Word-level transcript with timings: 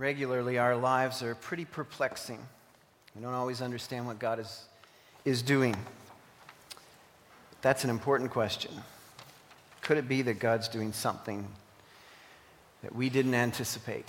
regularly, 0.00 0.56
our 0.56 0.74
lives 0.76 1.22
are 1.22 1.34
pretty 1.34 1.66
perplexing. 1.66 2.38
We 3.14 3.20
don't 3.20 3.34
always 3.34 3.60
understand 3.60 4.06
what 4.06 4.18
God 4.18 4.40
is, 4.40 4.64
is 5.26 5.42
doing. 5.42 5.76
That's 7.60 7.84
an 7.84 7.90
important 7.90 8.30
question. 8.30 8.72
Could 9.82 9.98
it 9.98 10.08
be 10.08 10.22
that 10.22 10.38
God's 10.38 10.68
doing 10.68 10.94
something 10.94 11.46
that 12.82 12.94
we 12.96 13.10
didn't 13.10 13.34
anticipate, 13.34 14.06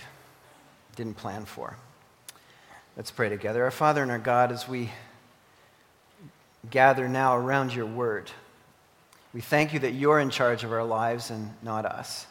didn't 0.96 1.18
plan 1.18 1.44
for? 1.44 1.76
Let's 2.96 3.12
pray 3.12 3.28
together. 3.28 3.66
Our 3.66 3.72
Father 3.72 4.02
and 4.02 4.12
our 4.12 4.20
God, 4.20 4.54
as 4.54 4.70
we 4.70 4.92
gather 6.70 7.10
now 7.10 7.36
around 7.36 7.76
your 7.76 7.86
word, 7.86 8.32
we 9.34 9.42
thank 9.42 9.74
you 9.74 9.80
that 9.80 9.92
you're 9.92 10.22
in 10.22 10.30
charge 10.30 10.64
of 10.64 10.72
our 10.72 10.86
lives 10.86 11.32
and 11.32 11.54
not 11.62 11.86
us. 11.86 12.28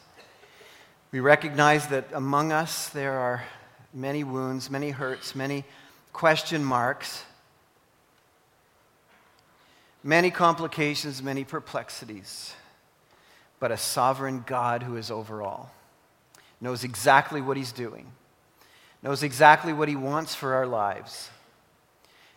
We 1.13 1.19
recognize 1.19 1.89
that 1.89 2.07
among 2.13 2.53
us 2.53 2.89
there 2.89 3.19
are 3.19 3.43
many 3.93 4.23
wounds, 4.23 4.71
many 4.71 4.91
hurts, 4.91 5.35
many 5.35 5.65
question 6.13 6.65
marks, 6.65 7.25
many 10.05 10.31
complications, 10.31 11.21
many 11.21 11.43
perplexities, 11.43 12.55
but 13.59 13.73
a 13.73 13.77
sovereign 13.77 14.45
God 14.47 14.85
who 14.85 14.97
is 14.97 15.11
over 15.11 15.43
all, 15.43 15.73
knows 16.61 16.85
exactly 16.85 17.41
what 17.41 17.57
he's 17.57 17.73
doing, 17.73 18.13
knows 19.03 19.25
exactly 19.25 19.73
what 19.73 19.89
he 19.89 19.97
wants 19.97 20.37
for 20.37 20.55
our 20.55 20.67
lives. 20.67 21.29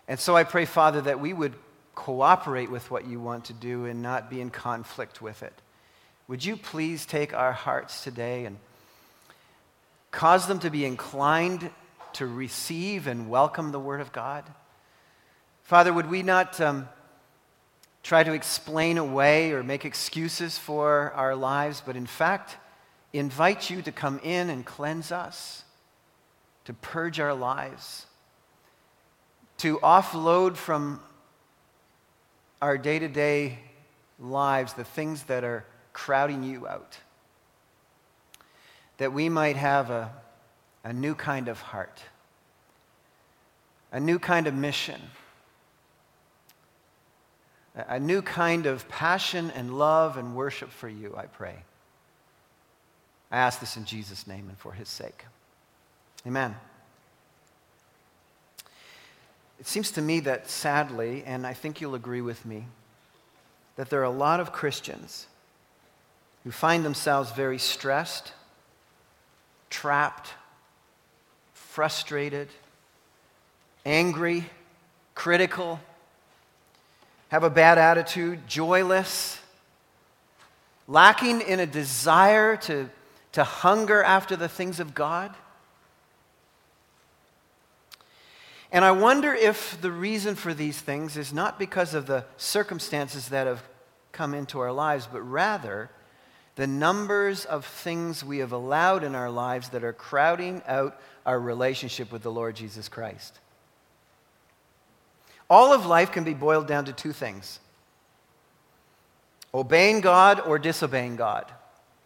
And 0.07 0.19
so 0.19 0.35
I 0.35 0.43
pray, 0.43 0.65
Father, 0.65 1.01
that 1.01 1.19
we 1.19 1.31
would 1.31 1.53
cooperate 1.93 2.71
with 2.71 2.89
what 2.89 3.05
you 3.05 3.19
want 3.19 3.45
to 3.45 3.53
do 3.53 3.85
and 3.85 4.01
not 4.01 4.31
be 4.31 4.41
in 4.41 4.49
conflict 4.49 5.21
with 5.21 5.43
it. 5.43 5.53
Would 6.29 6.45
you 6.45 6.55
please 6.55 7.05
take 7.05 7.33
our 7.33 7.51
hearts 7.51 8.01
today 8.01 8.45
and 8.45 8.57
cause 10.11 10.47
them 10.47 10.59
to 10.59 10.69
be 10.69 10.85
inclined 10.85 11.69
to 12.13 12.25
receive 12.25 13.07
and 13.07 13.29
welcome 13.29 13.73
the 13.73 13.79
Word 13.79 13.99
of 13.99 14.13
God? 14.13 14.45
Father, 15.63 15.91
would 15.91 16.09
we 16.09 16.23
not 16.23 16.61
um, 16.61 16.87
try 18.03 18.23
to 18.23 18.31
explain 18.31 18.97
away 18.97 19.51
or 19.51 19.63
make 19.63 19.83
excuses 19.83 20.57
for 20.57 21.11
our 21.11 21.35
lives, 21.35 21.83
but 21.85 21.97
in 21.97 22.05
fact, 22.05 22.55
invite 23.11 23.69
you 23.69 23.81
to 23.81 23.91
come 23.91 24.21
in 24.23 24.49
and 24.49 24.65
cleanse 24.65 25.11
us, 25.11 25.65
to 26.63 26.73
purge 26.73 27.19
our 27.19 27.33
lives, 27.33 28.05
to 29.57 29.77
offload 29.79 30.55
from 30.55 31.01
our 32.61 32.77
day 32.77 32.97
to 32.97 33.09
day 33.09 33.59
lives 34.21 34.71
the 34.73 34.85
things 34.85 35.23
that 35.23 35.43
are 35.43 35.65
crowding 35.93 36.43
you 36.43 36.67
out. 36.67 36.97
That 38.97 39.13
we 39.13 39.29
might 39.29 39.55
have 39.55 39.89
a, 39.89 40.11
a 40.83 40.91
new 40.93 41.15
kind 41.15 41.47
of 41.47 41.61
heart, 41.61 42.01
a 43.91 43.99
new 43.99 44.19
kind 44.19 44.47
of 44.47 44.53
mission, 44.53 45.01
a 47.75 47.99
new 47.99 48.21
kind 48.21 48.65
of 48.65 48.87
passion 48.87 49.51
and 49.55 49.77
love 49.77 50.17
and 50.17 50.35
worship 50.35 50.69
for 50.69 50.87
you, 50.87 51.15
I 51.17 51.25
pray. 51.25 51.55
I 53.31 53.37
ask 53.37 53.59
this 53.59 53.77
in 53.77 53.85
Jesus' 53.85 54.27
name 54.27 54.47
and 54.47 54.57
for 54.57 54.73
his 54.73 54.87
sake. 54.87 55.25
Amen. 56.27 56.55
It 59.59 59.67
seems 59.67 59.91
to 59.91 60.01
me 60.01 60.19
that 60.21 60.49
sadly, 60.49 61.23
and 61.25 61.47
I 61.47 61.53
think 61.53 61.81
you'll 61.81 61.95
agree 61.95 62.21
with 62.21 62.45
me, 62.45 62.67
that 63.75 63.89
there 63.89 64.01
are 64.01 64.03
a 64.03 64.11
lot 64.11 64.39
of 64.39 64.51
Christians 64.51 65.25
who 66.43 66.51
find 66.51 66.83
themselves 66.83 67.31
very 67.31 67.57
stressed, 67.57 68.33
trapped, 69.69 70.33
frustrated, 71.53 72.49
angry, 73.85 74.45
critical, 75.15 75.79
have 77.29 77.43
a 77.43 77.49
bad 77.49 77.77
attitude, 77.77 78.47
joyless, 78.47 79.39
lacking 80.87 81.41
in 81.41 81.59
a 81.59 81.65
desire 81.65 82.57
to, 82.57 82.89
to 83.31 83.43
hunger 83.43 84.03
after 84.03 84.35
the 84.35 84.49
things 84.49 84.79
of 84.79 84.93
God. 84.93 85.33
And 88.71 88.83
I 88.83 88.91
wonder 88.91 89.33
if 89.33 89.79
the 89.81 89.91
reason 89.91 90.35
for 90.35 90.53
these 90.53 90.79
things 90.79 91.15
is 91.15 91.31
not 91.31 91.57
because 91.57 91.93
of 91.93 92.07
the 92.07 92.25
circumstances 92.37 93.29
that 93.29 93.47
have 93.47 93.63
come 94.11 94.33
into 94.33 94.59
our 94.59 94.71
lives, 94.71 95.07
but 95.11 95.21
rather 95.21 95.89
the 96.55 96.67
numbers 96.67 97.45
of 97.45 97.65
things 97.65 98.23
we 98.23 98.39
have 98.39 98.51
allowed 98.51 99.03
in 99.03 99.15
our 99.15 99.29
lives 99.29 99.69
that 99.69 99.83
are 99.83 99.93
crowding 99.93 100.61
out 100.67 100.99
our 101.25 101.39
relationship 101.39 102.11
with 102.11 102.21
the 102.21 102.31
Lord 102.31 102.55
Jesus 102.55 102.87
Christ. 102.89 103.39
All 105.49 105.73
of 105.73 105.85
life 105.85 106.11
can 106.11 106.23
be 106.23 106.33
boiled 106.33 106.67
down 106.67 106.85
to 106.85 106.93
two 106.93 107.13
things 107.13 107.59
obeying 109.53 110.01
God 110.01 110.39
or 110.39 110.57
disobeying 110.57 111.15
God. 111.15 111.45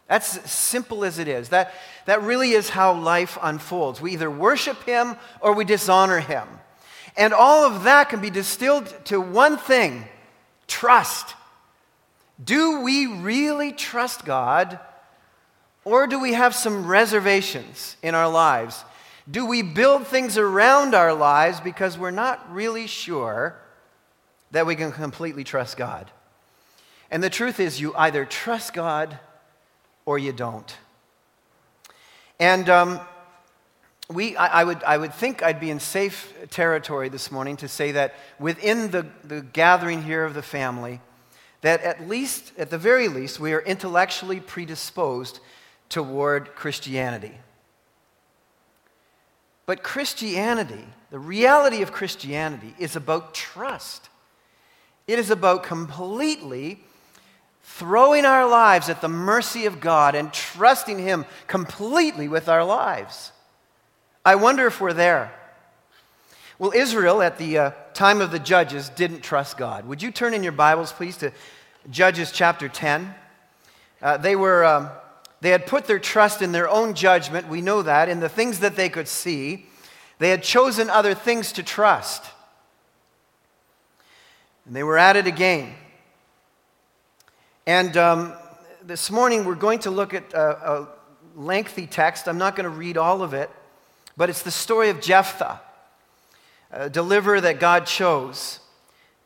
That's 0.08 0.50
simple 0.50 1.04
as 1.04 1.20
it 1.20 1.28
is. 1.28 1.50
That, 1.50 1.74
that 2.06 2.22
really 2.24 2.52
is 2.52 2.70
how 2.70 2.94
life 2.94 3.38
unfolds. 3.42 4.02
We 4.02 4.14
either 4.14 4.32
worship 4.32 4.84
Him 4.84 5.16
or 5.42 5.54
we 5.54 5.66
dishonor 5.66 6.20
Him. 6.20 6.48
And 7.18 7.34
all 7.34 7.66
of 7.66 7.84
that 7.84 8.10
can 8.10 8.22
be 8.22 8.30
distilled 8.30 8.94
to 9.06 9.20
one 9.20 9.58
thing 9.58 10.06
trust. 10.68 11.36
Do 12.44 12.82
we 12.82 13.08
really 13.08 13.72
trust 13.72 14.26
God 14.26 14.80
or 15.84 16.06
do 16.06 16.20
we 16.20 16.34
have 16.34 16.54
some 16.54 16.86
reservations 16.86 17.96
in 18.04 18.14
our 18.14 18.30
lives? 18.30 18.84
Do 19.30 19.46
we 19.46 19.62
build 19.62 20.06
things 20.06 20.38
around 20.38 20.94
our 20.94 21.14
lives 21.14 21.60
because 21.60 21.98
we're 21.98 22.12
not 22.12 22.54
really 22.54 22.88
sure 22.88 23.58
that 24.52 24.66
we 24.66 24.76
can 24.76 24.92
completely 24.92 25.44
trust 25.44 25.78
God? 25.78 26.12
And 27.10 27.24
the 27.24 27.30
truth 27.30 27.60
is, 27.60 27.80
you 27.80 27.96
either 27.96 28.26
trust 28.26 28.74
God 28.74 29.18
or 30.06 30.20
you 30.20 30.34
don't. 30.34 30.76
And 32.40 32.70
um, 32.70 33.00
we, 34.10 34.36
I, 34.36 34.62
I, 34.62 34.64
would, 34.64 34.84
I 34.84 34.98
would 34.98 35.14
think 35.14 35.42
I'd 35.42 35.60
be 35.60 35.70
in 35.70 35.80
safe 35.80 36.34
territory 36.50 37.10
this 37.10 37.32
morning 37.32 37.58
to 37.58 37.68
say 37.68 37.94
that 37.94 38.14
within 38.40 38.92
the, 38.92 39.08
the 39.24 39.42
gathering 39.42 40.04
here 40.04 40.24
of 40.24 40.34
the 40.34 40.42
family, 40.42 41.02
that 41.68 41.84
at 41.84 42.08
least, 42.08 42.54
at 42.58 42.70
the 42.70 42.78
very 42.78 43.10
least, 43.10 43.42
we 43.42 43.52
are 43.52 43.60
intellectually 43.60 44.40
predisposed 44.40 45.42
toward 45.90 46.56
Christianity. 46.56 47.34
But 49.66 49.84
Christianity, 49.84 50.86
the 51.12 51.20
reality 51.20 51.82
of 51.82 51.92
Christianity, 51.92 52.74
is 52.80 52.96
about 52.96 53.34
trust. 53.34 54.08
It 55.08 55.20
is 55.20 55.30
about 55.30 55.64
completely 55.64 56.80
throwing 57.64 58.24
our 58.24 58.48
lives 58.48 58.88
at 58.88 59.02
the 59.02 59.10
mercy 59.10 59.66
of 59.66 59.82
God 59.82 60.16
and 60.16 60.32
trusting 60.32 61.00
Him 61.00 61.26
completely 61.48 62.30
with 62.30 62.48
our 62.48 62.64
lives. 62.64 63.34
I 64.24 64.36
wonder 64.36 64.68
if 64.68 64.80
we're 64.80 64.94
there. 64.94 65.34
Well, 66.60 66.72
Israel 66.74 67.22
at 67.22 67.38
the 67.38 67.58
uh, 67.58 67.72
time 67.94 68.22
of 68.22 68.32
the 68.32 68.40
judges 68.40 68.88
didn't 68.88 69.22
trust 69.22 69.58
God. 69.58 69.86
Would 69.86 70.02
you 70.02 70.12
turn 70.12 70.34
in 70.34 70.44
your 70.44 70.54
Bibles, 70.54 70.94
please, 70.94 71.18
to 71.18 71.34
Judges 71.90 72.32
chapter 72.34 72.68
10? 72.68 73.16
Uh, 74.02 74.18
they, 74.18 74.36
were, 74.36 74.66
um, 74.66 74.90
they 75.40 75.52
had 75.52 75.66
put 75.66 75.86
their 75.86 76.00
trust 76.00 76.42
in 76.42 76.52
their 76.52 76.70
own 76.70 76.94
judgment, 76.94 77.48
we 77.48 77.62
know 77.62 77.82
that, 77.82 78.10
in 78.10 78.20
the 78.20 78.28
things 78.28 78.60
that 78.60 78.76
they 78.76 78.90
could 78.90 79.08
see. 79.08 79.66
They 80.20 80.30
had 80.30 80.44
chosen 80.44 80.90
other 80.90 81.14
things 81.14 81.54
to 81.54 81.64
trust. 81.64 82.24
And 84.66 84.76
they 84.76 84.84
were 84.84 84.98
at 84.98 85.16
it 85.16 85.28
again. 85.28 85.74
And 87.66 87.96
um, 87.96 88.34
this 88.84 89.10
morning 89.10 89.46
we're 89.46 89.56
going 89.56 89.80
to 89.80 89.92
look 89.92 90.14
at 90.14 90.34
a, 90.34 90.72
a 90.72 90.88
lengthy 91.36 91.88
text. 91.88 92.28
I'm 92.28 92.38
not 92.38 92.58
going 92.58 92.66
to 92.66 92.70
read 92.70 92.98
all 92.98 93.22
of 93.22 93.34
it, 93.34 93.50
but 94.18 94.30
it's 94.30 94.42
the 94.42 94.52
story 94.52 94.90
of 94.90 95.00
Jephthah, 95.00 95.62
a 96.72 96.90
deliverer 96.90 97.40
that 97.40 97.62
God 97.62 97.86
chose 97.86 98.60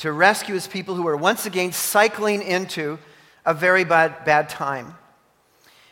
to 0.02 0.12
rescue 0.12 0.56
his 0.56 0.66
people 0.66 0.96
who 0.96 1.04
were 1.04 1.16
once 1.16 1.46
again 1.46 1.72
cycling 1.72 2.42
into 2.42 2.98
a 3.46 3.54
very 3.54 3.84
bad, 3.84 4.26
bad 4.26 4.50
time. 4.50 4.96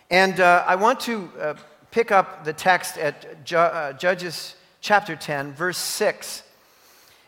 And 0.10 0.40
uh, 0.40 0.64
I 0.66 0.78
want 0.78 1.00
to 1.02 1.30
uh, 1.40 1.54
pick 1.92 2.12
up 2.12 2.44
the 2.44 2.52
text 2.52 2.98
at 2.98 3.46
Ju- 3.46 3.58
uh, 3.58 3.94
Judges 3.94 4.56
chapter 4.82 5.16
10, 5.16 5.54
verse 5.54 5.78
6, 5.78 6.42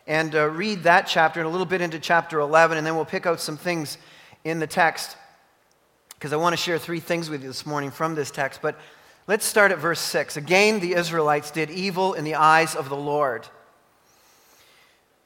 and 0.07 0.33
uh, 0.33 0.49
read 0.49 0.81
that 0.81 1.05
chapter 1.05 1.39
and 1.39 1.45
a 1.45 1.51
little 1.51 1.67
bit 1.67 1.81
into 1.81 1.99
chapter 1.99 2.39
11, 2.39 2.79
and 2.79 2.87
then 2.87 2.95
we'll 2.95 3.05
pick 3.05 3.27
out 3.27 3.39
some 3.39 3.57
things 3.57 3.99
in 4.43 4.57
the 4.57 4.65
text 4.65 5.17
because 6.15 6.33
I 6.33 6.37
want 6.37 6.53
to 6.53 6.57
share 6.57 6.79
three 6.79 6.99
things 6.99 7.29
with 7.29 7.43
you 7.43 7.47
this 7.49 7.63
morning 7.63 7.91
from 7.91 8.15
this 8.15 8.31
text. 8.31 8.59
But 8.59 8.75
let's 9.27 9.45
start 9.45 9.71
at 9.71 9.77
verse 9.77 9.99
6. 9.99 10.35
Again, 10.35 10.79
the 10.79 10.95
Israelites 10.95 11.51
did 11.51 11.69
evil 11.69 12.15
in 12.15 12.23
the 12.23 12.33
eyes 12.33 12.75
of 12.75 12.89
the 12.89 12.97
Lord. 12.97 13.47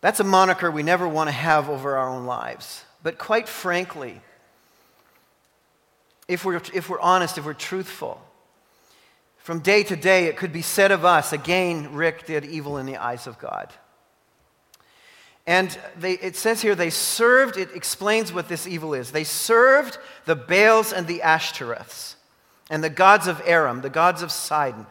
That's 0.06 0.20
a 0.20 0.24
moniker 0.24 0.70
we 0.70 0.84
never 0.84 1.08
want 1.08 1.30
to 1.30 1.32
have 1.32 1.68
over 1.68 1.98
our 1.98 2.08
own 2.08 2.28
lives. 2.28 2.84
But 3.02 3.18
quite 3.18 3.50
frankly, 3.50 4.22
if 6.28 6.46
we're, 6.46 6.62
if 6.76 6.90
we're 6.92 7.00
honest, 7.00 7.40
if 7.40 7.46
we're 7.46 7.56
truthful, 7.56 8.22
from 9.40 9.62
day 9.62 9.82
to 9.82 9.96
day, 9.96 10.26
it 10.26 10.38
could 10.38 10.54
be 10.54 10.62
said 10.62 10.92
of 10.92 11.06
us 11.06 11.34
again, 11.34 11.96
Rick 11.96 12.28
did 12.28 12.46
evil 12.46 12.78
in 12.78 12.86
the 12.86 12.98
eyes 12.98 13.26
of 13.26 13.40
God. 13.40 13.74
And 15.48 15.76
they, 15.98 16.12
it 16.12 16.36
says 16.36 16.62
here 16.62 16.76
they 16.76 16.92
served, 16.92 17.58
it 17.58 17.70
explains 17.74 18.32
what 18.32 18.48
this 18.48 18.68
evil 18.68 18.94
is. 18.94 19.10
They 19.10 19.24
served 19.24 19.98
the 20.26 20.36
Baals 20.36 20.94
and 20.94 21.08
the 21.08 21.22
Ashtoreths, 21.24 22.14
and 22.70 22.84
the 22.84 22.92
gods 22.92 23.26
of 23.26 23.42
Aram, 23.44 23.82
the 23.82 23.90
gods 23.90 24.22
of 24.22 24.32
Sidon, 24.32 24.86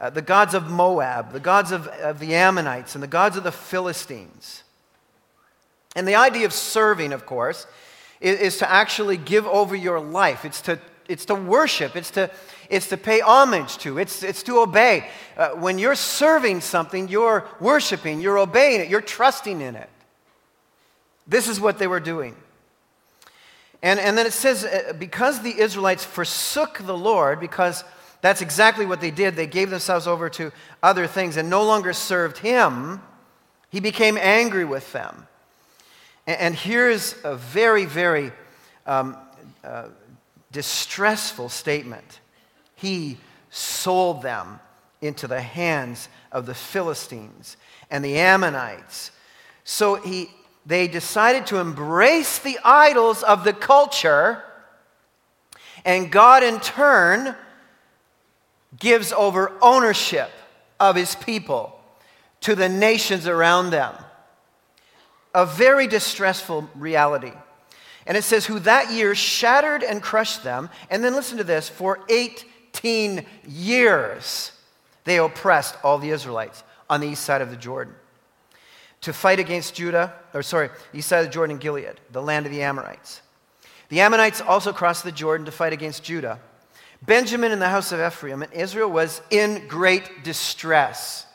uh, 0.00 0.10
the 0.10 0.22
gods 0.22 0.54
of 0.54 0.70
Moab, 0.70 1.32
the 1.32 1.40
gods 1.40 1.72
of, 1.72 1.86
of 1.88 2.18
the 2.18 2.34
Ammonites, 2.34 2.94
and 2.94 3.02
the 3.02 3.08
gods 3.08 3.36
of 3.36 3.44
the 3.44 3.52
Philistines. 3.52 4.62
And 5.96 6.06
the 6.06 6.14
idea 6.14 6.46
of 6.46 6.52
serving, 6.52 7.12
of 7.12 7.26
course, 7.26 7.66
is, 8.20 8.38
is 8.38 8.58
to 8.58 8.70
actually 8.70 9.16
give 9.16 9.46
over 9.46 9.74
your 9.74 10.00
life. 10.00 10.44
It's 10.44 10.60
to, 10.62 10.78
it's 11.08 11.24
to 11.26 11.34
worship. 11.34 11.96
It's 11.96 12.10
to, 12.12 12.30
it's 12.70 12.88
to 12.88 12.96
pay 12.96 13.20
homage 13.20 13.78
to. 13.78 13.98
It's, 13.98 14.22
it's 14.22 14.42
to 14.44 14.60
obey. 14.60 15.08
Uh, 15.36 15.50
when 15.50 15.78
you're 15.78 15.94
serving 15.94 16.60
something, 16.60 17.08
you're 17.08 17.46
worshiping, 17.60 18.20
you're 18.20 18.38
obeying 18.38 18.80
it, 18.80 18.88
you're 18.88 19.00
trusting 19.00 19.60
in 19.60 19.74
it. 19.74 19.88
This 21.26 21.48
is 21.48 21.60
what 21.60 21.78
they 21.78 21.86
were 21.86 22.00
doing. 22.00 22.36
And, 23.82 24.00
and 24.00 24.18
then 24.18 24.26
it 24.26 24.32
says, 24.32 24.64
uh, 24.64 24.92
because 24.98 25.42
the 25.42 25.58
Israelites 25.58 26.04
forsook 26.04 26.78
the 26.78 26.96
Lord, 26.96 27.38
because 27.40 27.84
that's 28.20 28.42
exactly 28.42 28.86
what 28.86 29.00
they 29.00 29.10
did, 29.10 29.36
they 29.36 29.46
gave 29.46 29.70
themselves 29.70 30.06
over 30.06 30.28
to 30.30 30.52
other 30.82 31.06
things 31.06 31.36
and 31.36 31.48
no 31.48 31.64
longer 31.64 31.92
served 31.92 32.38
Him, 32.38 33.00
He 33.70 33.80
became 33.80 34.18
angry 34.18 34.64
with 34.64 34.92
them. 34.92 35.26
And, 36.26 36.54
here's 36.54 37.14
a 37.24 37.36
very, 37.36 37.86
very 37.86 38.32
um, 38.86 39.16
uh, 39.64 39.88
distressful 40.52 41.48
statement 41.48 42.20
he 42.74 43.16
sold 43.50 44.22
them 44.22 44.60
into 45.00 45.26
the 45.26 45.40
hands 45.40 46.08
of 46.30 46.46
the 46.46 46.54
Philistines 46.54 47.56
and 47.90 48.04
the 48.04 48.18
Ammonites. 48.18 49.10
So 49.64 49.96
he, 49.96 50.30
they 50.64 50.86
decided 50.86 51.46
to 51.46 51.58
embrace 51.58 52.38
the 52.38 52.58
idols 52.64 53.22
of 53.22 53.42
the 53.42 53.52
culture, 53.52 54.44
and 55.84 56.12
God, 56.12 56.42
in 56.42 56.60
turn, 56.60 57.34
gives 58.76 59.12
over 59.12 59.52
ownership 59.62 60.30
of 60.80 60.96
his 60.96 61.14
people 61.14 61.78
to 62.40 62.54
the 62.54 62.68
nations 62.68 63.26
around 63.26 63.70
them. 63.70 63.94
A 65.34 65.46
very 65.46 65.86
distressful 65.86 66.68
reality. 66.74 67.32
And 68.06 68.16
it 68.16 68.24
says, 68.24 68.46
Who 68.46 68.58
that 68.60 68.90
year 68.90 69.14
shattered 69.14 69.82
and 69.82 70.02
crushed 70.02 70.42
them, 70.42 70.70
and 70.90 71.04
then 71.04 71.14
listen 71.14 71.38
to 71.38 71.44
this, 71.44 71.68
for 71.68 72.00
18 72.08 73.24
years 73.46 74.52
they 75.04 75.18
oppressed 75.18 75.76
all 75.84 75.98
the 75.98 76.10
Israelites 76.10 76.64
on 76.90 77.00
the 77.00 77.08
east 77.08 77.24
side 77.24 77.42
of 77.42 77.50
the 77.50 77.56
Jordan 77.56 77.94
to 79.00 79.12
fight 79.12 79.38
against 79.38 79.74
Judah, 79.74 80.14
or 80.34 80.42
sorry, 80.42 80.70
east 80.92 81.08
side 81.08 81.20
of 81.20 81.26
the 81.26 81.32
Jordan 81.32 81.54
and 81.54 81.60
Gilead, 81.60 82.00
the 82.10 82.22
land 82.22 82.46
of 82.46 82.52
the 82.52 82.62
Amorites. 82.62 83.22
The 83.88 84.00
Ammonites 84.00 84.40
also 84.40 84.72
crossed 84.72 85.04
the 85.04 85.12
Jordan 85.12 85.46
to 85.46 85.52
fight 85.52 85.72
against 85.72 86.02
Judah. 86.02 86.40
Benjamin 87.02 87.52
in 87.52 87.58
the 87.58 87.68
house 87.68 87.92
of 87.92 88.00
Ephraim, 88.00 88.42
and 88.42 88.52
Israel 88.52 88.90
was 88.90 89.22
in 89.30 89.66
great 89.68 90.24
distress. 90.24 91.26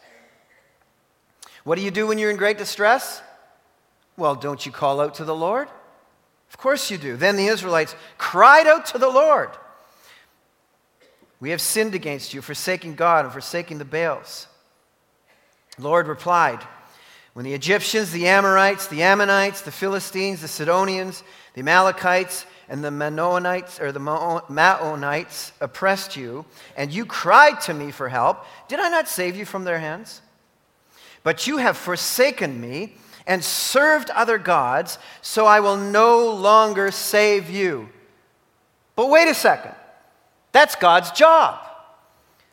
What 1.63 1.75
do 1.75 1.81
you 1.81 1.91
do 1.91 2.07
when 2.07 2.17
you're 2.17 2.31
in 2.31 2.37
great 2.37 2.57
distress? 2.57 3.21
Well, 4.17 4.35
don't 4.35 4.65
you 4.65 4.71
call 4.71 4.99
out 4.99 5.15
to 5.15 5.25
the 5.25 5.35
Lord? 5.35 5.67
Of 6.49 6.57
course 6.57 6.91
you 6.91 6.97
do. 6.97 7.15
Then 7.15 7.35
the 7.35 7.47
Israelites 7.47 7.95
cried 8.17 8.67
out 8.67 8.85
to 8.87 8.97
the 8.97 9.09
Lord. 9.09 9.49
We 11.39 11.49
have 11.49 11.61
sinned 11.61 11.95
against 11.95 12.33
you, 12.33 12.41
forsaking 12.41 12.95
God 12.95 13.25
and 13.25 13.33
forsaking 13.33 13.77
the 13.77 13.85
Baals. 13.85 14.47
The 15.77 15.83
Lord 15.83 16.07
replied, 16.07 16.59
When 17.33 17.43
the 17.43 17.53
Egyptians, 17.53 18.11
the 18.11 18.27
Amorites, 18.27 18.87
the 18.87 19.01
Ammonites, 19.01 19.61
the 19.61 19.71
Philistines, 19.71 20.41
the 20.41 20.47
Sidonians, 20.47 21.23
the 21.53 21.61
Amalekites, 21.61 22.45
and 22.69 22.83
the 22.83 22.91
Manoanites 22.91 23.79
or 23.79 23.91
the 23.91 23.99
Maonites 23.99 25.51
oppressed 25.59 26.15
you, 26.15 26.45
and 26.75 26.91
you 26.91 27.05
cried 27.05 27.61
to 27.61 27.73
me 27.73 27.91
for 27.91 28.09
help, 28.09 28.45
did 28.67 28.79
I 28.79 28.89
not 28.89 29.07
save 29.07 29.35
you 29.35 29.45
from 29.45 29.63
their 29.63 29.79
hands? 29.79 30.21
But 31.23 31.47
you 31.47 31.57
have 31.57 31.77
forsaken 31.77 32.59
me 32.59 32.95
and 33.25 33.43
served 33.43 34.09
other 34.09 34.37
gods, 34.37 34.97
so 35.21 35.45
I 35.45 35.59
will 35.61 35.77
no 35.77 36.31
longer 36.31 36.91
save 36.91 37.49
you. 37.49 37.89
But 38.95 39.09
wait 39.09 39.27
a 39.27 39.33
second. 39.33 39.75
That's 40.51 40.75
God's 40.75 41.11
job. 41.11 41.59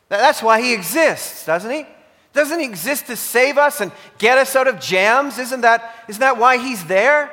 That's 0.09 0.41
why 0.41 0.61
He 0.61 0.73
exists, 0.73 1.45
doesn't 1.45 1.71
He? 1.71 1.85
Doesn't 2.33 2.59
He 2.59 2.65
exist 2.65 3.07
to 3.07 3.15
save 3.15 3.57
us 3.57 3.81
and 3.81 3.91
get 4.17 4.37
us 4.37 4.55
out 4.55 4.67
of 4.67 4.79
jams? 4.79 5.37
Isn't 5.37 5.61
that, 5.61 6.05
isn't 6.07 6.21
that 6.21 6.37
why 6.37 6.57
He's 6.57 6.83
there? 6.85 7.29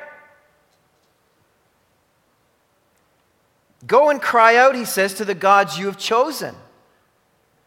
Go 3.89 4.09
and 4.09 4.21
cry 4.21 4.55
out, 4.55 4.73
He 4.73 4.85
says, 4.85 5.15
to 5.15 5.25
the 5.25 5.35
gods 5.35 5.77
you 5.77 5.87
have 5.87 5.97
chosen. 5.97 6.55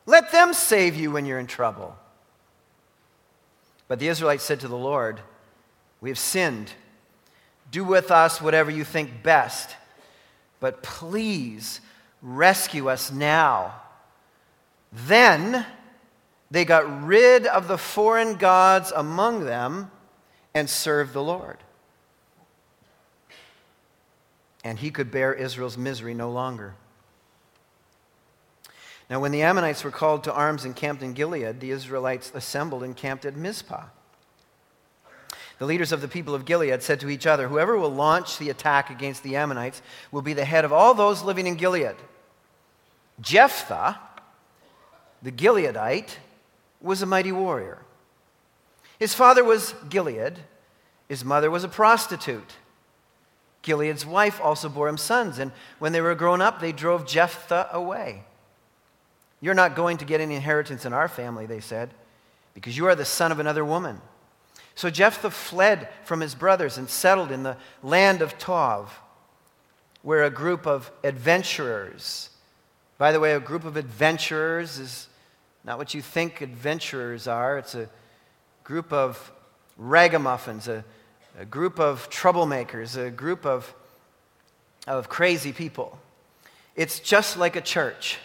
Let 0.07 0.33
them 0.33 0.55
save 0.55 0.97
you 0.97 1.11
when 1.11 1.27
you're 1.27 1.39
in 1.39 1.47
trouble. 1.47 1.95
But 3.89 3.99
the 3.99 4.09
Israelites 4.09 4.43
said 4.43 4.61
to 4.61 4.69
the 4.69 4.75
Lord, 4.75 5.21
We 6.01 6.09
have 6.09 6.19
sinned. 6.19 6.73
Do 7.71 7.85
with 7.85 8.11
us 8.11 8.41
whatever 8.41 8.71
you 8.71 8.85
think 8.85 9.23
best. 9.23 9.77
But 10.61 10.83
please 10.83 11.83
Rescue 12.23 12.89
us 12.89 13.11
now. 13.11 13.75
Then 14.93 15.67
they 16.53 16.65
got 16.65 17.05
rid 17.05 17.47
of 17.47 17.67
the 17.67 17.79
foreign 17.79 18.37
gods 18.37 18.93
among 18.95 19.45
them 19.45 19.91
and 20.55 20.71
served 20.71 21.13
the 21.13 21.23
Lord. 21.23 21.59
And 24.64 24.79
he 24.79 24.91
could 24.91 25.11
bear 25.11 25.35
Israel's 25.35 25.76
misery 25.76 26.14
no 26.14 26.31
longer. 26.31 26.75
Now, 29.11 29.20
when 29.20 29.32
the 29.32 29.43
Ammonites 29.43 29.85
were 29.85 29.91
called 29.91 30.25
to 30.25 30.32
arms 30.32 30.64
and 30.64 30.75
camped 30.75 31.03
in 31.03 31.12
Gilead, 31.12 31.61
the 31.61 31.70
Israelites 31.70 32.32
assembled 32.35 32.82
and 32.82 32.97
camped 32.97 33.25
at 33.25 33.37
Mizpah. 33.37 33.85
The 35.59 35.67
leaders 35.67 35.93
of 35.93 36.00
the 36.00 36.09
people 36.09 36.35
of 36.35 36.44
Gilead 36.44 36.82
said 36.82 36.99
to 37.00 37.11
each 37.11 37.26
other, 37.26 37.49
Whoever 37.49 37.76
will 37.76 37.93
launch 37.93 38.38
the 38.38 38.50
attack 38.50 38.91
against 38.91 39.23
the 39.23 39.37
Ammonites 39.37 39.82
will 40.11 40.23
be 40.23 40.32
the 40.32 40.44
head 40.44 40.65
of 40.65 40.73
all 40.73 40.94
those 40.94 41.23
living 41.23 41.47
in 41.47 41.56
Gilead. 41.56 41.94
Jephthah, 43.20 43.99
the 45.23 45.31
Gileadite, 45.31 46.17
was 46.81 47.03
a 47.03 47.06
mighty 47.06 47.32
warrior. 47.32 47.82
His 48.98 49.15
father 49.15 49.44
was 49.44 49.75
Gilead, 49.89 50.39
his 51.08 51.25
mother 51.25 51.51
was 51.51 51.65
a 51.65 51.69
prostitute. 51.69 52.56
Gilead's 53.63 54.05
wife 54.05 54.41
also 54.41 54.69
bore 54.69 54.89
him 54.89 54.97
sons, 54.97 55.39
and 55.39 55.53
when 55.79 55.93
they 55.93 56.01
were 56.01 56.15
grown 56.15 56.41
up, 56.41 56.61
they 56.61 56.73
drove 56.73 57.07
Jephthah 57.07 57.71
away. 57.73 58.25
You're 59.41 59.55
not 59.55 59.77
going 59.77 59.99
to 59.99 60.05
get 60.05 60.21
any 60.21 60.35
inheritance 60.35 60.85
in 60.85 60.93
our 60.93 61.09
family, 61.09 61.47
they 61.47 61.61
said, 61.61 61.91
because 62.55 62.77
you 62.77 62.87
are 62.87 62.95
the 62.95 63.05
son 63.05 63.33
of 63.33 63.39
another 63.39 63.65
woman. 63.65 64.01
So 64.75 64.91
Jephthah 64.91 65.31
fled 65.31 65.89
from 66.05 66.21
his 66.21 66.35
brothers 66.35 66.79
and 66.79 66.89
settled 66.89 67.31
in 67.31 67.43
the 67.43 67.57
land 67.83 68.23
of 68.23 68.39
Tov, 68.39 68.89
where 70.03 70.25
a 70.25 70.31
group 70.31 70.67
of 70.67 70.91
adventurers 71.05 72.31
by 73.03 73.11
the 73.11 73.19
way, 73.19 73.33
a 73.33 73.41
group 73.41 73.65
of 73.65 73.77
adventurers 73.77 74.79
is 74.79 75.09
not 75.65 75.77
what 75.77 75.93
you 75.93 76.01
think 76.01 76.41
adventurers 76.41 77.27
are. 77.27 77.59
It's 77.59 77.75
a 77.75 77.89
group 78.63 78.93
of 78.93 79.33
ragamuffins, 79.77 80.69
a, 80.69 80.85
a 81.39 81.44
group 81.44 81.79
of 81.81 82.10
troublemakers, 82.10 82.96
a 82.96 83.10
group 83.10 83.46
of, 83.46 83.74
of 84.86 85.08
crazy 85.08 85.53
people. 85.53 85.98
It's 86.77 87.01
just 87.01 87.36
like 87.36 87.56
a 87.56 87.60
church. 87.60 88.19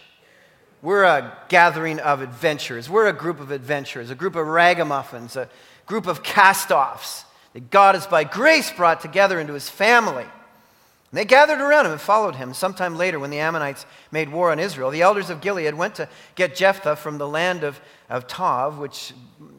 We're 0.80 1.04
a 1.04 1.36
gathering 1.48 1.98
of 1.98 2.20
adventurers. 2.20 2.88
We're 2.88 3.08
a 3.08 3.12
group 3.12 3.40
of 3.40 3.50
adventurers, 3.50 4.10
a 4.10 4.14
group 4.14 4.36
of 4.36 4.46
ragamuffins, 4.46 5.36
a 5.36 5.48
group 5.86 6.06
of 6.06 6.22
cast 6.22 6.70
offs 6.70 7.24
that 7.52 7.70
God 7.70 7.94
has 7.94 8.06
by 8.06 8.24
grace 8.24 8.70
brought 8.70 9.00
together 9.00 9.40
into 9.40 9.54
his 9.54 9.68
family. 9.68 10.22
And 10.22 11.18
they 11.18 11.24
gathered 11.24 11.60
around 11.60 11.86
him 11.86 11.92
and 11.92 12.00
followed 12.00 12.36
him. 12.36 12.52
Sometime 12.52 12.96
later, 12.96 13.18
when 13.18 13.30
the 13.30 13.40
Ammonites 13.40 13.86
made 14.12 14.30
war 14.30 14.52
on 14.52 14.58
Israel, 14.58 14.90
the 14.90 15.02
elders 15.02 15.30
of 15.30 15.40
Gilead 15.40 15.74
went 15.74 15.94
to 15.96 16.08
get 16.34 16.54
Jephthah 16.54 16.96
from 16.96 17.18
the 17.18 17.26
land 17.26 17.64
of, 17.64 17.80
of 18.10 18.26
Tob, 18.26 18.78
which, 18.78 19.14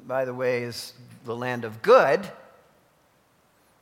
by 0.07 0.25
the 0.25 0.33
way, 0.33 0.63
is 0.63 0.93
the 1.25 1.35
land 1.35 1.65
of 1.65 1.81
good. 1.81 2.31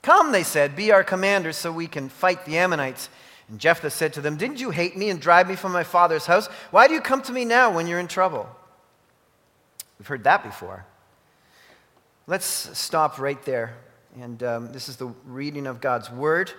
Come, 0.02 0.32
they 0.32 0.44
said, 0.44 0.76
be 0.76 0.92
our 0.92 1.04
commander 1.04 1.52
so 1.52 1.72
we 1.72 1.88
can 1.88 2.10
fight 2.10 2.46
the 2.46 2.58
Ammonites. 2.58 3.10
And 3.50 3.60
Jephthah 3.60 3.90
said 3.90 4.14
to 4.14 4.22
them, 4.22 4.38
Didn't 4.38 4.60
you 4.60 4.72
hate 4.72 4.98
me 4.98 5.10
and 5.10 5.22
drive 5.22 5.48
me 5.48 5.56
from 5.56 5.72
my 5.72 5.84
father's 5.84 6.26
house? 6.26 6.48
Why 6.72 6.88
do 6.88 6.94
you 6.94 7.02
come 7.02 7.22
to 7.24 7.32
me 7.32 7.46
now 7.46 7.74
when 7.74 7.88
you're 7.88 8.00
in 8.00 8.08
trouble? 8.08 8.48
We've 10.00 10.08
heard 10.08 10.26
that 10.26 10.44
before. 10.44 10.86
Let's 12.28 12.46
stop 12.78 13.20
right 13.20 13.42
there. 13.46 13.78
And 14.20 14.44
um, 14.44 14.74
this 14.74 14.90
is 14.90 14.98
the 14.98 15.08
reading 15.26 15.66
of 15.66 15.80
God's 15.80 16.12
word. 16.12 16.52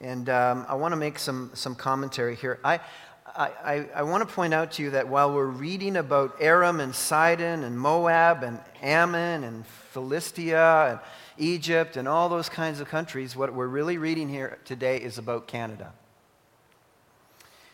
And 0.00 0.28
um, 0.28 0.66
I 0.68 0.74
want 0.74 0.92
to 0.92 0.96
make 0.96 1.18
some, 1.18 1.50
some 1.54 1.74
commentary 1.74 2.36
here. 2.36 2.60
I, 2.62 2.78
I, 3.26 3.50
I, 3.64 3.88
I 3.96 4.02
want 4.04 4.26
to 4.26 4.32
point 4.32 4.54
out 4.54 4.72
to 4.72 4.82
you 4.82 4.90
that 4.90 5.08
while 5.08 5.34
we're 5.34 5.46
reading 5.46 5.96
about 5.96 6.36
Aram 6.40 6.78
and 6.78 6.94
Sidon 6.94 7.64
and 7.64 7.78
Moab 7.78 8.44
and 8.44 8.60
Ammon 8.80 9.42
and 9.42 9.66
Philistia 9.66 10.90
and 10.90 11.00
Egypt 11.38 11.96
and 11.96 12.06
all 12.06 12.28
those 12.28 12.48
kinds 12.48 12.80
of 12.80 12.88
countries, 12.88 13.34
what 13.34 13.52
we're 13.54 13.66
really 13.66 13.98
reading 13.98 14.28
here 14.28 14.58
today 14.64 14.98
is 14.98 15.18
about 15.18 15.46
Canada. 15.46 15.92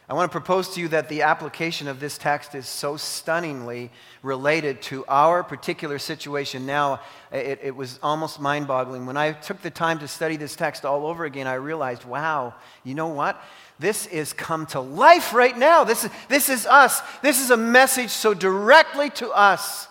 I 0.06 0.12
want 0.12 0.30
to 0.30 0.32
propose 0.32 0.74
to 0.74 0.80
you 0.80 0.88
that 0.88 1.08
the 1.08 1.22
application 1.22 1.88
of 1.88 1.98
this 1.98 2.18
text 2.18 2.54
is 2.54 2.68
so 2.68 2.98
stunningly 2.98 3.90
related 4.22 4.82
to 4.82 5.02
our 5.06 5.42
particular 5.42 5.98
situation 5.98 6.66
now. 6.66 7.00
It, 7.32 7.60
it 7.62 7.74
was 7.74 7.98
almost 8.02 8.38
mind 8.38 8.66
boggling. 8.66 9.06
When 9.06 9.16
I 9.16 9.32
took 9.32 9.62
the 9.62 9.70
time 9.70 9.98
to 10.00 10.08
study 10.08 10.36
this 10.36 10.56
text 10.56 10.84
all 10.84 11.06
over 11.06 11.24
again, 11.24 11.46
I 11.46 11.54
realized, 11.54 12.04
wow, 12.04 12.52
you 12.84 12.94
know 12.94 13.08
what? 13.08 13.42
This 13.78 14.06
is 14.06 14.34
come 14.34 14.66
to 14.66 14.80
life 14.80 15.32
right 15.32 15.56
now. 15.56 15.84
This 15.84 16.04
is, 16.04 16.10
this 16.28 16.48
is 16.50 16.66
us. 16.66 17.00
This 17.22 17.40
is 17.40 17.50
a 17.50 17.56
message 17.56 18.10
so 18.10 18.34
directly 18.34 19.08
to 19.10 19.30
us. 19.30 19.88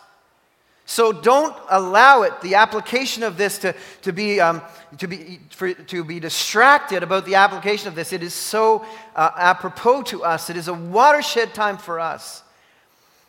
So 0.85 1.13
don't 1.13 1.55
allow 1.69 2.23
it, 2.23 2.41
the 2.41 2.55
application 2.55 3.23
of 3.23 3.37
this, 3.37 3.57
to, 3.59 3.73
to, 4.01 4.11
be, 4.11 4.41
um, 4.41 4.61
to, 4.97 5.07
be, 5.07 5.39
for, 5.49 5.73
to 5.73 6.03
be 6.03 6.19
distracted 6.19 7.03
about 7.03 7.25
the 7.25 7.35
application 7.35 7.87
of 7.87 7.95
this. 7.95 8.11
It 8.11 8.21
is 8.21 8.33
so 8.33 8.85
uh, 9.15 9.31
apropos 9.35 10.03
to 10.03 10.23
us, 10.23 10.49
it 10.49 10.57
is 10.57 10.67
a 10.67 10.73
watershed 10.73 11.53
time 11.53 11.77
for 11.77 11.99
us. 11.99 12.43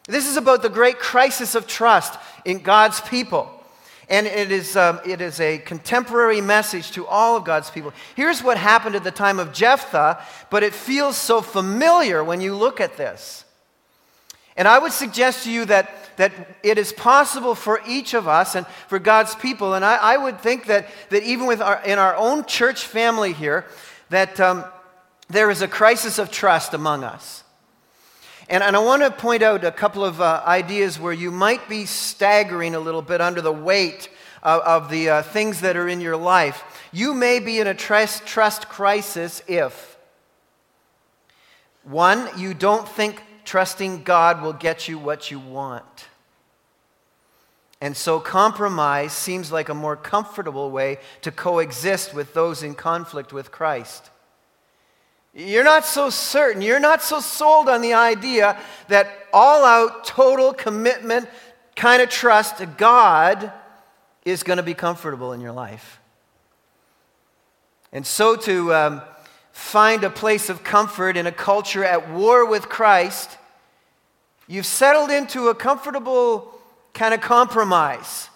This 0.07 0.27
is 0.27 0.37
about 0.37 0.63
the 0.63 0.69
great 0.69 0.99
crisis 0.99 1.55
of 1.55 1.67
trust 1.67 2.19
in 2.45 2.59
God's 2.59 3.01
people. 3.01 3.49
And 4.11 4.27
it 4.27 4.53
is, 4.53 4.77
um, 4.77 5.01
it 5.07 5.23
is 5.23 5.41
a 5.41 5.59
contemporary 5.59 6.43
message 6.43 6.91
to 6.93 7.07
all 7.07 7.37
of 7.37 7.45
God's 7.45 7.71
people. 7.71 7.95
Here's 8.15 8.43
what 8.43 8.59
happened 8.59 8.97
at 8.97 9.05
the 9.05 9.11
time 9.11 9.39
of 9.39 9.55
Jephthah, 9.55 10.23
but 10.51 10.63
it 10.63 10.75
feels 10.75 11.17
so 11.17 11.41
familiar 11.41 12.23
when 12.23 12.43
you 12.43 12.55
look 12.55 12.81
at 12.81 12.99
this. 12.99 13.45
And 14.57 14.69
I 14.69 14.79
would 14.79 14.93
suggest 14.93 15.45
to 15.45 15.51
you 15.51 15.65
that 15.67 15.91
that 16.17 16.33
it 16.63 16.79
is 16.79 16.93
possible 16.93 17.55
for 17.55 17.81
each 17.87 18.15
of 18.15 18.29
us 18.29 18.55
and 18.55 18.67
for 18.89 18.99
God's 18.99 19.35
people, 19.35 19.75
and 19.75 19.85
I, 19.85 19.97
I 19.97 20.17
would 20.17 20.41
think 20.41 20.67
that, 20.67 20.89
that 21.11 21.23
even 21.23 21.47
with 21.47 21.61
our, 21.61 21.83
in 21.85 21.99
our 21.99 22.15
own 22.17 22.45
church 22.45 22.87
family 22.87 23.33
here, 23.33 23.67
that 24.11 24.39
um, 24.41 24.65
there 25.29 25.51
is 25.51 25.63
a 25.63 25.69
crisis 25.69 26.19
of 26.19 26.31
trust 26.31 26.75
among 26.75 27.05
us. 27.05 27.43
And, 28.49 28.63
and 28.63 28.77
I 28.77 28.79
want 28.79 29.03
to 29.03 29.11
point 29.11 29.43
out 29.43 29.65
a 29.65 29.73
couple 29.73 30.05
of 30.05 30.21
uh, 30.21 30.43
ideas 30.47 31.01
where 31.01 31.13
you 31.13 31.31
might 31.31 31.69
be 31.69 31.87
staggering 31.87 32.75
a 32.75 32.81
little 32.81 33.03
bit 33.03 33.21
under 33.21 33.41
the 33.41 33.53
weight 33.53 34.11
of, 34.43 34.61
of 34.61 34.91
the 34.91 35.09
uh, 35.09 35.23
things 35.23 35.63
that 35.63 35.77
are 35.77 35.89
in 35.89 36.01
your 36.01 36.17
life. 36.17 36.63
You 36.93 37.15
may 37.15 37.41
be 37.41 37.59
in 37.59 37.67
a 37.67 37.75
trust, 37.75 38.27
trust 38.27 38.69
crisis 38.69 39.43
if, 39.49 39.97
one, 41.83 42.29
you 42.39 42.55
don't 42.55 42.89
think 42.89 43.23
trusting 43.45 44.03
God 44.03 44.43
will 44.43 44.53
get 44.53 44.89
you 44.89 44.99
what 44.99 45.31
you 45.31 45.39
want. 45.39 46.09
And 47.81 47.97
so, 47.97 48.19
compromise 48.19 49.13
seems 49.13 49.53
like 49.53 49.69
a 49.69 49.75
more 49.75 49.97
comfortable 49.97 50.71
way 50.71 50.99
to 51.21 51.31
coexist 51.31 52.15
with 52.15 52.33
those 52.33 52.63
in 52.63 52.75
conflict 52.75 53.33
with 53.33 53.51
Christ. 53.53 54.11
You're 55.35 55.65
not 55.65 55.85
so 55.85 56.11
certain, 56.11 56.63
you're 56.63 56.81
not 56.81 57.03
so 57.03 57.21
sold 57.21 57.69
on 57.69 57.83
the 57.83 57.95
idea 57.95 58.59
that 58.89 59.09
all 59.33 59.65
out, 59.65 60.05
total 60.05 60.55
commitment, 60.55 61.29
kind 61.75 62.01
of 62.01 62.09
trust 62.09 62.59
to 62.59 62.67
God 62.67 63.53
is 64.25 64.43
going 64.43 64.59
to 64.59 64.63
be 64.63 64.75
comfortable 64.75 65.33
in 65.33 65.41
your 65.41 65.53
life. 65.53 66.01
And 67.93 68.07
so, 68.07 68.37
to 68.37 68.73
um, 68.75 69.03
find 69.55 70.05
a 70.05 70.11
place 70.11 70.51
of 70.51 70.63
comfort 70.63 71.17
in 71.17 71.27
a 71.27 71.33
culture 71.33 71.83
at 71.85 72.11
war 72.11 72.45
with 72.45 72.69
Christ 72.69 73.39
You've 74.47 74.67
settled 74.67 75.11
into 75.11 75.49
a 75.49 75.55
comfortable 75.55 76.53
kind 76.93 77.15
of 77.15 77.21
compromise 77.21 78.29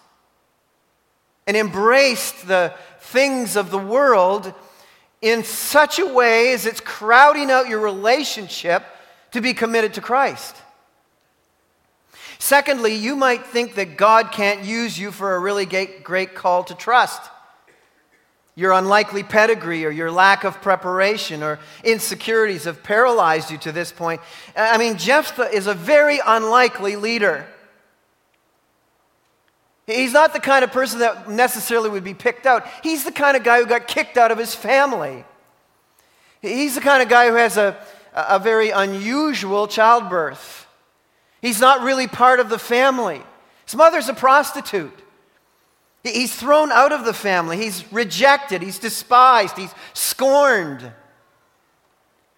and 1.45 1.55
embraced 1.55 2.47
the 2.47 2.73
things 2.99 3.55
of 3.55 3.69
the 3.71 3.77
world 3.77 4.53
in 5.21 5.43
such 5.43 5.99
a 5.99 6.05
way 6.05 6.53
as 6.53 6.65
it's 6.65 6.81
crowding 6.81 7.51
out 7.51 7.67
your 7.67 7.79
relationship 7.79 8.83
to 9.31 9.41
be 9.41 9.53
committed 9.53 9.93
to 9.95 10.01
Christ. 10.01 10.55
Secondly, 12.39 12.95
you 12.95 13.15
might 13.15 13.45
think 13.45 13.75
that 13.75 13.97
God 13.97 14.31
can't 14.31 14.63
use 14.63 14.97
you 14.97 15.11
for 15.11 15.35
a 15.35 15.39
really 15.39 15.65
great 15.65 16.33
call 16.33 16.63
to 16.63 16.73
trust 16.73 17.21
your 18.59 18.73
unlikely 18.73 19.23
pedigree 19.23 19.85
or 19.85 19.89
your 19.89 20.11
lack 20.11 20.43
of 20.43 20.61
preparation 20.61 21.41
or 21.41 21.59
insecurities 21.81 22.65
have 22.65 22.83
paralyzed 22.83 23.49
you 23.49 23.57
to 23.57 23.71
this 23.71 23.89
point. 23.89 24.19
I 24.53 24.77
mean, 24.77 24.97
Jephthah 24.97 25.49
is 25.49 25.65
a 25.65 25.73
very 25.73 26.19
unlikely 26.25 26.97
leader. 26.97 27.47
He's 29.87 30.11
not 30.11 30.33
the 30.33 30.41
kind 30.41 30.65
of 30.65 30.73
person 30.73 30.99
that 30.99 31.29
necessarily 31.29 31.89
would 31.89 32.03
be 32.03 32.13
picked 32.13 32.45
out. 32.45 32.67
He's 32.83 33.05
the 33.05 33.13
kind 33.13 33.37
of 33.37 33.45
guy 33.45 33.59
who 33.59 33.65
got 33.65 33.87
kicked 33.87 34.17
out 34.17 34.29
of 34.29 34.37
his 34.37 34.53
family. 34.53 35.23
He's 36.41 36.75
the 36.75 36.81
kind 36.81 37.01
of 37.01 37.07
guy 37.07 37.29
who 37.29 37.35
has 37.35 37.55
a, 37.55 37.77
a 38.13 38.39
very 38.39 38.71
unusual 38.71 39.67
childbirth. 39.67 40.67
He's 41.41 41.61
not 41.61 41.81
really 41.81 42.07
part 42.07 42.41
of 42.41 42.49
the 42.49 42.59
family. 42.59 43.21
His 43.63 43.75
mother's 43.75 44.09
a 44.09 44.13
prostitute. 44.13 45.01
He's 46.03 46.33
thrown 46.33 46.71
out 46.71 46.91
of 46.91 47.03
the 47.03 47.13
family. 47.13 47.57
He's 47.57 47.91
rejected. 47.91 48.61
He's 48.61 48.79
despised. 48.79 49.57
He's 49.57 49.73
scorned. 49.93 50.91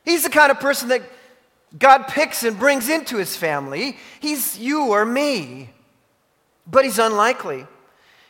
He's 0.03 0.24
the 0.24 0.30
kind 0.30 0.51
of 0.51 0.60
person 0.60 0.89
that 0.89 1.03
God 1.77 2.08
picks 2.08 2.44
and 2.44 2.58
brings 2.58 2.89
into 2.89 3.18
his 3.18 3.38
family. 3.38 3.98
He's 4.20 4.58
you 4.58 4.88
or 4.88 5.06
me, 5.06 5.70
but 6.65 6.84
he's 6.84 7.00
unlikely. 7.00 7.68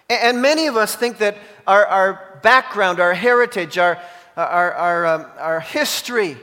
And 0.09 0.41
many 0.41 0.67
of 0.67 0.75
us 0.75 0.95
think 0.95 1.19
that 1.19 1.37
our, 1.65 1.85
our 1.85 2.39
background, 2.43 2.99
our 2.99 3.13
heritage, 3.13 3.77
our, 3.77 4.01
our, 4.35 4.73
our, 4.73 5.05
um, 5.05 5.25
our 5.37 5.59
history, 5.61 6.37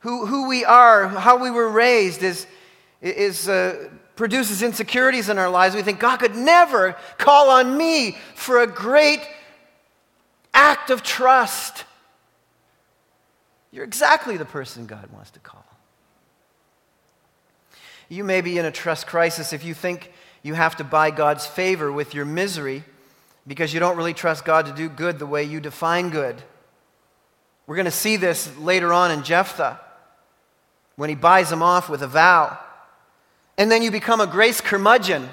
who, 0.00 0.24
who 0.24 0.48
we 0.48 0.64
are, 0.64 1.08
how 1.08 1.36
we 1.36 1.50
were 1.50 1.68
raised, 1.68 2.22
is, 2.22 2.46
is 3.02 3.48
uh, 3.48 3.90
produces 4.18 4.64
insecurities 4.64 5.28
in 5.28 5.38
our 5.38 5.48
lives, 5.48 5.76
we 5.76 5.82
think 5.82 6.00
God 6.00 6.16
could 6.16 6.34
never 6.34 6.96
call 7.18 7.50
on 7.50 7.78
me 7.78 8.18
for 8.34 8.60
a 8.60 8.66
great 8.66 9.20
act 10.52 10.90
of 10.90 11.04
trust. 11.04 11.84
You're 13.70 13.84
exactly 13.84 14.36
the 14.36 14.44
person 14.44 14.86
God 14.86 15.08
wants 15.12 15.30
to 15.30 15.38
call. 15.38 15.64
You 18.08 18.24
may 18.24 18.40
be 18.40 18.58
in 18.58 18.64
a 18.64 18.72
trust 18.72 19.06
crisis 19.06 19.52
if 19.52 19.64
you 19.64 19.72
think 19.72 20.12
you 20.42 20.54
have 20.54 20.76
to 20.78 20.84
buy 20.84 21.12
God's 21.12 21.46
favor 21.46 21.92
with 21.92 22.12
your 22.12 22.24
misery 22.24 22.82
because 23.46 23.72
you 23.72 23.78
don't 23.78 23.96
really 23.96 24.14
trust 24.14 24.44
God 24.44 24.66
to 24.66 24.72
do 24.72 24.88
good 24.88 25.20
the 25.20 25.26
way 25.26 25.44
you 25.44 25.60
define 25.60 26.10
good. 26.10 26.42
We're 27.68 27.76
going 27.76 27.84
to 27.84 27.92
see 27.92 28.16
this 28.16 28.56
later 28.58 28.92
on 28.92 29.12
in 29.12 29.22
Jephthah 29.22 29.78
when 30.96 31.08
he 31.08 31.14
buys 31.14 31.52
him 31.52 31.62
off 31.62 31.88
with 31.88 32.02
a 32.02 32.08
vow 32.08 32.58
and 33.58 33.70
then 33.70 33.82
you 33.82 33.90
become 33.90 34.20
a 34.20 34.26
grace 34.26 34.60
curmudgeon. 34.60 35.22
You 35.22 35.28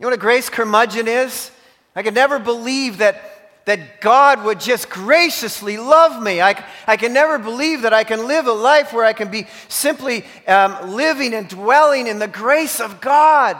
know 0.00 0.08
what 0.08 0.14
a 0.14 0.18
grace 0.18 0.50
curmudgeon 0.50 1.08
is? 1.08 1.50
I 1.94 2.02
could 2.02 2.12
never 2.12 2.38
believe 2.38 2.98
that, 2.98 3.64
that 3.64 4.00
God 4.02 4.44
would 4.44 4.60
just 4.60 4.90
graciously 4.90 5.78
love 5.78 6.22
me. 6.22 6.42
I, 6.42 6.62
I 6.86 6.98
can 6.98 7.14
never 7.14 7.38
believe 7.38 7.82
that 7.82 7.94
I 7.94 8.04
can 8.04 8.26
live 8.26 8.46
a 8.46 8.52
life 8.52 8.92
where 8.92 9.04
I 9.04 9.14
can 9.14 9.30
be 9.30 9.46
simply 9.68 10.24
um, 10.46 10.94
living 10.94 11.32
and 11.32 11.48
dwelling 11.48 12.08
in 12.08 12.18
the 12.18 12.28
grace 12.28 12.80
of 12.80 13.00
God. 13.00 13.56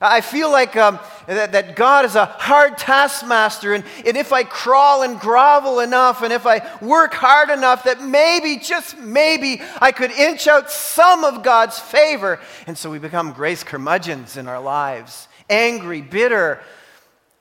I 0.00 0.20
feel 0.20 0.50
like 0.50 0.76
um, 0.76 0.98
that, 1.26 1.52
that, 1.52 1.74
God 1.74 2.04
is 2.04 2.16
a 2.16 2.26
hard 2.26 2.76
taskmaster, 2.76 3.72
and, 3.72 3.82
and 4.04 4.14
if 4.14 4.30
I 4.30 4.42
crawl 4.44 5.02
and 5.02 5.18
grovel 5.18 5.80
enough, 5.80 6.20
and 6.20 6.34
if 6.34 6.46
I 6.46 6.60
work 6.82 7.14
hard 7.14 7.48
enough, 7.48 7.84
that 7.84 8.02
maybe, 8.02 8.58
just 8.58 8.98
maybe, 8.98 9.62
I 9.80 9.92
could 9.92 10.10
inch 10.10 10.48
out 10.48 10.70
some 10.70 11.24
of 11.24 11.42
God's 11.42 11.78
favor. 11.78 12.38
And 12.66 12.76
so 12.76 12.90
we 12.90 12.98
become 12.98 13.32
grace 13.32 13.64
curmudgeons 13.64 14.36
in 14.36 14.48
our 14.48 14.60
lives 14.60 15.28
angry, 15.48 16.02
bitter, 16.02 16.60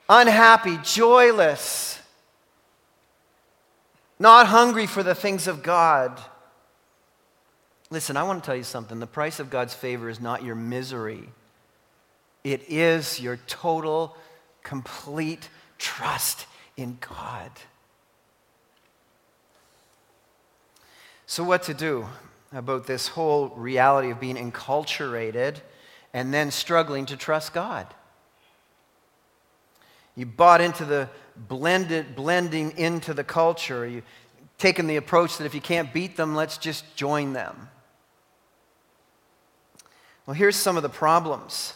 unhappy, 0.08 0.78
joyless, 0.84 2.00
not 4.18 4.48
hungry 4.48 4.88
for 4.88 5.04
the 5.04 5.16
things 5.16 5.48
of 5.48 5.62
God. 5.62 6.22
Listen, 7.90 8.16
I 8.16 8.24
want 8.24 8.42
to 8.42 8.46
tell 8.46 8.56
you 8.56 8.64
something. 8.64 9.00
The 9.00 9.08
price 9.08 9.42
of 9.42 9.50
God's 9.50 9.74
favor 9.74 10.10
is 10.10 10.22
not 10.22 10.44
your 10.44 10.56
misery. 10.56 11.30
It 12.46 12.70
is 12.70 13.20
your 13.20 13.38
total, 13.48 14.16
complete 14.62 15.50
trust 15.80 16.46
in 16.78 17.00
God. 17.02 17.50
So, 21.25 21.44
what 21.44 21.64
to 21.64 21.74
do 21.74 22.06
about 22.54 22.86
this 22.86 23.08
whole 23.08 23.48
reality 23.48 24.12
of 24.12 24.20
being 24.20 24.36
enculturated 24.36 25.56
and 26.14 26.32
then 26.32 26.52
struggling 26.52 27.08
to 27.08 27.18
trust 27.18 27.52
God? 27.52 27.88
You 30.16 30.28
bought 30.28 30.62
into 30.62 30.86
the 30.86 31.10
blended, 31.36 32.16
blending 32.16 32.78
into 32.78 33.16
the 33.16 33.24
culture. 33.24 33.88
You've 33.88 34.06
taken 34.60 34.86
the 34.86 34.98
approach 34.98 35.40
that 35.40 35.46
if 35.46 35.56
you 35.56 35.62
can't 35.62 35.92
beat 35.92 36.16
them, 36.16 36.36
let's 36.36 36.60
just 36.60 36.96
join 36.96 37.34
them. 37.34 37.70
Well, 40.28 40.36
here's 40.36 40.56
some 40.56 40.78
of 40.78 40.84
the 40.84 40.90
problems. 40.90 41.74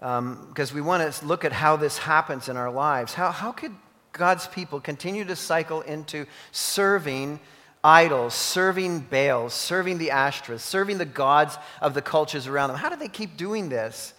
Because 0.00 0.70
um, 0.70 0.74
we 0.74 0.80
want 0.80 1.12
to 1.12 1.26
look 1.26 1.44
at 1.44 1.52
how 1.52 1.76
this 1.76 1.98
happens 1.98 2.48
in 2.48 2.56
our 2.56 2.70
lives. 2.70 3.12
How, 3.12 3.30
how 3.30 3.52
could 3.52 3.74
God's 4.12 4.46
people 4.46 4.80
continue 4.80 5.26
to 5.26 5.36
cycle 5.36 5.82
into 5.82 6.24
serving 6.52 7.38
idols, 7.84 8.32
serving 8.32 9.00
Baals, 9.00 9.52
serving 9.52 9.98
the 9.98 10.08
Ashtoreths, 10.08 10.60
serving 10.60 10.96
the 10.96 11.04
gods 11.04 11.58
of 11.82 11.92
the 11.92 12.00
cultures 12.00 12.46
around 12.46 12.68
them? 12.68 12.78
How 12.78 12.88
do 12.88 12.96
they 12.96 13.08
keep 13.08 13.36
doing 13.36 13.68
this? 13.68 14.14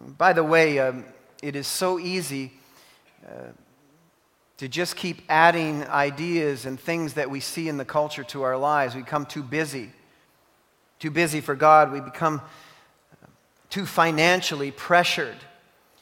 By 0.00 0.32
the 0.32 0.42
way, 0.42 0.80
um, 0.80 1.04
it 1.40 1.54
is 1.54 1.68
so 1.68 2.00
easy 2.00 2.52
uh, 3.24 3.52
to 4.56 4.66
just 4.66 4.96
keep 4.96 5.22
adding 5.28 5.84
ideas 5.84 6.66
and 6.66 6.80
things 6.80 7.14
that 7.14 7.30
we 7.30 7.38
see 7.38 7.68
in 7.68 7.76
the 7.76 7.84
culture 7.84 8.24
to 8.24 8.42
our 8.42 8.56
lives. 8.56 8.96
We 8.96 9.02
become 9.02 9.24
too 9.24 9.44
busy, 9.44 9.90
too 10.98 11.12
busy 11.12 11.40
for 11.40 11.54
God. 11.54 11.92
We 11.92 12.00
become 12.00 12.42
too 13.70 13.86
financially 13.86 14.70
pressured. 14.70 15.36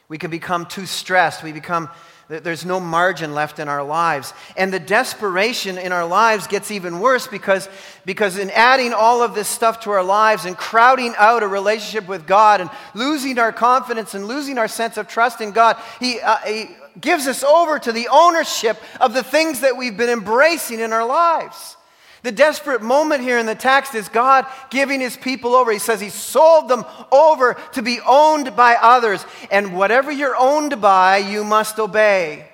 We 0.09 0.19
can 0.19 0.31
become 0.31 0.67
too 0.67 0.87
stressed. 0.87 1.43
We 1.43 1.53
become 1.53 1.91
there's 2.29 2.67
no 2.67 2.79
margin 2.79 3.33
left 3.33 3.59
in 3.59 3.69
our 3.69 3.83
lives. 3.83 4.35
And 4.55 4.71
the 4.71 4.79
desperation 4.79 5.79
in 5.79 5.93
our 5.93 6.07
lives 6.07 6.47
gets 6.47 6.71
even 6.71 7.01
worse 7.01 7.27
because, 7.27 7.71
because 8.05 8.37
in 8.37 8.51
adding 8.51 8.93
all 8.93 9.23
of 9.23 9.35
this 9.35 9.49
stuff 9.49 9.81
to 9.81 9.91
our 9.91 10.05
lives 10.05 10.45
and 10.45 10.55
crowding 10.55 11.15
out 11.17 11.43
a 11.43 11.49
relationship 11.49 12.07
with 12.07 12.27
God 12.27 12.61
and 12.61 12.69
losing 12.93 13.39
our 13.39 13.53
confidence 13.53 14.13
and 14.13 14.27
losing 14.29 14.59
our 14.59 14.69
sense 14.69 14.99
of 14.99 15.09
trust 15.09 15.41
in 15.41 15.53
God, 15.53 15.79
He, 16.01 16.21
uh, 16.21 16.37
he 16.39 16.69
gives 17.01 17.27
us 17.27 17.43
over 17.43 17.79
to 17.79 17.93
the 17.93 18.09
ownership 18.09 18.77
of 19.01 19.15
the 19.15 19.23
things 19.23 19.61
that 19.61 19.79
we've 19.79 19.97
been 19.97 20.11
embracing 20.11 20.81
in 20.81 20.93
our 20.93 21.07
lives. 21.07 21.78
The 22.23 22.33
desperate 22.33 22.83
moment 22.83 23.23
here 23.23 23.39
in 23.39 23.47
the 23.47 23.55
text 23.55 23.95
is 23.95 24.09
God 24.09 24.47
giving 24.71 25.01
his 25.01 25.17
people 25.17 25.55
over. 25.55 25.71
He 25.71 25.79
says 25.79 26.01
he 26.01 26.11
sold 26.11 26.69
them 26.69 26.85
over 27.13 27.55
to 27.73 27.83
be 27.83 28.01
owned 28.05 28.57
by 28.57 28.75
others. 28.75 29.25
And 29.51 29.77
whatever 29.77 30.11
you're 30.11 30.37
owned 30.37 30.81
by, 30.81 31.19
you 31.19 31.45
must 31.45 31.79
obey. 31.79 32.49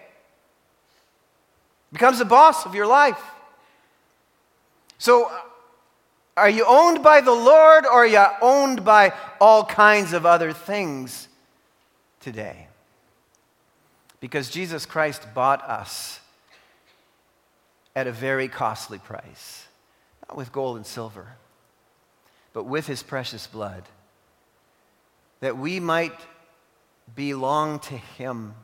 Becomes 1.92 2.18
the 2.18 2.24
boss 2.24 2.66
of 2.66 2.74
your 2.74 2.86
life. 2.86 3.20
So, 4.98 5.30
are 6.36 6.50
you 6.50 6.64
owned 6.66 7.02
by 7.02 7.20
the 7.20 7.32
Lord 7.32 7.86
or 7.86 8.04
are 8.04 8.06
you 8.06 8.24
owned 8.42 8.84
by 8.84 9.12
all 9.40 9.64
kinds 9.64 10.12
of 10.12 10.26
other 10.26 10.52
things 10.52 11.28
today? 12.20 12.66
Because 14.18 14.50
Jesus 14.50 14.84
Christ 14.84 15.26
bought 15.32 15.62
us 15.62 16.20
at 17.94 18.06
a 18.06 18.12
very 18.12 18.48
costly 18.48 18.98
price. 18.98 19.66
Not 20.28 20.36
with 20.36 20.52
gold 20.52 20.76
and 20.76 20.86
silver, 20.86 21.36
but 22.52 22.64
with 22.64 22.86
his 22.86 23.02
precious 23.02 23.46
blood. 23.46 23.84
That 25.40 25.58
we 25.58 25.80
might 25.80 26.18
belong 27.14 27.78
to 27.80 27.96
him. 27.96 28.54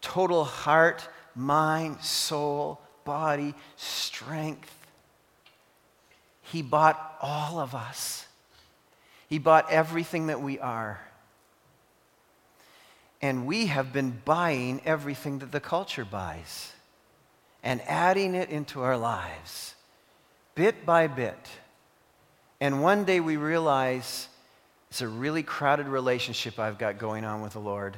Total 0.00 0.44
heart, 0.44 1.06
mind, 1.34 2.00
soul, 2.00 2.80
body, 3.04 3.54
strength. 3.76 4.74
He 6.42 6.62
bought 6.62 7.16
all 7.20 7.58
of 7.58 7.74
us. 7.74 8.26
He 9.28 9.38
bought 9.38 9.70
everything 9.70 10.28
that 10.28 10.40
we 10.40 10.58
are. 10.58 11.00
And 13.22 13.46
we 13.46 13.66
have 13.66 13.92
been 13.92 14.22
buying 14.24 14.80
everything 14.84 15.40
that 15.40 15.52
the 15.52 15.60
culture 15.60 16.06
buys 16.06 16.69
and 17.62 17.80
adding 17.86 18.34
it 18.34 18.50
into 18.50 18.82
our 18.82 18.96
lives 18.96 19.74
bit 20.54 20.84
by 20.84 21.06
bit. 21.06 21.48
And 22.60 22.82
one 22.82 23.04
day 23.04 23.20
we 23.20 23.36
realize 23.38 24.28
it's 24.90 25.00
a 25.00 25.08
really 25.08 25.42
crowded 25.42 25.86
relationship 25.86 26.58
I've 26.58 26.78
got 26.78 26.98
going 26.98 27.24
on 27.24 27.40
with 27.40 27.54
the 27.54 27.60
Lord. 27.60 27.96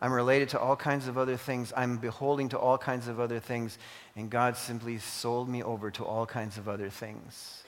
I'm 0.00 0.12
related 0.12 0.48
to 0.50 0.58
all 0.58 0.74
kinds 0.74 1.06
of 1.06 1.16
other 1.16 1.36
things. 1.36 1.72
I'm 1.76 1.98
beholding 1.98 2.48
to 2.48 2.58
all 2.58 2.76
kinds 2.76 3.06
of 3.06 3.20
other 3.20 3.38
things. 3.38 3.78
And 4.16 4.28
God 4.28 4.56
simply 4.56 4.98
sold 4.98 5.48
me 5.48 5.62
over 5.62 5.92
to 5.92 6.04
all 6.04 6.26
kinds 6.26 6.58
of 6.58 6.68
other 6.68 6.90
things. 6.90 7.62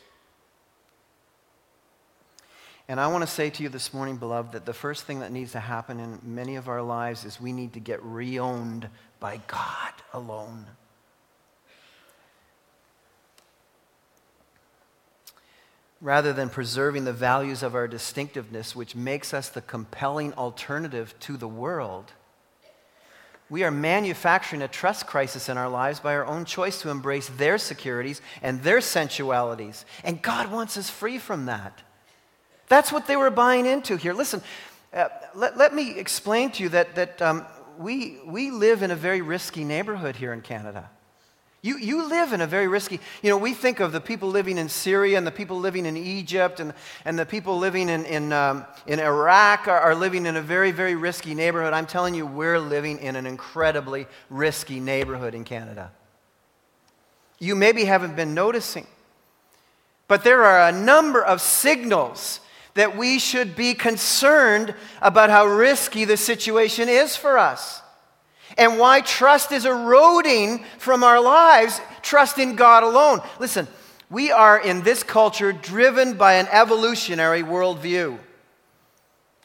And 2.89 2.99
I 2.99 3.07
want 3.07 3.23
to 3.23 3.31
say 3.31 3.49
to 3.51 3.63
you 3.63 3.69
this 3.69 3.95
morning, 3.95 4.17
beloved, 4.17 4.53
that 4.53 4.67
the 4.67 4.75
first 4.75 5.05
thing 5.05 5.21
that 5.21 5.31
needs 5.31 5.53
to 5.53 5.61
happen 5.61 6.01
in 6.01 6.19
many 6.23 6.57
of 6.57 6.69
our 6.69 6.83
lives 6.83 7.25
is 7.25 7.41
we 7.41 7.53
need 7.53 7.75
to 7.75 7.81
get 7.81 8.03
reowned 8.03 8.89
by 9.21 9.41
God 9.47 9.93
alone. 10.13 10.67
Rather 16.05 16.35
than 16.35 16.51
preserving 16.51 17.07
the 17.07 17.13
values 17.15 17.63
of 17.63 17.75
our 17.75 17.89
distinctiveness, 17.89 18.77
which 18.77 18.95
makes 18.95 19.33
us 19.33 19.49
the 19.49 19.63
compelling 19.63 20.35
alternative 20.35 21.15
to 21.19 21.39
the 21.39 21.49
world. 21.49 22.13
We 23.49 23.65
are 23.65 23.71
manufacturing 23.71 24.61
a 24.61 24.69
trust 24.69 25.07
crisis 25.07 25.49
in 25.49 25.57
our 25.57 25.69
lives 25.69 26.01
by 26.01 26.15
our 26.15 26.27
own 26.27 26.45
choice 26.45 26.83
to 26.83 26.91
embrace 26.91 27.31
their 27.31 27.57
securities 27.57 28.21
and 28.43 28.63
their 28.63 28.83
sensualities. 28.83 29.87
And 30.05 30.21
God 30.21 30.53
wants 30.53 30.77
us 30.77 30.91
free 30.91 31.17
from 31.17 31.47
that. 31.47 31.83
That's 32.69 32.93
what 32.93 33.07
they 33.07 33.17
were 33.17 33.31
buying 33.31 33.65
into 33.65 33.97
here. 33.97 34.13
Listen, 34.13 34.43
uh, 34.93 35.09
let, 35.35 35.57
let 35.57 35.75
me 35.75 35.99
explain 35.99 36.51
to 36.51 36.63
you 36.63 36.69
that, 36.69 36.97
that 36.97 37.23
um, 37.23 37.47
we, 37.79 38.19
we 38.27 38.51
live 38.51 38.83
in 38.83 38.91
a 38.91 38.97
very 38.97 39.23
risky 39.23 39.65
neighborhood 39.65 40.17
here 40.17 40.35
in 40.35 40.43
Canada. 40.43 40.91
You, 41.65 41.79
you 41.79 42.07
live 42.07 42.35
in 42.35 42.43
a 42.43 42.47
very 42.47 42.69
risky, 42.69 43.01
you 43.23 43.31
know, 43.31 43.39
we 43.39 43.55
think 43.55 43.81
of 43.81 43.91
the 43.91 44.01
people 44.01 44.29
living 44.29 44.59
in 44.59 44.69
Syria 44.69 45.17
and 45.17 45.27
the 45.27 45.31
people 45.31 45.59
living 45.59 45.87
in 45.87 45.97
Egypt 45.97 46.61
and, 46.61 46.75
and 47.07 47.19
the 47.19 47.25
people 47.25 47.57
living 47.57 47.89
in, 47.89 48.05
in, 48.05 48.35
um, 48.35 48.67
in 48.87 49.01
Iraq 49.01 49.67
are, 49.67 49.81
are 49.81 49.95
living 49.95 50.27
in 50.27 50.37
a 50.37 50.43
very, 50.43 50.73
very 50.73 50.95
risky 50.95 51.35
neighborhood. 51.35 51.73
I'm 51.73 51.87
telling 51.87 52.15
you, 52.15 52.27
we're 52.27 52.59
living 52.59 52.99
in 52.99 53.17
an 53.17 53.25
incredibly 53.25 54.07
risky 54.29 54.79
neighborhood 54.79 55.35
in 55.35 55.45
Canada. 55.45 55.91
You 57.39 57.55
maybe 57.55 57.87
haven't 57.87 58.15
been 58.15 58.35
noticing, 58.35 58.87
but 60.07 60.23
there 60.23 60.45
are 60.45 60.69
a 60.69 60.73
number 60.73 61.25
of 61.25 61.41
signals 61.41 62.41
that 62.75 62.95
we 62.95 63.19
should 63.19 63.57
be 63.57 63.73
concerned 63.73 64.75
about 65.01 65.31
how 65.31 65.47
risky 65.47 66.05
the 66.05 66.19
situation 66.19 66.91
is 66.91 67.17
for 67.17 67.39
us 67.39 67.81
and 68.57 68.79
why 68.79 69.01
trust 69.01 69.53
is 69.53 69.67
eroding 69.67 70.65
from 70.79 71.03
our 71.03 71.21
lives, 71.21 71.81
trust 72.03 72.39
in 72.39 72.57
God 72.57 72.83
alone. 72.83 73.21
Listen, 73.39 73.67
we 74.11 74.31
are 74.31 74.59
in 74.59 74.83
this 74.83 75.03
culture 75.03 75.53
driven 75.53 76.15
by 76.15 76.35
an 76.35 76.47
evolutionary 76.51 77.43
worldview. 77.43 78.19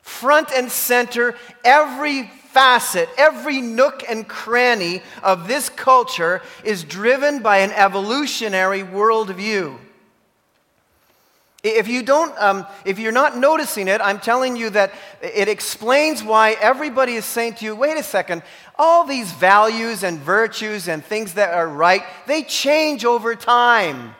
Front 0.01 0.51
and 0.51 0.71
center, 0.71 1.35
every 1.63 2.23
facet, 2.51 3.09
every 3.17 3.61
nook 3.61 4.03
and 4.09 4.27
cranny 4.27 5.01
of 5.23 5.47
this 5.47 5.69
culture 5.69 6.41
is 6.63 6.83
driven 6.83 7.41
by 7.41 7.59
an 7.59 7.71
evolutionary 7.71 8.81
worldview. 8.81 9.77
If 11.61 11.89
you 11.89 12.03
don't, 12.03 12.33
um, 12.37 12.65
if 12.85 12.99
you're 12.99 13.11
not 13.11 13.37
noticing 13.37 13.89
it, 13.89 13.99
I'm 14.01 14.19
telling 14.19 14.55
you 14.55 14.69
that 14.69 14.93
it 15.21 15.49
explains 15.49 16.23
why 16.23 16.51
everybody 16.61 17.15
is 17.15 17.25
saying 17.25 17.55
to 17.55 17.65
you, 17.65 17.75
wait 17.75 17.97
a 17.97 18.03
second, 18.03 18.43
all 18.77 19.05
these 19.05 19.29
values 19.33 20.03
and 20.03 20.19
virtues 20.19 20.87
and 20.87 21.03
things 21.03 21.33
that 21.33 21.53
are 21.53 21.67
right, 21.67 22.03
they 22.27 22.43
change 22.43 23.03
over 23.03 23.35
time. 23.35 24.15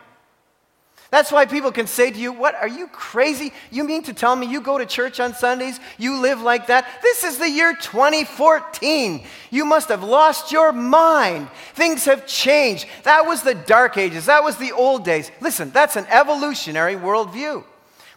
That's 1.11 1.31
why 1.31 1.47
people 1.47 1.71
can 1.71 1.87
say 1.87 2.11
to 2.11 2.19
you, 2.19 2.31
What, 2.31 2.53
are 2.55 2.67
you 2.67 2.87
crazy? 2.87 3.51
You 3.71 3.83
mean 3.83 4.03
to 4.03 4.13
tell 4.13 4.35
me 4.35 4.45
you 4.45 4.61
go 4.61 4.77
to 4.77 4.85
church 4.85 5.19
on 5.19 5.33
Sundays? 5.33 5.79
You 5.97 6.21
live 6.21 6.41
like 6.41 6.67
that? 6.67 6.85
This 7.01 7.23
is 7.23 7.39
the 7.39 7.49
year 7.49 7.75
2014. 7.75 9.23
You 9.49 9.65
must 9.65 9.89
have 9.89 10.03
lost 10.03 10.51
your 10.51 10.71
mind. 10.71 11.49
Things 11.73 12.05
have 12.05 12.27
changed. 12.27 12.85
That 13.03 13.25
was 13.25 13.41
the 13.41 13.55
dark 13.55 13.97
ages, 13.97 14.27
that 14.27 14.43
was 14.43 14.57
the 14.57 14.71
old 14.71 15.03
days. 15.03 15.31
Listen, 15.41 15.71
that's 15.71 15.95
an 15.95 16.05
evolutionary 16.09 16.95
worldview. 16.95 17.63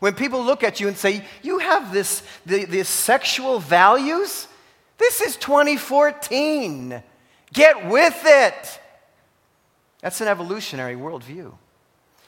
When 0.01 0.15
people 0.15 0.43
look 0.43 0.63
at 0.63 0.79
you 0.81 0.89
and 0.89 0.97
say, 0.97 1.25
You 1.43 1.61
have 1.61 1.95
this, 1.95 2.23
the, 2.45 2.67
this 2.67 2.91
sexual 2.91 3.59
values? 3.59 4.49
This 4.99 5.23
is 5.23 5.37
2014. 5.37 7.03
Get 7.55 7.89
with 7.89 8.21
it. 8.25 8.81
That's 10.03 10.21
an 10.21 10.29
evolutionary 10.29 10.97
worldview. 10.97 11.55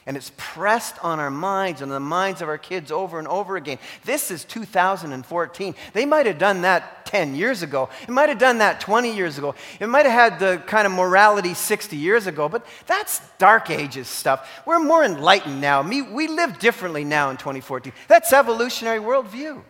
And 0.07 0.15
it's 0.15 0.31
pressed 0.37 1.03
on 1.03 1.19
our 1.19 1.31
minds 1.31 1.81
and 1.81 1.91
the 1.91 1.99
minds 1.99 2.41
of 2.43 2.47
our 2.47 2.59
kids 2.59 2.91
over 2.91 3.17
and 3.17 3.27
over 3.27 3.55
again. 3.55 3.79
This 4.03 4.29
is 4.29 4.43
2014. 4.43 5.75
They 5.93 6.05
might 6.05 6.27
have 6.27 6.37
done 6.37 6.61
that 6.61 7.07
10 7.07 7.33
years 7.33 7.63
ago. 7.63 7.89
It 8.03 8.11
might 8.11 8.29
have 8.29 8.37
done 8.37 8.59
that 8.59 8.79
20 8.79 9.15
years 9.15 9.39
ago. 9.39 9.55
It 9.79 9.87
might 9.87 10.05
have 10.05 10.13
had 10.13 10.39
the 10.39 10.61
kind 10.67 10.85
of 10.85 10.91
morality 10.91 11.55
60 11.55 11.95
years 11.95 12.27
ago, 12.27 12.47
but 12.47 12.65
that's 12.85 13.19
dark 13.39 13.71
ages 13.71 14.07
stuff. 14.07 14.47
We're 14.67 14.79
more 14.79 15.03
enlightened 15.03 15.59
now. 15.59 15.81
We 15.81 16.27
live 16.27 16.59
differently 16.59 17.03
now 17.03 17.31
in 17.31 17.37
2014. 17.37 17.91
That's 18.07 18.31
evolutionary 18.31 18.99
worldview. 18.99 19.63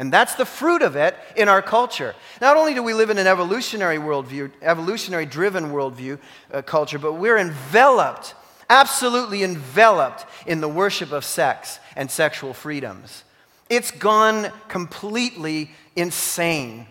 And 0.00 0.10
that's 0.10 0.34
the 0.34 0.46
fruit 0.46 0.80
of 0.80 0.96
it 0.96 1.14
in 1.36 1.50
our 1.50 1.60
culture. 1.60 2.14
Not 2.40 2.56
only 2.56 2.72
do 2.72 2.82
we 2.82 2.94
live 2.94 3.10
in 3.10 3.18
an 3.18 3.26
evolutionary 3.26 3.98
worldview, 3.98 4.50
evolutionary 4.62 5.26
driven 5.26 5.72
worldview 5.72 6.18
uh, 6.50 6.62
culture, 6.62 6.98
but 6.98 7.14
we're 7.14 7.36
enveloped, 7.36 8.34
absolutely 8.70 9.42
enveloped 9.42 10.24
in 10.46 10.62
the 10.62 10.68
worship 10.68 11.12
of 11.12 11.24
sex 11.24 11.78
and 11.96 12.10
sexual 12.10 12.54
freedoms. 12.54 13.24
It's 13.68 13.90
gone 13.90 14.50
completely 14.68 15.70
insane. 15.96 16.86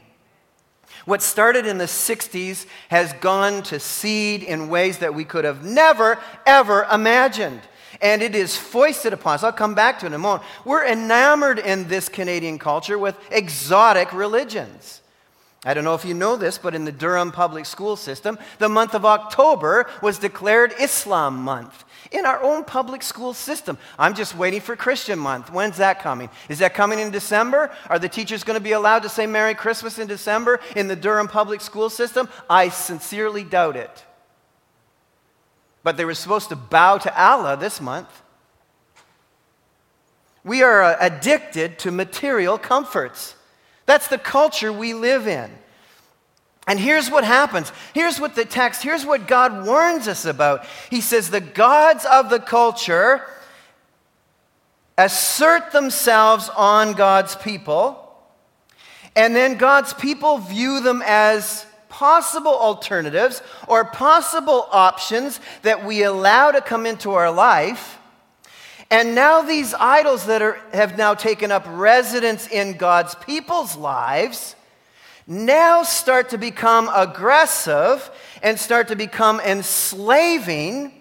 What 1.05 1.23
started 1.23 1.65
in 1.65 1.79
the 1.79 1.85
60s 1.85 2.67
has 2.89 3.13
gone 3.13 3.63
to 3.63 3.79
seed 3.79 4.43
in 4.43 4.69
ways 4.69 4.99
that 4.99 5.15
we 5.15 5.25
could 5.25 5.45
have 5.45 5.63
never, 5.63 6.19
ever 6.45 6.85
imagined 6.91 7.61
and 8.01 8.21
it 8.21 8.35
is 8.35 8.55
foisted 8.55 9.13
upon 9.13 9.35
us. 9.35 9.43
I'll 9.43 9.51
come 9.51 9.75
back 9.75 9.99
to 9.99 10.05
it 10.05 10.09
in 10.09 10.13
a 10.13 10.19
moment. 10.19 10.43
We're 10.63 10.85
enamored 10.85 11.59
in 11.59 11.87
this 11.87 12.07
Canadian 12.07 12.59
culture 12.59 12.97
with 12.97 13.17
exotic 13.31 14.13
religions. 14.13 15.01
I 15.65 15.73
don't 15.73 15.83
know 15.83 15.93
if 15.93 16.05
you 16.05 16.13
know 16.13 16.37
this, 16.37 16.57
but 16.57 16.73
in 16.73 16.85
the 16.85 16.91
Durham 16.91 17.31
public 17.33 17.65
school 17.65 17.97
system, 17.97 18.39
the 18.59 18.69
month 18.69 18.93
of 18.93 19.03
October 19.03 19.87
was 20.01 20.17
declared 20.17 20.73
Islam 20.79 21.35
month 21.43 21.83
in 22.11 22.25
our 22.25 22.41
own 22.41 22.63
public 22.63 23.03
school 23.03 23.33
system. 23.33 23.77
I'm 23.97 24.15
just 24.15 24.35
waiting 24.35 24.61
for 24.61 24.77
Christian 24.77 25.19
month. 25.19 25.51
When's 25.51 25.77
that 25.77 26.01
coming? 26.01 26.29
Is 26.47 26.59
that 26.59 26.73
coming 26.73 26.99
in 26.99 27.11
December? 27.11 27.71
Are 27.89 27.99
the 27.99 28.07
teachers 28.07 28.45
going 28.45 28.57
to 28.57 28.63
be 28.63 28.71
allowed 28.71 29.03
to 29.03 29.09
say 29.09 29.27
Merry 29.27 29.53
Christmas 29.53 29.99
in 29.99 30.07
December 30.07 30.61
in 30.77 30.87
the 30.87 30.95
Durham 30.95 31.27
public 31.27 31.59
school 31.59 31.89
system? 31.89 32.29
I 32.49 32.69
sincerely 32.69 33.43
doubt 33.43 33.75
it. 33.75 34.05
But 35.83 35.97
they 35.97 36.05
were 36.05 36.13
supposed 36.13 36.49
to 36.49 36.55
bow 36.55 36.99
to 36.99 37.21
Allah 37.21 37.57
this 37.57 37.81
month. 37.81 38.09
We 40.45 40.63
are 40.63 40.81
uh, 40.81 40.97
addicted 41.01 41.79
to 41.79 41.91
material 41.91 42.57
comforts. 42.57 43.35
That's 43.89 44.07
the 44.07 44.19
culture 44.19 44.71
we 44.71 44.93
live 44.93 45.27
in. 45.27 45.49
And 46.67 46.79
here's 46.79 47.09
what 47.09 47.23
happens. 47.23 47.71
Here's 47.95 48.19
what 48.19 48.35
the 48.35 48.45
text, 48.45 48.83
here's 48.83 49.03
what 49.03 49.25
God 49.25 49.65
warns 49.65 50.07
us 50.07 50.25
about. 50.25 50.63
He 50.91 51.01
says, 51.01 51.31
The 51.31 51.41
gods 51.41 52.05
of 52.05 52.29
the 52.29 52.39
culture 52.39 53.25
assert 54.95 55.71
themselves 55.71 56.49
on 56.55 56.93
God's 56.93 57.35
people, 57.35 58.15
and 59.15 59.35
then 59.35 59.57
God's 59.57 59.95
people 59.95 60.37
view 60.37 60.81
them 60.81 61.01
as 61.03 61.65
possible 61.89 62.53
alternatives 62.53 63.41
or 63.67 63.85
possible 63.85 64.67
options 64.71 65.39
that 65.63 65.83
we 65.83 66.03
allow 66.03 66.51
to 66.51 66.61
come 66.61 66.85
into 66.85 67.09
our 67.09 67.31
life. 67.31 67.98
And 68.91 69.13
now 69.13 69.41
these 69.41 69.73
idols 69.75 70.25
that 70.25 70.41
are, 70.41 70.59
have 70.73 70.97
now 70.97 71.13
taken 71.13 71.51
up 71.51 71.65
residence 71.67 72.47
in 72.47 72.73
God's 72.73 73.13
people's 73.15 73.75
lives 73.75 74.55
now 75.27 75.83
start 75.83 76.29
to 76.29 76.39
become 76.39 76.89
aggressive 76.93 78.09
and 78.41 78.59
start 78.59 78.87
to 78.87 78.95
become 78.95 79.39
enslaving. 79.41 80.91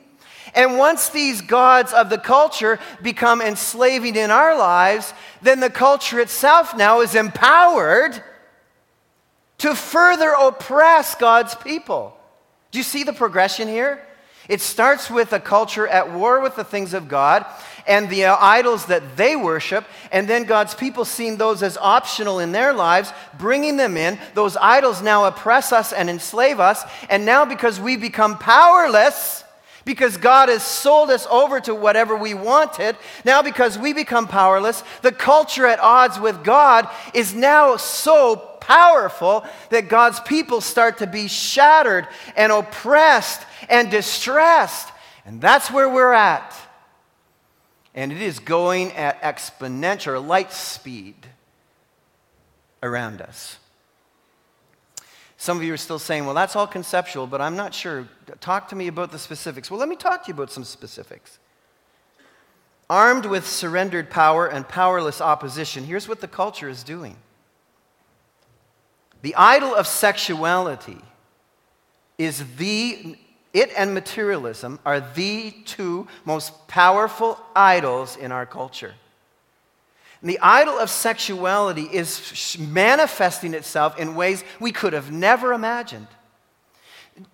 And 0.54 0.76
once 0.76 1.08
these 1.08 1.40
gods 1.40 1.94
of 1.94 2.10
the 2.10 2.18
culture 2.18 2.78
become 3.00 3.40
enslaving 3.40 4.16
in 4.16 4.30
our 4.30 4.56
lives, 4.58 5.14
then 5.40 5.60
the 5.60 5.70
culture 5.70 6.20
itself 6.20 6.76
now 6.76 7.00
is 7.00 7.14
empowered 7.14 8.22
to 9.58 9.74
further 9.74 10.34
oppress 10.38 11.14
God's 11.14 11.54
people. 11.54 12.14
Do 12.70 12.78
you 12.78 12.84
see 12.84 13.04
the 13.04 13.14
progression 13.14 13.66
here? 13.66 14.04
It 14.48 14.60
starts 14.60 15.10
with 15.10 15.32
a 15.32 15.40
culture 15.40 15.86
at 15.86 16.12
war 16.12 16.40
with 16.40 16.56
the 16.56 16.64
things 16.64 16.94
of 16.94 17.08
God 17.08 17.44
and 17.88 18.08
the 18.10 18.26
idols 18.26 18.86
that 18.86 19.16
they 19.16 19.34
worship, 19.34 19.86
and 20.12 20.28
then 20.28 20.44
God's 20.44 20.74
people 20.74 21.04
seeing 21.04 21.38
those 21.38 21.62
as 21.62 21.76
optional 21.78 22.38
in 22.38 22.52
their 22.52 22.72
lives, 22.72 23.12
bringing 23.38 23.76
them 23.76 23.96
in. 23.96 24.18
Those 24.34 24.56
idols 24.56 25.02
now 25.02 25.24
oppress 25.24 25.72
us 25.72 25.92
and 25.92 26.08
enslave 26.10 26.60
us, 26.60 26.84
and 27.08 27.24
now 27.24 27.44
because 27.44 27.80
we 27.80 27.96
become 27.96 28.38
powerless, 28.38 29.42
because 29.84 30.18
God 30.18 30.50
has 30.50 30.62
sold 30.62 31.08
us 31.08 31.26
over 31.30 31.60
to 31.60 31.74
whatever 31.74 32.14
we 32.14 32.34
wanted, 32.34 32.94
now 33.24 33.40
because 33.40 33.78
we 33.78 33.94
become 33.94 34.28
powerless, 34.28 34.84
the 35.00 35.12
culture 35.12 35.66
at 35.66 35.80
odds 35.80 36.20
with 36.20 36.44
God 36.44 36.86
is 37.14 37.34
now 37.34 37.76
so 37.76 38.36
powerful 38.36 39.46
that 39.70 39.88
God's 39.88 40.20
people 40.20 40.60
start 40.60 40.98
to 40.98 41.06
be 41.06 41.26
shattered 41.26 42.06
and 42.36 42.52
oppressed 42.52 43.40
and 43.70 43.90
distressed. 43.90 44.90
And 45.24 45.40
that's 45.40 45.70
where 45.70 45.88
we're 45.88 46.12
at. 46.12 46.54
And 47.98 48.12
it 48.12 48.22
is 48.22 48.38
going 48.38 48.92
at 48.92 49.20
exponential 49.22 50.24
light 50.24 50.52
speed 50.52 51.16
around 52.80 53.20
us. 53.20 53.58
Some 55.36 55.56
of 55.56 55.64
you 55.64 55.72
are 55.72 55.78
still 55.78 55.98
saying, 55.98 56.24
well, 56.24 56.34
that's 56.36 56.54
all 56.54 56.68
conceptual, 56.68 57.26
but 57.26 57.40
I'm 57.40 57.56
not 57.56 57.74
sure. 57.74 58.06
Talk 58.38 58.68
to 58.68 58.76
me 58.76 58.86
about 58.86 59.10
the 59.10 59.18
specifics. 59.18 59.68
Well, 59.68 59.80
let 59.80 59.88
me 59.88 59.96
talk 59.96 60.22
to 60.22 60.28
you 60.28 60.34
about 60.34 60.52
some 60.52 60.62
specifics. 60.62 61.40
Armed 62.88 63.26
with 63.26 63.44
surrendered 63.44 64.10
power 64.10 64.46
and 64.46 64.68
powerless 64.68 65.20
opposition, 65.20 65.82
here's 65.82 66.06
what 66.06 66.20
the 66.20 66.28
culture 66.28 66.68
is 66.68 66.84
doing 66.84 67.16
the 69.22 69.34
idol 69.34 69.74
of 69.74 69.88
sexuality 69.88 71.00
is 72.16 72.44
the, 72.58 73.16
it 73.52 73.70
and 73.76 73.94
materialism 73.94 74.78
are 74.84 75.00
the 75.00 75.52
two 75.64 76.06
most 76.24 76.68
powerful 76.68 77.38
idols 77.56 78.16
in 78.16 78.32
our 78.32 78.46
culture. 78.46 78.94
And 80.20 80.28
the 80.28 80.38
idol 80.40 80.78
of 80.78 80.90
sexuality 80.90 81.82
is 81.82 82.56
manifesting 82.58 83.54
itself 83.54 83.98
in 83.98 84.16
ways 84.16 84.44
we 84.60 84.72
could 84.72 84.92
have 84.92 85.12
never 85.12 85.52
imagined. 85.52 86.08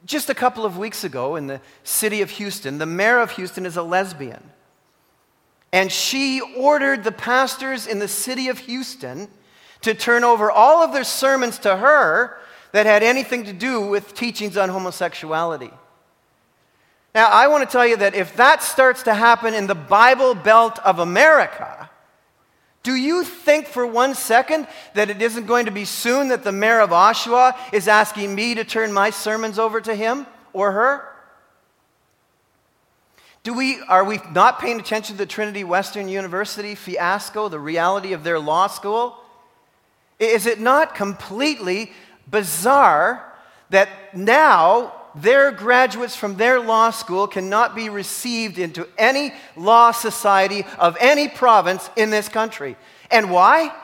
Just 0.05 0.31
a 0.31 0.35
couple 0.35 0.64
of 0.64 0.79
weeks 0.79 1.05
ago 1.05 1.37
in 1.37 1.46
the 1.46 1.61
city 1.83 2.22
of 2.22 2.31
Houston, 2.31 2.79
the 2.79 2.87
mayor 2.87 3.20
of 3.20 3.33
Houston 3.33 3.66
is 3.66 3.77
a 3.77 3.83
lesbian. 3.83 4.50
And 5.72 5.90
she 5.90 6.40
ordered 6.57 7.05
the 7.05 7.12
pastors 7.12 7.87
in 7.87 7.98
the 7.98 8.09
city 8.09 8.48
of 8.48 8.59
Houston 8.59 9.29
to 9.81 9.92
turn 9.94 10.22
over 10.22 10.50
all 10.50 10.83
of 10.83 10.92
their 10.92 11.05
sermons 11.05 11.59
to 11.59 11.77
her 11.77 12.38
that 12.72 12.87
had 12.87 13.03
anything 13.03 13.44
to 13.44 13.53
do 13.53 13.81
with 13.81 14.14
teachings 14.14 14.57
on 14.57 14.68
homosexuality. 14.68 15.70
Now, 17.14 17.29
I 17.29 17.46
want 17.46 17.68
to 17.68 17.72
tell 17.72 17.87
you 17.87 17.96
that 17.98 18.14
if 18.14 18.37
that 18.37 18.62
starts 18.62 19.05
to 19.05 19.14
happen 19.14 19.55
in 19.55 19.68
the 19.68 19.74
Bible 19.74 20.35
Belt 20.35 20.81
of 20.81 20.98
America, 20.98 21.88
do 22.83 22.94
you 22.94 23.22
think 23.22 23.66
for 23.66 23.87
one 23.87 24.14
second 24.14 24.66
that 24.94 25.11
it 25.11 25.22
isn't 25.22 25.46
going 25.46 25.66
to 25.66 25.70
be 25.70 25.85
soon 25.85 26.29
that 26.29 26.42
the 26.42 26.53
mayor 26.53 26.81
of 26.81 26.90
Oshawa 26.90 27.57
is 27.72 27.87
asking 27.87 28.35
me 28.35 28.57
to 28.57 28.64
turn 28.64 28.92
my 28.92 29.11
sermons 29.11 29.61
over 29.61 29.81
to 29.81 29.94
him 29.94 30.27
or 30.53 30.72
her? 30.72 31.09
Do 33.44 33.55
we, 33.55 33.81
are 33.83 34.05
we 34.05 34.18
not 34.33 34.59
paying 34.59 34.81
attention 34.81 35.14
to 35.14 35.18
the 35.18 35.27
Trinity 35.27 35.62
Western 35.64 36.09
University 36.09 36.74
fiasco, 36.74 37.48
the 37.48 37.61
reality 37.61 38.12
of 38.12 38.24
their 38.24 38.40
law 38.40 38.66
school? 38.66 39.16
Is 40.18 40.46
it 40.46 40.59
not 40.59 40.94
completely 40.94 41.92
bizarre 42.29 43.33
that 43.70 44.16
now 44.16 44.94
their 45.14 45.50
graduates 45.53 46.16
from 46.16 46.37
their 46.37 46.61
law 46.61 46.90
school 46.90 47.27
cannot 47.27 47.74
be 47.74 47.88
received 47.88 48.59
into 48.59 48.88
any 48.98 49.33
law 49.57 49.90
society 49.90 50.64
of 50.79 50.96
any 51.00 51.29
province 51.29 51.88
in 51.96 52.11
this 52.11 52.29
country? 52.29 52.77
And 53.11 53.31
why? 53.31 53.74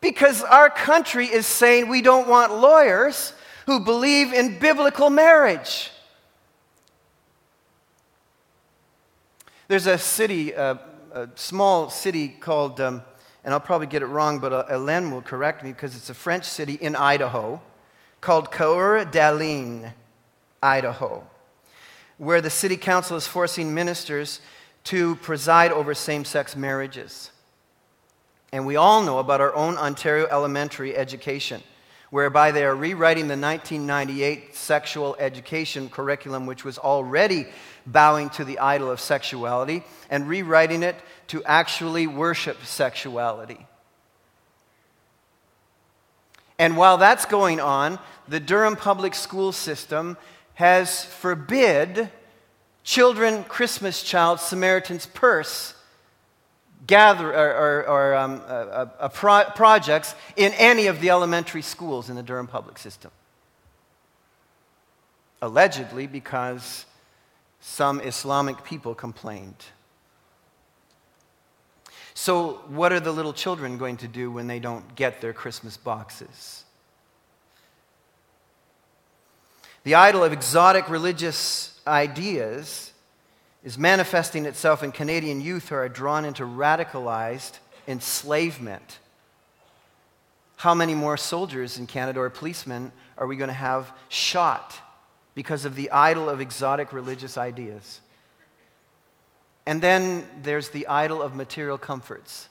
Because 0.00 0.42
our 0.42 0.70
country 0.70 1.26
is 1.26 1.46
saying 1.46 1.88
we 1.88 2.02
don't 2.02 2.28
want 2.28 2.54
lawyers 2.54 3.32
who 3.66 3.80
believe 3.80 4.32
in 4.32 4.58
biblical 4.58 5.10
marriage. 5.10 5.90
There's 9.66 9.86
a 9.86 9.98
city, 9.98 10.54
uh, 10.54 10.76
a 11.12 11.28
small 11.34 11.90
city 11.90 12.28
called 12.28 12.80
um, 12.80 13.02
and 13.48 13.54
I'll 13.54 13.60
probably 13.60 13.86
get 13.86 14.02
it 14.02 14.06
wrong, 14.08 14.40
but 14.40 14.70
Ellen 14.70 15.10
will 15.10 15.22
correct 15.22 15.64
me 15.64 15.72
because 15.72 15.96
it's 15.96 16.10
a 16.10 16.14
French 16.14 16.44
city 16.44 16.74
in 16.74 16.94
Idaho 16.94 17.62
called 18.20 18.50
Coeur 18.50 19.06
d'Alene, 19.06 19.94
Idaho, 20.62 21.24
where 22.16 22.40
the 22.40 22.50
city 22.50 22.76
council 22.76 23.16
is 23.16 23.26
forcing 23.26 23.74
ministers 23.74 24.40
to 24.84 25.16
preside 25.16 25.70
over 25.70 25.94
same 25.94 26.24
sex 26.24 26.56
marriages. 26.56 27.30
And 28.52 28.66
we 28.66 28.76
all 28.76 29.02
know 29.02 29.18
about 29.18 29.40
our 29.40 29.54
own 29.54 29.76
Ontario 29.76 30.26
elementary 30.30 30.96
education, 30.96 31.62
whereby 32.10 32.50
they 32.50 32.64
are 32.64 32.74
rewriting 32.74 33.28
the 33.28 33.36
1998 33.36 34.56
sexual 34.56 35.14
education 35.18 35.90
curriculum, 35.90 36.46
which 36.46 36.64
was 36.64 36.78
already 36.78 37.46
bowing 37.86 38.30
to 38.30 38.44
the 38.44 38.58
idol 38.58 38.90
of 38.90 39.00
sexuality, 39.00 39.84
and 40.08 40.28
rewriting 40.28 40.82
it 40.82 40.96
to 41.26 41.44
actually 41.44 42.06
worship 42.06 42.64
sexuality. 42.64 43.66
And 46.58 46.76
while 46.76 46.96
that's 46.96 47.24
going 47.26 47.60
on, 47.60 47.98
the 48.26 48.40
Durham 48.40 48.76
public 48.76 49.14
school 49.14 49.52
system 49.52 50.16
has 50.58 51.04
forbid 51.04 52.10
children 52.82 53.44
Christmas 53.44 54.02
child 54.02 54.40
Samaritan's 54.40 55.06
Purse 55.06 55.72
gather 56.84 57.32
or, 57.32 57.54
or, 57.54 57.88
or 57.88 58.14
um, 58.16 58.42
uh, 58.44 58.86
uh, 58.98 59.08
pro- 59.08 59.44
projects 59.54 60.16
in 60.34 60.52
any 60.54 60.88
of 60.88 61.00
the 61.00 61.10
elementary 61.10 61.62
schools 61.62 62.10
in 62.10 62.16
the 62.16 62.24
Durham 62.24 62.48
public 62.48 62.76
system. 62.76 63.12
Allegedly, 65.40 66.08
because 66.08 66.86
some 67.60 68.00
Islamic 68.00 68.64
people 68.64 68.96
complained. 68.96 69.64
So, 72.14 72.54
what 72.66 72.92
are 72.92 72.98
the 72.98 73.12
little 73.12 73.32
children 73.32 73.78
going 73.78 73.98
to 73.98 74.08
do 74.08 74.28
when 74.32 74.48
they 74.48 74.58
don't 74.58 74.96
get 74.96 75.20
their 75.20 75.32
Christmas 75.32 75.76
boxes? 75.76 76.64
The 79.88 79.94
idol 79.94 80.22
of 80.22 80.34
exotic 80.34 80.90
religious 80.90 81.72
ideas 81.86 82.92
is 83.64 83.78
manifesting 83.78 84.44
itself 84.44 84.82
in 84.82 84.92
Canadian 84.92 85.40
youth 85.40 85.70
who 85.70 85.76
are 85.76 85.88
drawn 85.88 86.26
into 86.26 86.42
radicalized 86.42 87.52
enslavement. 87.86 88.98
How 90.56 90.74
many 90.74 90.94
more 90.94 91.16
soldiers 91.16 91.78
in 91.78 91.86
Canada 91.86 92.20
or 92.20 92.28
policemen 92.28 92.92
are 93.16 93.26
we 93.26 93.36
going 93.36 93.48
to 93.48 93.54
have 93.54 93.90
shot 94.10 94.78
because 95.34 95.64
of 95.64 95.74
the 95.74 95.90
idol 95.90 96.28
of 96.28 96.42
exotic 96.42 96.92
religious 96.92 97.38
ideas? 97.38 98.02
And 99.64 99.80
then 99.80 100.28
there's 100.42 100.68
the 100.68 100.86
idol 100.86 101.22
of 101.22 101.34
material 101.34 101.78
comforts. 101.78 102.50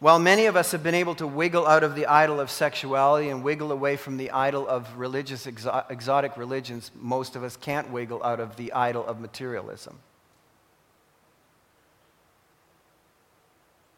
While 0.00 0.18
many 0.18 0.46
of 0.46 0.56
us 0.56 0.72
have 0.72 0.82
been 0.82 0.94
able 0.94 1.14
to 1.16 1.26
wiggle 1.26 1.66
out 1.66 1.84
of 1.84 1.94
the 1.94 2.06
idol 2.06 2.40
of 2.40 2.50
sexuality 2.50 3.28
and 3.28 3.44
wiggle 3.44 3.70
away 3.70 3.96
from 3.96 4.16
the 4.16 4.30
idol 4.30 4.66
of 4.66 4.96
religious, 4.96 5.44
exo- 5.44 5.88
exotic 5.90 6.38
religions, 6.38 6.90
most 6.98 7.36
of 7.36 7.44
us 7.44 7.54
can't 7.54 7.90
wiggle 7.90 8.22
out 8.24 8.40
of 8.40 8.56
the 8.56 8.72
idol 8.72 9.06
of 9.06 9.20
materialism. 9.20 9.98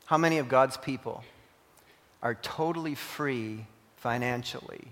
How 0.07 0.19
many 0.19 0.39
of 0.39 0.49
God's 0.49 0.77
people 0.77 1.23
are 2.21 2.35
totally 2.35 2.97
free 2.97 3.67
financially 3.97 4.89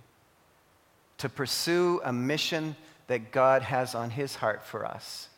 to 1.18 1.28
pursue 1.28 2.00
a 2.04 2.12
mission 2.12 2.76
that 3.08 3.32
God 3.32 3.62
has 3.62 3.96
on 3.96 4.10
His 4.10 4.36
heart 4.36 4.64
for 4.64 4.86
us? 4.86 5.28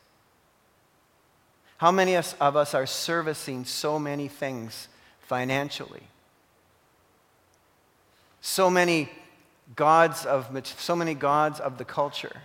How 1.77 1.91
many 1.91 2.15
of 2.15 2.55
us 2.55 2.75
are 2.75 2.85
servicing 2.85 3.65
so 3.65 3.97
many 3.97 4.27
things 4.27 4.87
financially? 5.33 6.03
So 8.39 8.69
many 8.69 9.09
gods 9.75 10.27
of 10.27 10.47
so 10.77 10.95
many 10.95 11.15
gods 11.15 11.59
of 11.59 11.79
the 11.79 11.85
culture 11.85 12.41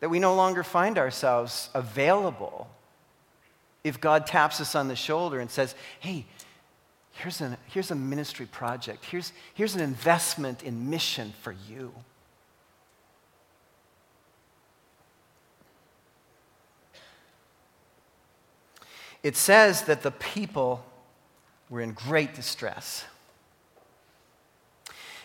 that 0.00 0.08
we 0.08 0.18
no 0.18 0.34
longer 0.34 0.64
find 0.64 0.98
ourselves 0.98 1.70
available 1.72 2.66
if 3.84 4.00
God 4.00 4.26
taps 4.26 4.60
us 4.60 4.74
on 4.74 4.88
the 4.88 4.96
shoulder 4.96 5.38
and 5.38 5.48
says, 5.48 5.76
"Hey, 6.00 6.26
here's, 7.12 7.40
an, 7.40 7.58
here's 7.68 7.92
a 7.92 7.94
ministry 7.94 8.46
project. 8.46 9.04
Here's, 9.04 9.32
here's 9.54 9.76
an 9.76 9.82
investment 9.82 10.64
in 10.64 10.90
mission 10.90 11.32
for 11.42 11.54
you." 11.70 11.94
it 19.24 19.36
says 19.36 19.82
that 19.84 20.02
the 20.02 20.10
people 20.10 20.84
were 21.70 21.80
in 21.80 21.92
great 21.92 22.34
distress. 22.34 23.04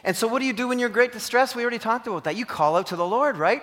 And 0.04 0.16
so, 0.16 0.28
what 0.28 0.40
do 0.40 0.46
you 0.46 0.54
do 0.54 0.68
when 0.68 0.80
you're 0.80 0.90
in 0.90 0.94
great 0.94 1.12
distress? 1.12 1.56
We 1.56 1.62
already 1.62 1.80
talked 1.80 2.08
about 2.08 2.24
that. 2.24 2.36
You 2.36 2.46
call 2.46 2.78
out 2.78 2.88
to 2.88 2.96
the 2.96 3.06
Lord, 3.06 3.38
right? 3.38 3.62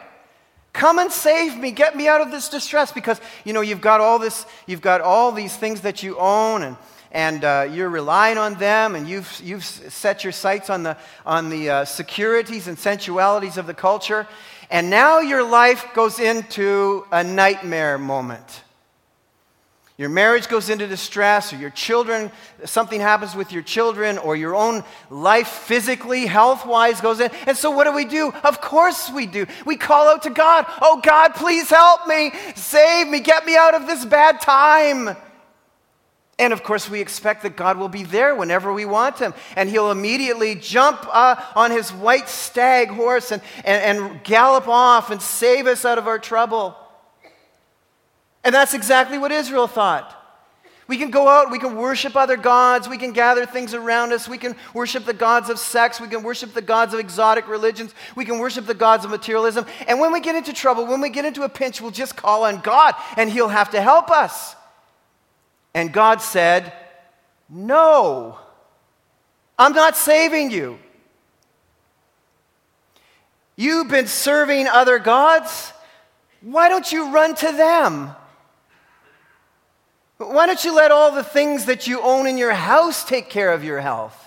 Come 0.72 0.98
and 0.98 1.10
save 1.10 1.56
me, 1.56 1.70
get 1.70 1.96
me 1.96 2.06
out 2.06 2.20
of 2.20 2.30
this 2.30 2.50
distress 2.50 2.92
because 2.92 3.18
you 3.44 3.54
know 3.54 3.62
you've 3.62 3.80
got 3.80 4.02
all 4.02 4.18
this, 4.18 4.44
you've 4.66 4.82
got 4.82 5.00
all 5.00 5.32
these 5.32 5.56
things 5.56 5.80
that 5.80 6.02
you 6.02 6.18
own, 6.18 6.62
and 6.62 6.76
and 7.12 7.44
uh, 7.44 7.66
you're 7.72 7.88
relying 7.88 8.36
on 8.36 8.54
them, 8.54 8.94
and 8.94 9.08
you've 9.08 9.40
you've 9.42 9.64
set 9.64 10.22
your 10.22 10.34
sights 10.34 10.68
on 10.68 10.82
the 10.82 10.98
on 11.24 11.48
the 11.48 11.70
uh, 11.70 11.84
securities 11.86 12.68
and 12.68 12.78
sensualities 12.78 13.56
of 13.56 13.66
the 13.66 13.72
culture, 13.72 14.26
and 14.70 14.90
now 14.90 15.20
your 15.20 15.42
life 15.42 15.86
goes 15.94 16.18
into 16.18 17.06
a 17.10 17.24
nightmare 17.24 17.96
moment. 17.96 18.62
Your 19.98 20.10
marriage 20.10 20.48
goes 20.48 20.68
into 20.68 20.86
distress, 20.86 21.54
or 21.54 21.56
your 21.56 21.70
children, 21.70 22.30
something 22.66 23.00
happens 23.00 23.34
with 23.34 23.50
your 23.50 23.62
children, 23.62 24.18
or 24.18 24.36
your 24.36 24.54
own 24.54 24.84
life 25.08 25.48
physically, 25.48 26.26
health 26.26 26.66
wise 26.66 27.00
goes 27.00 27.18
in. 27.18 27.30
And 27.46 27.56
so, 27.56 27.70
what 27.70 27.84
do 27.84 27.92
we 27.92 28.04
do? 28.04 28.30
Of 28.44 28.60
course, 28.60 29.10
we 29.10 29.24
do. 29.26 29.46
We 29.64 29.76
call 29.76 30.08
out 30.08 30.24
to 30.24 30.30
God, 30.30 30.66
Oh, 30.82 31.00
God, 31.02 31.34
please 31.34 31.70
help 31.70 32.06
me, 32.06 32.30
save 32.54 33.08
me, 33.08 33.20
get 33.20 33.46
me 33.46 33.56
out 33.56 33.74
of 33.74 33.86
this 33.86 34.04
bad 34.04 34.42
time. 34.42 35.16
And 36.38 36.52
of 36.52 36.62
course, 36.62 36.90
we 36.90 37.00
expect 37.00 37.44
that 37.44 37.56
God 37.56 37.78
will 37.78 37.88
be 37.88 38.02
there 38.02 38.34
whenever 38.34 38.70
we 38.74 38.84
want 38.84 39.18
Him. 39.18 39.32
And 39.56 39.70
He'll 39.70 39.90
immediately 39.90 40.56
jump 40.56 41.06
uh, 41.10 41.42
on 41.54 41.70
His 41.70 41.90
white 41.90 42.28
stag 42.28 42.88
horse 42.88 43.32
and, 43.32 43.40
and, 43.64 43.98
and 43.98 44.22
gallop 44.24 44.68
off 44.68 45.10
and 45.10 45.22
save 45.22 45.66
us 45.66 45.86
out 45.86 45.96
of 45.96 46.06
our 46.06 46.18
trouble. 46.18 46.76
And 48.46 48.54
that's 48.54 48.74
exactly 48.74 49.18
what 49.18 49.32
Israel 49.32 49.66
thought. 49.66 50.12
We 50.86 50.98
can 50.98 51.10
go 51.10 51.26
out, 51.26 51.50
we 51.50 51.58
can 51.58 51.74
worship 51.74 52.14
other 52.14 52.36
gods, 52.36 52.88
we 52.88 52.96
can 52.96 53.10
gather 53.10 53.44
things 53.44 53.74
around 53.74 54.12
us, 54.12 54.28
we 54.28 54.38
can 54.38 54.54
worship 54.72 55.04
the 55.04 55.12
gods 55.12 55.50
of 55.50 55.58
sex, 55.58 56.00
we 56.00 56.06
can 56.06 56.22
worship 56.22 56.54
the 56.54 56.62
gods 56.62 56.94
of 56.94 57.00
exotic 57.00 57.48
religions, 57.48 57.92
we 58.14 58.24
can 58.24 58.38
worship 58.38 58.64
the 58.66 58.72
gods 58.72 59.04
of 59.04 59.10
materialism. 59.10 59.66
And 59.88 59.98
when 59.98 60.12
we 60.12 60.20
get 60.20 60.36
into 60.36 60.52
trouble, 60.52 60.86
when 60.86 61.00
we 61.00 61.10
get 61.10 61.24
into 61.24 61.42
a 61.42 61.48
pinch, 61.48 61.80
we'll 61.80 61.90
just 61.90 62.14
call 62.14 62.44
on 62.44 62.60
God 62.60 62.94
and 63.16 63.28
He'll 63.28 63.48
have 63.48 63.70
to 63.70 63.82
help 63.82 64.12
us. 64.12 64.54
And 65.74 65.92
God 65.92 66.22
said, 66.22 66.72
No, 67.48 68.38
I'm 69.58 69.72
not 69.72 69.96
saving 69.96 70.52
you. 70.52 70.78
You've 73.56 73.88
been 73.88 74.06
serving 74.06 74.68
other 74.68 75.00
gods. 75.00 75.72
Why 76.42 76.68
don't 76.68 76.92
you 76.92 77.10
run 77.10 77.34
to 77.34 77.50
them? 77.50 78.14
Why 80.18 80.46
don't 80.46 80.64
you 80.64 80.74
let 80.74 80.90
all 80.90 81.10
the 81.10 81.22
things 81.22 81.66
that 81.66 81.86
you 81.86 82.00
own 82.00 82.26
in 82.26 82.38
your 82.38 82.52
house 82.52 83.04
take 83.04 83.28
care 83.28 83.52
of 83.52 83.62
your 83.62 83.80
health? 83.80 84.22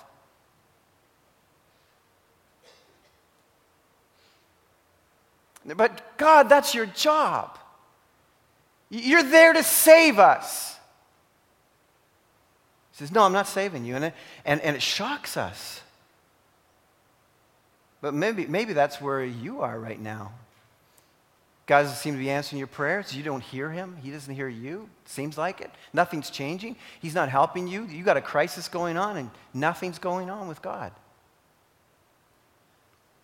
But 5.66 6.18
God, 6.18 6.50
that's 6.50 6.74
your 6.74 6.86
job. 6.86 7.58
You're 8.90 9.24
there 9.24 9.54
to 9.54 9.64
save 9.64 10.18
us. 10.18 10.76
He 12.92 12.98
says, 12.98 13.12
No, 13.12 13.24
I'm 13.24 13.34
not 13.34 13.48
saving 13.48 13.86
you. 13.86 13.96
And 13.96 14.06
it, 14.06 14.14
and, 14.46 14.62
and 14.62 14.76
it 14.76 14.82
shocks 14.82 15.38
us. 15.38 15.82
But 18.02 18.14
maybe, 18.14 18.48
maybe 18.48 18.74
that's 18.74 19.02
where 19.02 19.24
you 19.24 19.62
are 19.62 19.78
right 19.80 20.00
now. 20.00 20.32
God 21.70 21.84
doesn't 21.84 21.98
seem 21.98 22.16
to 22.16 22.20
be 22.20 22.32
answering 22.32 22.58
your 22.58 22.66
prayers. 22.66 23.16
You 23.16 23.22
don't 23.22 23.44
hear 23.44 23.70
him. 23.70 23.96
He 24.02 24.10
doesn't 24.10 24.34
hear 24.34 24.48
you. 24.48 24.90
Seems 25.06 25.38
like 25.38 25.62
it. 25.62 25.70
Nothing's 25.94 26.32
changing. 26.32 26.76
He's 27.00 27.14
not 27.14 27.30
helping 27.30 27.68
you. 27.68 27.86
You 27.86 28.04
got 28.04 28.18
a 28.18 28.22
crisis 28.22 28.68
going 28.68 28.98
on 28.98 29.18
and 29.18 29.30
nothing's 29.54 30.00
going 30.00 30.32
on 30.32 30.48
with 30.48 30.64
God. 30.64 30.92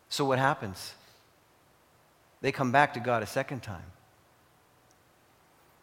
So 0.10 0.26
what 0.26 0.38
happens? 0.38 0.94
They 2.42 2.52
come 2.52 2.72
back 2.72 2.94
to 2.94 3.00
God 3.00 3.24
a 3.24 3.26
second 3.26 3.64
time. 3.64 3.92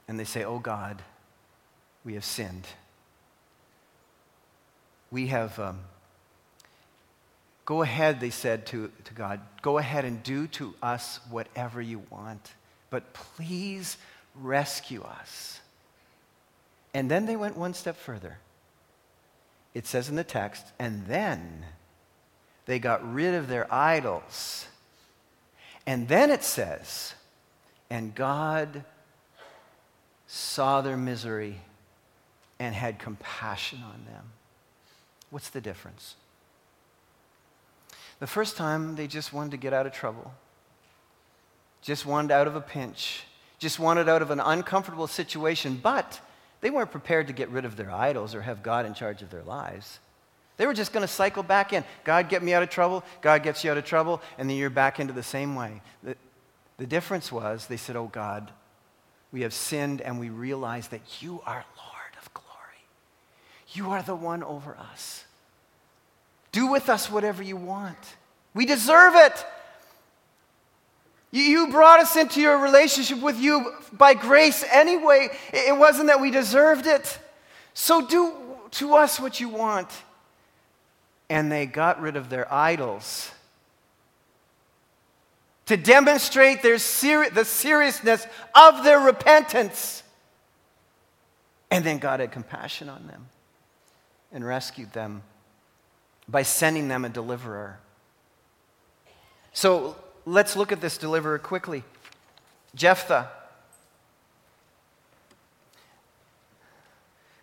And 0.07 0.21
they 0.21 0.23
say, 0.23 0.45
Oh 0.45 0.61
God, 0.61 1.03
we 2.05 2.15
have 2.15 2.25
sinned. 2.25 2.69
We 5.11 5.27
have 5.27 5.59
um, 5.59 5.81
Go 7.65 7.83
ahead, 7.83 8.21
they 8.21 8.31
said 8.31 8.67
to, 8.67 8.91
to 9.05 9.15
God, 9.15 9.41
go 9.63 9.79
ahead 9.79 10.05
and 10.05 10.23
do 10.23 10.47
to 10.49 10.75
us 10.83 11.21
whatever 11.31 11.81
you 11.81 12.03
want, 12.11 12.53
but 12.91 13.13
please 13.13 13.97
rescue 14.35 15.03
us. 15.03 15.61
And 16.93 17.11
then 17.11 17.27
they 17.27 17.37
went 17.37 17.57
one 17.57 17.75
step 17.75 17.97
further. 17.97 18.39
It 19.75 19.87
says 19.87 20.09
in 20.09 20.17
the 20.17 20.25
text, 20.25 20.67
and 20.79 21.07
then 21.07 21.65
they 22.67 22.79
got 22.79 23.13
rid 23.13 23.35
of 23.35 23.49
their 23.49 23.73
idols. 23.73 24.67
And 25.87 26.09
then 26.09 26.31
it 26.31 26.45
says, 26.45 27.15
and 27.89 28.15
God 28.15 28.85
saw 30.27 30.81
their 30.81 30.97
misery 30.97 31.61
and 32.59 32.75
had 32.75 32.99
compassion 32.99 33.81
on 33.85 34.05
them. 34.05 34.25
What's 35.31 35.51
the 35.51 35.61
difference? 35.61 36.15
The 38.23 38.29
first 38.29 38.57
time, 38.57 38.95
they 38.95 39.09
just 39.09 39.33
wanted 39.33 39.51
to 39.51 39.57
get 39.57 39.73
out 39.73 39.85
of 39.85 39.93
trouble, 39.93 40.33
just 41.81 42.07
wanted 42.07 42.31
out 42.31 42.47
of 42.47 42.55
a 42.55 42.61
pinch, 42.61 43.25
just 43.59 43.81
wanted 43.81 44.09
out 44.09 44.23
of 44.23 44.31
an 44.31 44.39
uncomfortable 44.39 45.09
situation, 45.09 45.81
but 45.83 46.21
they 46.61 46.71
weren't 46.71 46.93
prepared 46.93 47.27
to 47.27 47.33
get 47.33 47.49
rid 47.49 47.65
of 47.65 47.75
their 47.75 47.91
idols 47.91 48.37
or 48.37 48.43
have 48.43 48.63
God 48.63 48.87
in 48.87 48.95
charge 48.95 49.23
of 49.23 49.31
their 49.31 49.43
lives. 49.43 49.99
They 50.57 50.69
were 50.69 50.73
just 50.73 50.93
going 50.93 51.03
to 51.03 51.13
cycle 51.13 51.43
back 51.43 51.73
in. 51.73 51.83
God, 52.05 52.29
get 52.29 52.45
me 52.45 52.55
out 52.55 52.63
of 52.63 52.71
trouble. 52.71 53.03
God 53.23 53.43
gets 53.43 53.65
you 53.65 53.73
out 53.73 53.77
of 53.77 53.85
trouble. 53.85 54.23
And 54.39 54.49
then 54.49 54.57
you're 54.57 54.71
back 54.71 55.01
into 55.01 55.13
the 55.13 55.25
same 55.25 55.57
way. 55.57 55.83
The, 56.05 56.15
the 56.77 56.87
difference 56.87 57.33
was 57.33 57.67
they 57.67 57.77
said, 57.77 57.97
Oh, 57.97 58.07
God, 58.07 58.53
we 59.33 59.41
have 59.41 59.53
sinned 59.53 60.01
and 60.01 60.21
we 60.21 60.31
realize 60.31 60.87
that 60.89 61.21
you 61.21 61.43
are 61.45 61.65
Lord 61.77 62.17
of 62.23 62.33
glory. 62.35 62.85
You 63.73 63.91
are 63.91 64.03
the 64.05 64.15
one 64.15 64.45
over 64.45 64.77
us. 64.77 65.25
Do 66.53 66.67
with 66.67 66.89
us 66.89 67.11
whatever 67.11 67.43
you 67.43 67.57
want. 67.57 67.99
We 68.55 68.67
deserve 68.67 69.15
it. 69.17 69.47
You 71.31 71.69
brought 71.69 72.01
us 72.01 72.15
into 72.15 72.43
your 72.43 72.59
relationship 72.59 73.21
with 73.21 73.39
you 73.41 73.75
by 73.93 74.13
grace 74.13 74.63
anyway. 74.71 75.31
It 75.53 75.77
wasn't 75.77 76.09
that 76.09 76.21
we 76.21 76.31
deserved 76.31 76.87
it. 76.87 77.19
So 77.73 78.07
do 78.07 78.35
to 78.73 78.95
us 78.95 79.19
what 79.19 79.41
you 79.41 79.49
want. 79.49 79.89
And 81.31 81.51
they 81.51 81.65
got 81.65 82.03
rid 82.03 82.17
of 82.17 82.29
their 82.29 82.53
idols 82.53 83.31
to 85.67 85.79
demonstrate 85.79 86.63
their 86.63 86.79
seri- 86.79 87.31
the 87.31 87.47
seriousness 87.47 88.27
of 88.55 88.85
their 88.85 88.99
repentance. 88.99 90.03
And 91.71 91.83
then 91.83 91.97
God 91.97 92.21
had 92.21 92.31
compassion 92.31 92.91
on 92.91 93.07
them 93.07 93.29
and 94.31 94.45
rescued 94.45 94.93
them 94.93 95.23
by 96.29 96.43
sending 96.43 96.89
them 96.89 97.05
a 97.05 97.09
deliverer. 97.09 97.79
So 99.53 99.97
let's 100.25 100.57
look 100.57 100.73
at 100.73 100.81
this 100.81 100.99
deliverer 100.99 101.39
quickly. 101.39 101.85
Jephthah. 102.75 103.31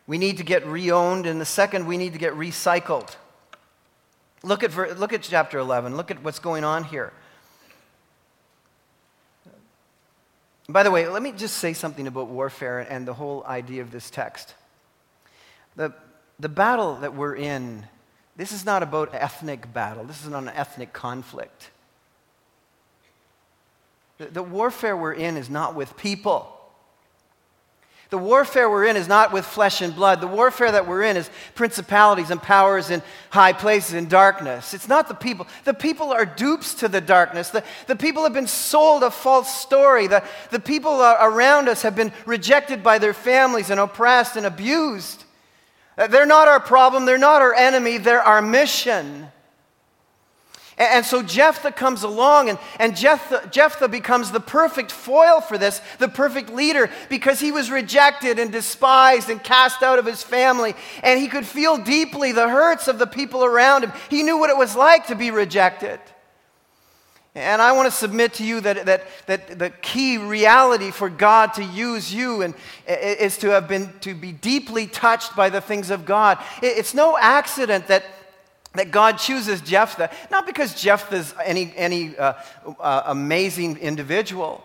We 0.08 0.18
need 0.18 0.38
to 0.38 0.44
get 0.44 0.66
reowned, 0.66 1.28
and 1.28 1.40
the 1.40 1.46
second, 1.46 1.86
we 1.86 1.98
need 1.98 2.14
to 2.14 2.20
get 2.20 2.34
recycled. 2.34 3.16
Look 4.42 4.64
at, 4.64 5.00
look 5.00 5.14
at 5.14 5.22
chapter 5.22 5.60
11. 5.60 5.96
Look 5.96 6.10
at 6.10 6.24
what's 6.24 6.40
going 6.40 6.64
on 6.64 6.84
here. 6.84 7.14
By 10.68 10.84
the 10.84 10.92
way, 10.92 11.08
let 11.08 11.22
me 11.22 11.32
just 11.32 11.58
say 11.58 11.74
something 11.74 12.08
about 12.08 12.28
warfare 12.28 12.80
and 12.80 13.08
the 13.08 13.14
whole 13.14 13.44
idea 13.46 13.82
of 13.82 13.92
this 13.92 14.10
text. 14.10 14.54
The, 15.76 15.94
the 16.40 16.50
battle 16.50 16.96
that 16.98 17.16
we're 17.16 17.36
in, 17.36 17.88
this 18.40 18.54
is 18.54 18.64
not 18.66 18.84
about 18.84 19.10
ethnic 19.14 19.74
battle, 19.74 20.06
this 20.06 20.24
is 20.24 20.30
not 20.30 20.44
an 20.44 20.50
ethnic 20.56 20.94
conflict. 20.94 21.72
The, 24.18 24.28
the 24.28 24.44
warfare 24.44 24.96
we're 24.96 25.12
in 25.12 25.36
is 25.36 25.50
not 25.50 25.76
with 25.76 25.98
people. 25.98 26.56
The 28.12 28.18
warfare 28.18 28.70
we're 28.70 28.86
in 28.86 28.96
is 28.96 29.10
not 29.10 29.34
with 29.34 29.46
flesh 29.46 29.82
and 29.82 29.94
blood. 29.94 30.22
The 30.22 30.28
warfare 30.28 30.72
that 30.72 30.88
we're 30.88 31.04
in 31.04 31.18
is 31.18 31.30
principalities 31.54 32.32
and 32.32 32.42
powers 32.42 32.90
in 32.92 33.02
high 33.30 33.52
places 33.52 33.94
in 33.94 34.08
darkness. 34.08 34.74
It's 34.74 34.88
not 34.88 35.10
the 35.10 35.16
people. 35.16 35.46
The 35.66 35.74
people 35.74 36.14
are 36.14 36.26
dupes 36.26 36.76
to 36.76 36.88
the 36.88 37.02
darkness. 37.02 37.50
The, 37.50 37.66
the 37.88 37.98
people 37.98 38.24
have 38.24 38.34
been 38.34 38.48
sold 38.48 39.04
a 39.04 39.12
false 39.12 39.54
story. 39.54 40.08
The, 40.08 40.24
the 40.50 40.62
people 40.62 41.02
around 41.02 41.68
us 41.68 41.82
have 41.82 41.98
been 41.98 42.14
rejected 42.26 42.84
by 42.84 43.00
their 43.00 43.14
families 43.14 43.70
and 43.70 43.82
oppressed 43.82 44.38
and 44.38 44.46
abused. 44.46 45.26
They're 46.08 46.26
not 46.26 46.48
our 46.48 46.60
problem. 46.60 47.06
They're 47.06 47.18
not 47.18 47.42
our 47.42 47.54
enemy. 47.54 47.98
They're 47.98 48.22
our 48.22 48.42
mission. 48.42 49.28
And 50.80 51.06
so 51.06 51.22
Jephthah 51.22 51.74
comes 51.74 52.04
along, 52.04 52.48
and, 52.48 52.58
and 52.80 52.96
Jephthah, 52.96 53.50
Jephthah 53.52 53.90
becomes 53.90 54.32
the 54.32 54.40
perfect 54.40 54.94
foil 54.94 55.42
for 55.42 55.58
this, 55.58 55.82
the 55.98 56.08
perfect 56.08 56.50
leader, 56.52 56.90
because 57.10 57.42
he 57.42 57.52
was 57.52 57.70
rejected 57.70 58.40
and 58.40 58.50
despised 58.50 59.30
and 59.30 59.44
cast 59.44 59.84
out 59.84 60.00
of 60.00 60.06
his 60.06 60.24
family. 60.24 60.76
And 61.04 61.20
he 61.20 61.28
could 61.28 61.46
feel 61.46 61.78
deeply 61.78 62.32
the 62.32 62.48
hurts 62.48 62.88
of 62.88 62.98
the 62.98 63.08
people 63.08 63.44
around 63.44 63.84
him. 63.84 63.92
He 64.10 64.24
knew 64.24 64.38
what 64.38 64.50
it 64.50 64.56
was 64.56 64.74
like 64.74 65.08
to 65.08 65.16
be 65.16 65.32
rejected. 65.32 66.00
And 67.40 67.62
I 67.62 67.72
want 67.72 67.88
to 67.88 67.92
submit 67.92 68.34
to 68.36 68.46
you 68.46 68.62
that, 68.62 68.86
that, 68.86 69.08
that 69.28 69.60
the 69.60 69.70
key 69.82 70.18
reality 70.18 70.92
for 70.92 71.10
God 71.10 71.54
to 71.54 71.64
use 71.64 72.14
you 72.14 72.42
and, 72.42 72.54
is 72.88 73.38
to 73.40 73.50
have 73.52 73.68
been 73.68 73.92
to 74.02 74.14
be 74.14 74.32
deeply 74.32 74.88
touched 74.88 75.36
by 75.36 75.50
the 75.50 75.62
things 75.62 75.90
of 75.90 76.06
God. 76.06 76.38
It's 76.62 76.94
no 76.94 77.18
accident 77.18 77.88
that 77.88 78.04
that 78.76 78.92
God 78.92 79.18
chooses 79.18 79.62
Jephthah, 79.62 80.12
not 80.30 80.46
because 80.46 80.80
Jephthah's 80.80 81.34
any, 81.44 81.74
any 81.76 82.16
uh, 82.16 82.34
uh, 82.80 83.02
amazing 83.08 83.78
individual 83.78 84.64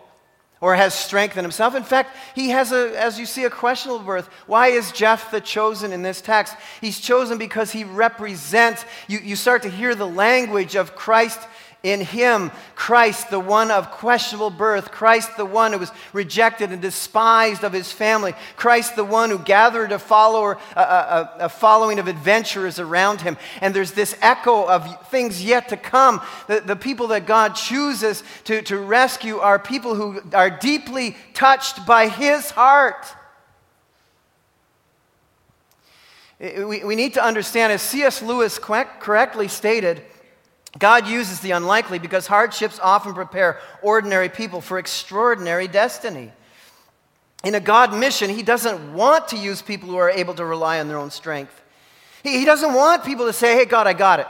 or 0.61 0.75
has 0.75 0.93
strength 0.93 1.37
in 1.37 1.43
himself. 1.43 1.75
In 1.75 1.83
fact, 1.83 2.15
he 2.33 2.49
has, 2.49 2.71
a, 2.71 2.99
as 2.99 3.19
you 3.19 3.25
see, 3.25 3.43
a 3.43 3.49
questionable 3.49 4.03
birth. 4.03 4.27
Why 4.47 4.67
is 4.67 4.91
Jephthah 4.91 5.41
chosen 5.41 5.91
in 5.91 6.01
this 6.01 6.21
text? 6.21 6.55
He's 6.81 6.99
chosen 6.99 7.37
because 7.37 7.71
he 7.71 7.83
represents, 7.83 8.85
you, 9.07 9.19
you 9.19 9.35
start 9.35 9.63
to 9.63 9.69
hear 9.69 9.95
the 9.95 10.07
language 10.07 10.75
of 10.75 10.95
Christ 10.95 11.39
in 11.85 12.01
him, 12.01 12.51
Christ, 12.73 13.29
the 13.29 13.39
one 13.39 13.69
of 13.69 13.91
questionable 13.91 14.49
birth, 14.49 14.91
Christ, 14.91 15.37
the 15.37 15.45
one 15.45 15.71
who 15.71 15.77
was 15.77 15.91
rejected 16.13 16.71
and 16.71 16.81
despised 16.81 17.63
of 17.63 17.73
his 17.73 17.91
family, 17.91 18.33
Christ, 18.55 18.95
the 18.95 19.03
one 19.03 19.29
who 19.29 19.37
gathered 19.37 19.91
a 19.91 19.99
follower, 19.99 20.57
a, 20.75 20.81
a, 20.81 21.35
a 21.41 21.49
following 21.49 21.99
of 21.99 22.07
adventurers 22.07 22.79
around 22.79 23.21
him. 23.21 23.37
And 23.61 23.73
there's 23.73 23.91
this 23.91 24.17
echo 24.19 24.67
of 24.67 25.09
things 25.09 25.45
yet 25.45 25.69
to 25.69 25.77
come. 25.77 26.21
The, 26.47 26.61
the 26.61 26.75
people 26.75 27.07
that 27.09 27.27
God 27.27 27.49
chooses 27.53 28.23
to, 28.45 28.63
to 28.63 28.79
rescue 28.79 29.37
are 29.37 29.59
people 29.59 29.93
who 29.93 30.21
are 30.33 30.49
deeply 30.49 31.15
touched 31.35 31.85
by 31.85 32.07
his 32.07 32.49
heart. 32.49 33.05
We, 36.39 36.83
we 36.83 36.95
need 36.95 37.13
to 37.13 37.23
understand, 37.23 37.71
as 37.71 37.83
C.S. 37.83 38.23
Lewis 38.23 38.57
correctly 38.57 39.47
stated, 39.47 40.01
God 40.77 41.07
uses 41.07 41.39
the 41.39 41.51
unlikely 41.51 41.99
because 41.99 42.27
hardships 42.27 42.79
often 42.81 43.13
prepare 43.13 43.59
ordinary 43.81 44.29
people 44.29 44.59
for 44.59 44.77
extraordinary 44.77 45.67
destiny. 45.67 46.31
In 47.43 47.55
a 47.55 47.59
God 47.59 47.93
mission, 47.93 48.29
He 48.29 48.43
doesn't 48.43 48.93
want 48.93 49.29
to 49.29 49.37
use 49.37 49.61
people 49.61 49.89
who 49.89 49.97
are 49.97 50.09
able 50.09 50.33
to 50.33 50.43
rely 50.43 50.79
on 50.79 50.87
their 50.87 50.97
own 50.97 51.11
strength. 51.11 51.61
He, 52.23 52.39
he 52.39 52.45
doesn't 52.45 52.73
want 52.73 53.05
people 53.05 53.27
to 53.27 53.33
say, 53.33 53.55
hey, 53.55 53.65
God, 53.65 53.87
I 53.87 53.93
got 53.93 54.19
it. 54.19 54.27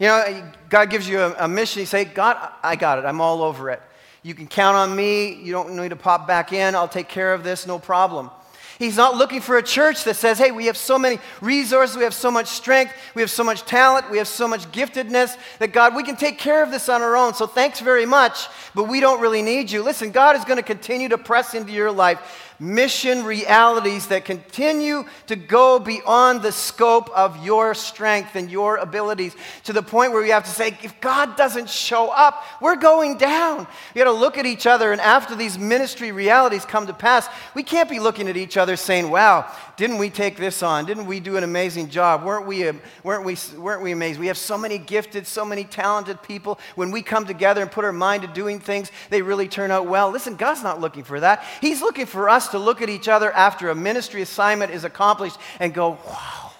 You 0.00 0.06
know, 0.06 0.52
God 0.68 0.90
gives 0.90 1.08
you 1.08 1.20
a, 1.20 1.44
a 1.44 1.48
mission. 1.48 1.80
You 1.80 1.86
say, 1.86 2.04
God, 2.04 2.36
I 2.62 2.76
got 2.76 2.98
it. 2.98 3.04
I'm 3.04 3.20
all 3.20 3.42
over 3.42 3.70
it. 3.70 3.82
You 4.22 4.34
can 4.34 4.46
count 4.46 4.76
on 4.76 4.96
me. 4.96 5.34
You 5.34 5.52
don't 5.52 5.76
need 5.76 5.90
to 5.90 5.96
pop 5.96 6.26
back 6.26 6.52
in. 6.52 6.74
I'll 6.74 6.88
take 6.88 7.08
care 7.08 7.34
of 7.34 7.44
this, 7.44 7.66
no 7.66 7.78
problem. 7.78 8.30
He's 8.78 8.96
not 8.96 9.16
looking 9.16 9.40
for 9.40 9.56
a 9.58 9.62
church 9.62 10.04
that 10.04 10.14
says, 10.14 10.38
hey, 10.38 10.52
we 10.52 10.66
have 10.66 10.76
so 10.76 10.98
many 10.98 11.18
resources, 11.40 11.96
we 11.96 12.04
have 12.04 12.14
so 12.14 12.30
much 12.30 12.46
strength, 12.46 12.92
we 13.14 13.22
have 13.22 13.30
so 13.30 13.42
much 13.42 13.62
talent, 13.62 14.08
we 14.08 14.18
have 14.18 14.28
so 14.28 14.46
much 14.46 14.70
giftedness 14.70 15.36
that 15.58 15.72
God, 15.72 15.96
we 15.96 16.04
can 16.04 16.14
take 16.14 16.38
care 16.38 16.62
of 16.62 16.70
this 16.70 16.88
on 16.88 17.02
our 17.02 17.16
own. 17.16 17.34
So 17.34 17.48
thanks 17.48 17.80
very 17.80 18.06
much, 18.06 18.46
but 18.76 18.84
we 18.84 19.00
don't 19.00 19.20
really 19.20 19.42
need 19.42 19.70
you. 19.70 19.82
Listen, 19.82 20.12
God 20.12 20.36
is 20.36 20.44
going 20.44 20.58
to 20.58 20.62
continue 20.62 21.08
to 21.08 21.18
press 21.18 21.54
into 21.54 21.72
your 21.72 21.90
life 21.90 22.47
mission 22.60 23.24
realities 23.24 24.08
that 24.08 24.24
continue 24.24 25.04
to 25.26 25.36
go 25.36 25.78
beyond 25.78 26.42
the 26.42 26.52
scope 26.52 27.08
of 27.10 27.44
your 27.44 27.74
strength 27.74 28.36
and 28.36 28.50
your 28.50 28.76
abilities 28.78 29.36
to 29.64 29.72
the 29.72 29.82
point 29.82 30.12
where 30.12 30.22
we 30.22 30.30
have 30.30 30.44
to 30.44 30.50
say, 30.50 30.76
if 30.82 31.00
God 31.00 31.36
doesn't 31.36 31.70
show 31.70 32.10
up, 32.10 32.42
we're 32.60 32.76
going 32.76 33.18
down. 33.18 33.66
We 33.94 34.00
got 34.00 34.04
to 34.04 34.12
look 34.12 34.38
at 34.38 34.46
each 34.46 34.66
other, 34.66 34.92
and 34.92 35.00
after 35.00 35.34
these 35.34 35.58
ministry 35.58 36.12
realities 36.12 36.64
come 36.64 36.86
to 36.86 36.94
pass, 36.94 37.28
we 37.54 37.62
can't 37.62 37.88
be 37.88 38.00
looking 38.00 38.28
at 38.28 38.36
each 38.36 38.56
other 38.56 38.76
saying, 38.76 39.10
wow, 39.10 39.50
didn't 39.78 39.98
we 39.98 40.10
take 40.10 40.36
this 40.36 40.60
on? 40.64 40.86
Didn't 40.86 41.06
we 41.06 41.20
do 41.20 41.36
an 41.36 41.44
amazing 41.44 41.88
job? 41.88 42.24
Weren't 42.24 42.48
we, 42.48 42.68
weren't 43.04 43.24
we, 43.24 43.36
weren't 43.56 43.80
we 43.80 43.92
amazing? 43.92 44.18
We 44.18 44.26
have 44.26 44.36
so 44.36 44.58
many 44.58 44.76
gifted, 44.76 45.24
so 45.24 45.44
many 45.44 45.62
talented 45.62 46.20
people. 46.20 46.58
When 46.74 46.90
we 46.90 47.00
come 47.00 47.24
together 47.24 47.62
and 47.62 47.70
put 47.70 47.84
our 47.84 47.92
mind 47.92 48.22
to 48.22 48.28
doing 48.28 48.58
things, 48.58 48.90
they 49.08 49.22
really 49.22 49.46
turn 49.46 49.70
out 49.70 49.86
well. 49.86 50.10
Listen, 50.10 50.34
God's 50.34 50.64
not 50.64 50.80
looking 50.80 51.04
for 51.04 51.20
that. 51.20 51.44
He's 51.60 51.80
looking 51.80 52.06
for 52.06 52.28
us 52.28 52.48
to 52.48 52.58
look 52.58 52.82
at 52.82 52.88
each 52.88 53.06
other 53.06 53.30
after 53.30 53.70
a 53.70 53.74
ministry 53.76 54.20
assignment 54.20 54.72
is 54.72 54.82
accomplished 54.82 55.38
and 55.60 55.72
go, 55.72 55.90
wow, 55.90 56.50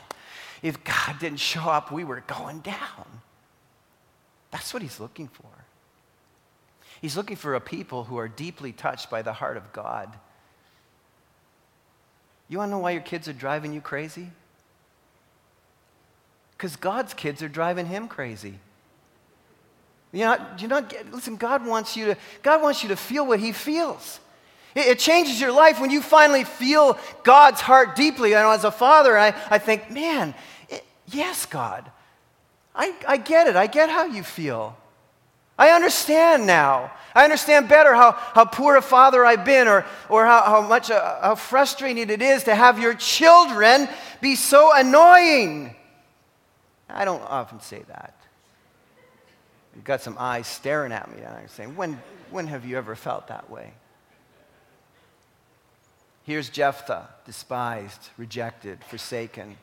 if 0.63 0.85
God 0.85 1.19
didn't 1.19 1.41
show 1.41 1.63
up, 1.63 1.91
we 1.91 2.05
were 2.05 2.21
going 2.21 2.61
down. 2.61 3.05
That's 4.53 4.73
what 4.73 4.81
He's 4.81 5.01
looking 5.01 5.27
for. 5.27 5.51
He's 7.03 7.17
looking 7.17 7.37
for 7.37 7.57
a 7.57 7.61
people 7.61 8.05
who 8.05 8.17
are 8.17 8.29
deeply 8.29 8.71
touched 8.71 9.11
by 9.11 9.23
the 9.23 9.33
heart 9.33 9.57
of 9.57 9.73
God 9.73 10.09
you 12.49 12.59
want 12.59 12.69
to 12.69 12.73
know 12.73 12.79
why 12.79 12.93
your 12.93 13.03
kids 13.03 13.29
are 13.29 13.33
driving 13.33 13.73
you 13.73 13.81
crazy? 13.81 14.31
Because 16.57 16.77
God's 16.77 17.15
kids 17.15 17.43
are 17.43 17.49
driving 17.49 17.87
him 17.87 18.09
crazy. 18.09 18.55
You 20.13 20.25
know, 20.25 20.39
do 20.57 20.63
you 20.63 20.69
not 20.69 20.93
listen, 21.13 21.37
God 21.37 21.67
wants 21.67 21.97
you 21.97 22.07
to, 22.07 22.17
God 22.43 22.63
wants 22.63 22.83
you 22.83 22.89
to 22.89 22.97
feel 22.97 23.27
what 23.27 23.41
he 23.41 23.53
feels. 23.53 24.21
It, 24.75 24.87
it 24.87 24.99
changes 24.99 25.41
your 25.41 25.53
life 25.53 25.81
when 25.81 25.91
you 25.91 26.01
finally 26.01 26.45
feel 26.45 26.99
God's 27.23 27.61
heart 27.61 27.95
deeply. 27.95 28.35
And 28.35 28.47
as 28.47 28.65
a 28.65 28.71
father, 28.71 29.19
I, 29.19 29.35
I 29.51 29.59
think, 29.59 29.91
man, 29.91 30.35
it, 30.69 30.85
yes, 31.07 31.45
God, 31.47 31.91
I, 32.75 32.95
I 33.07 33.17
get 33.19 33.47
it. 33.49 33.57
I 33.57 33.67
get 33.67 33.91
how 33.91 34.07
you 34.07 34.23
feel. 34.23 34.77
I 35.59 35.71
understand 35.71 36.47
now. 36.47 36.93
I 37.15 37.25
understand 37.25 37.69
better 37.69 37.95
how, 37.95 38.13
how 38.13 38.45
poor 38.45 38.77
a 38.77 38.83
father 38.83 39.27
I've 39.27 39.45
been 39.45 39.67
or, 39.67 39.85
or 40.09 40.25
how, 40.25 40.43
how 40.43 40.61
much 40.63 40.91
uh, 40.91 41.21
how 41.21 41.35
frustrating 41.35 42.09
it 42.11 42.23
is 42.23 42.45
to 42.45 42.55
have 42.55 42.79
your 42.79 42.95
children 42.95 43.89
be 44.21 44.37
so 44.37 44.71
annoying. 44.75 45.75
I 46.89 47.05
don't 47.05 47.23
often 47.23 47.61
say 47.61 47.83
that. 47.89 48.15
You've 49.75 49.85
got 49.85 50.01
some 50.01 50.17
eyes 50.19 50.47
staring 50.47 50.93
at 50.93 51.11
me 51.11 51.23
and 51.23 51.35
I'm 51.35 51.49
saying, 51.49 51.75
when, 51.75 52.01
when 52.31 52.47
have 52.47 52.65
you 52.65 52.77
ever 52.79 52.95
felt 52.95 53.29
that 53.29 53.51
way? 53.51 53.73
Here's 56.23 56.51
Jephthah, 56.51 57.09
despised, 57.25 58.11
rejected, 58.17 58.85
forsaken. 58.85 59.57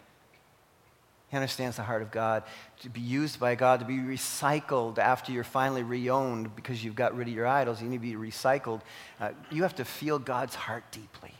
Understands 1.35 1.75
the 1.77 1.83
heart 1.83 2.01
of 2.01 2.11
God. 2.11 2.43
To 2.81 2.89
be 2.89 3.01
used 3.01 3.39
by 3.39 3.55
God, 3.55 3.79
to 3.79 3.85
be 3.85 3.97
recycled 3.97 4.97
after 4.97 5.31
you're 5.31 5.43
finally 5.43 5.83
reowned 5.83 6.55
because 6.55 6.83
you've 6.83 6.95
got 6.95 7.15
rid 7.15 7.27
of 7.27 7.33
your 7.33 7.47
idols, 7.47 7.81
you 7.81 7.89
need 7.89 7.97
to 7.97 8.01
be 8.01 8.13
recycled. 8.13 8.81
Uh, 9.19 9.31
you 9.51 9.63
have 9.63 9.75
to 9.75 9.85
feel 9.85 10.17
God's 10.17 10.55
heart 10.55 10.83
deeply. 10.91 11.33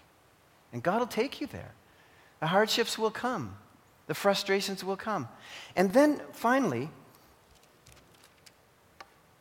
And 0.74 0.84
God 0.84 1.00
will 1.00 1.08
take 1.08 1.39
you 1.39 1.48
there. 1.48 1.72
The 2.41 2.48
hardships 2.48 2.98
will 2.98 3.12
come, 3.12 3.56
the 4.08 4.14
frustrations 4.14 4.84
will 4.84 4.98
come. 4.98 5.30
And 5.76 5.93
then 5.93 6.22
finally, 6.34 6.89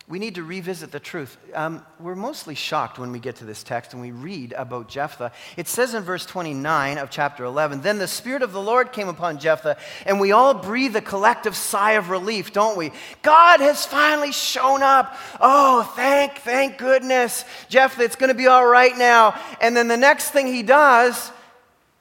we 0.06 0.18
need 0.18 0.34
to 0.34 0.42
revisit 0.42 0.90
the 0.90 1.00
truth. 1.00 1.38
Um, 1.54 1.84
we're 1.98 2.14
mostly 2.14 2.54
shocked 2.54 2.98
when 2.98 3.10
we 3.10 3.18
get 3.18 3.36
to 3.36 3.46
this 3.46 3.62
text 3.62 3.94
and 3.94 4.02
we 4.02 4.10
read 4.10 4.52
about 4.52 4.86
Jephthah. 4.86 5.32
It 5.56 5.66
says 5.66 5.94
in 5.94 6.02
verse 6.02 6.26
29 6.26 6.98
of 6.98 7.08
chapter 7.08 7.44
11 7.44 7.80
Then 7.80 7.98
the 7.98 8.06
Spirit 8.06 8.42
of 8.42 8.52
the 8.52 8.60
Lord 8.60 8.92
came 8.92 9.08
upon 9.08 9.38
Jephthah, 9.38 9.78
and 10.04 10.20
we 10.20 10.30
all 10.30 10.52
breathe 10.52 10.94
a 10.94 11.00
collective 11.00 11.56
sigh 11.56 11.92
of 11.92 12.10
relief, 12.10 12.52
don't 12.52 12.76
we? 12.76 12.92
God 13.22 13.60
has 13.60 13.86
finally 13.86 14.32
shown 14.32 14.82
up. 14.82 15.16
Oh, 15.40 15.90
thank, 15.96 16.36
thank 16.38 16.76
goodness. 16.76 17.46
Jephthah, 17.70 18.02
it's 18.02 18.16
going 18.16 18.28
to 18.28 18.34
be 18.34 18.46
all 18.46 18.66
right 18.66 18.96
now. 18.96 19.40
And 19.62 19.74
then 19.74 19.88
the 19.88 19.96
next 19.96 20.32
thing 20.32 20.46
he 20.46 20.62
does 20.62 21.32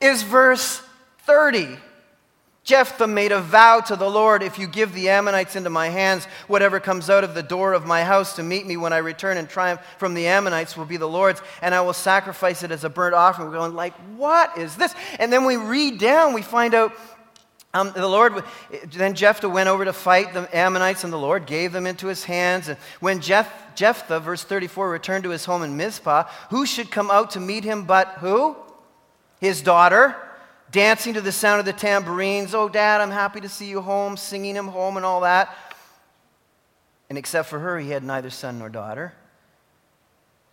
is 0.01 0.23
verse 0.23 0.81
30. 1.19 1.77
Jephthah 2.63 3.07
made 3.07 3.33
a 3.33 3.41
vow 3.41 3.81
to 3.81 3.95
the 3.97 4.09
Lord 4.09 4.41
if 4.41 4.57
you 4.57 4.67
give 4.67 4.93
the 4.93 5.09
Ammonites 5.09 5.57
into 5.57 5.69
my 5.69 5.89
hands, 5.89 6.25
whatever 6.47 6.79
comes 6.79 7.09
out 7.09 7.25
of 7.25 7.35
the 7.35 7.43
door 7.43 7.73
of 7.73 7.85
my 7.85 8.03
house 8.03 8.37
to 8.37 8.43
meet 8.43 8.65
me 8.65 8.77
when 8.77 8.93
I 8.93 8.99
return 8.99 9.35
in 9.37 9.47
triumph 9.47 9.81
from 9.97 10.13
the 10.13 10.27
Ammonites 10.27 10.77
will 10.77 10.85
be 10.85 10.95
the 10.95 11.07
Lord's, 11.07 11.41
and 11.61 11.75
I 11.75 11.81
will 11.81 11.93
sacrifice 11.93 12.63
it 12.63 12.71
as 12.71 12.85
a 12.85 12.89
burnt 12.89 13.15
offering. 13.15 13.49
We're 13.49 13.57
going, 13.57 13.75
like, 13.75 13.93
what 14.15 14.57
is 14.57 14.77
this? 14.77 14.95
And 15.19 15.31
then 15.31 15.43
we 15.43 15.57
read 15.57 15.99
down, 15.99 16.33
we 16.33 16.41
find 16.41 16.73
out 16.73 16.93
um, 17.73 17.91
the 17.93 18.07
Lord, 18.07 18.43
then 18.85 19.13
Jephthah 19.13 19.49
went 19.49 19.67
over 19.67 19.83
to 19.83 19.93
fight 19.93 20.33
the 20.33 20.47
Ammonites, 20.55 21.03
and 21.03 21.11
the 21.11 21.17
Lord 21.17 21.45
gave 21.45 21.73
them 21.73 21.85
into 21.85 22.07
his 22.07 22.23
hands. 22.23 22.69
And 22.69 22.77
when 23.01 23.19
Jeph, 23.19 23.51
Jephthah, 23.75 24.21
verse 24.21 24.43
34, 24.43 24.89
returned 24.89 25.23
to 25.25 25.31
his 25.31 25.43
home 25.43 25.63
in 25.63 25.75
Mizpah, 25.75 26.29
who 26.49 26.65
should 26.65 26.91
come 26.91 27.11
out 27.11 27.31
to 27.31 27.41
meet 27.41 27.65
him 27.65 27.83
but 27.83 28.09
who? 28.19 28.55
His 29.41 29.61
daughter 29.61 30.15
dancing 30.73 31.13
to 31.13 31.21
the 31.21 31.31
sound 31.31 31.59
of 31.59 31.65
the 31.65 31.71
tambourines. 31.71 32.53
Oh, 32.53 32.67
Dad, 32.67 32.99
I'm 32.99 33.11
happy 33.11 33.39
to 33.39 33.47
see 33.47 33.67
you 33.67 33.79
home, 33.79 34.17
singing 34.17 34.55
him 34.55 34.67
home 34.67 34.97
and 34.97 35.05
all 35.05 35.21
that. 35.21 35.55
And 37.07 37.17
except 37.17 37.47
for 37.47 37.59
her, 37.59 37.79
he 37.79 37.91
had 37.91 38.03
neither 38.03 38.29
son 38.29 38.59
nor 38.59 38.67
daughter. 38.67 39.13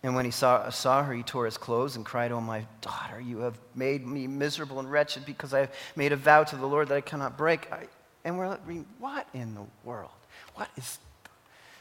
And 0.03 0.15
when 0.15 0.25
he 0.25 0.31
saw, 0.31 0.69
saw 0.69 1.03
her, 1.03 1.13
he 1.13 1.23
tore 1.23 1.45
his 1.45 1.57
clothes 1.57 1.95
and 1.95 2.05
cried, 2.05 2.31
Oh, 2.31 2.39
my 2.39 2.65
daughter, 2.81 3.19
you 3.19 3.39
have 3.39 3.57
made 3.75 4.05
me 4.05 4.27
miserable 4.27 4.79
and 4.79 4.89
wretched 4.89 5.25
because 5.25 5.53
I 5.53 5.61
have 5.61 5.73
made 5.95 6.11
a 6.11 6.15
vow 6.15 6.43
to 6.43 6.55
the 6.55 6.65
Lord 6.65 6.87
that 6.87 6.95
I 6.95 7.01
cannot 7.01 7.37
break. 7.37 7.71
I, 7.71 7.87
and 8.23 8.37
we're 8.37 8.47
like, 8.47 8.61
what 8.99 9.27
in 9.33 9.55
the 9.55 9.63
world? 9.83 10.11
What 10.55 10.69
is, 10.77 10.99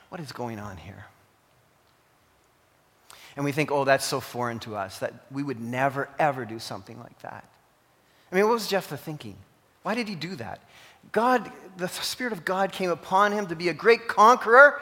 what 0.08 0.20
is 0.20 0.32
going 0.32 0.58
on 0.58 0.78
here? 0.78 1.06
And 3.36 3.44
we 3.44 3.52
think, 3.52 3.70
oh, 3.70 3.84
that's 3.84 4.04
so 4.04 4.20
foreign 4.20 4.58
to 4.60 4.76
us 4.76 4.98
that 4.98 5.14
we 5.30 5.42
would 5.42 5.60
never, 5.60 6.08
ever 6.18 6.44
do 6.44 6.58
something 6.58 6.98
like 6.98 7.18
that. 7.20 7.44
I 8.30 8.36
mean, 8.36 8.44
what 8.44 8.54
was 8.54 8.68
Jephthah 8.68 8.96
thinking? 8.96 9.36
Why 9.82 9.94
did 9.94 10.08
he 10.08 10.14
do 10.14 10.36
that? 10.36 10.60
God, 11.12 11.50
the 11.76 11.88
Spirit 11.88 12.32
of 12.32 12.44
God 12.44 12.72
came 12.72 12.90
upon 12.90 13.32
him 13.32 13.46
to 13.48 13.56
be 13.56 13.68
a 13.68 13.74
great 13.74 14.06
conqueror. 14.06 14.80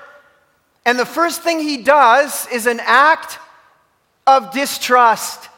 And 0.84 0.99
the 0.99 1.07
first 1.07 1.42
thing 1.42 1.61
he 1.61 1.82
does 1.82 2.46
is 2.49 2.66
an 2.66 2.80
act 2.82 3.38
of 4.26 4.53
distrust. 4.53 5.49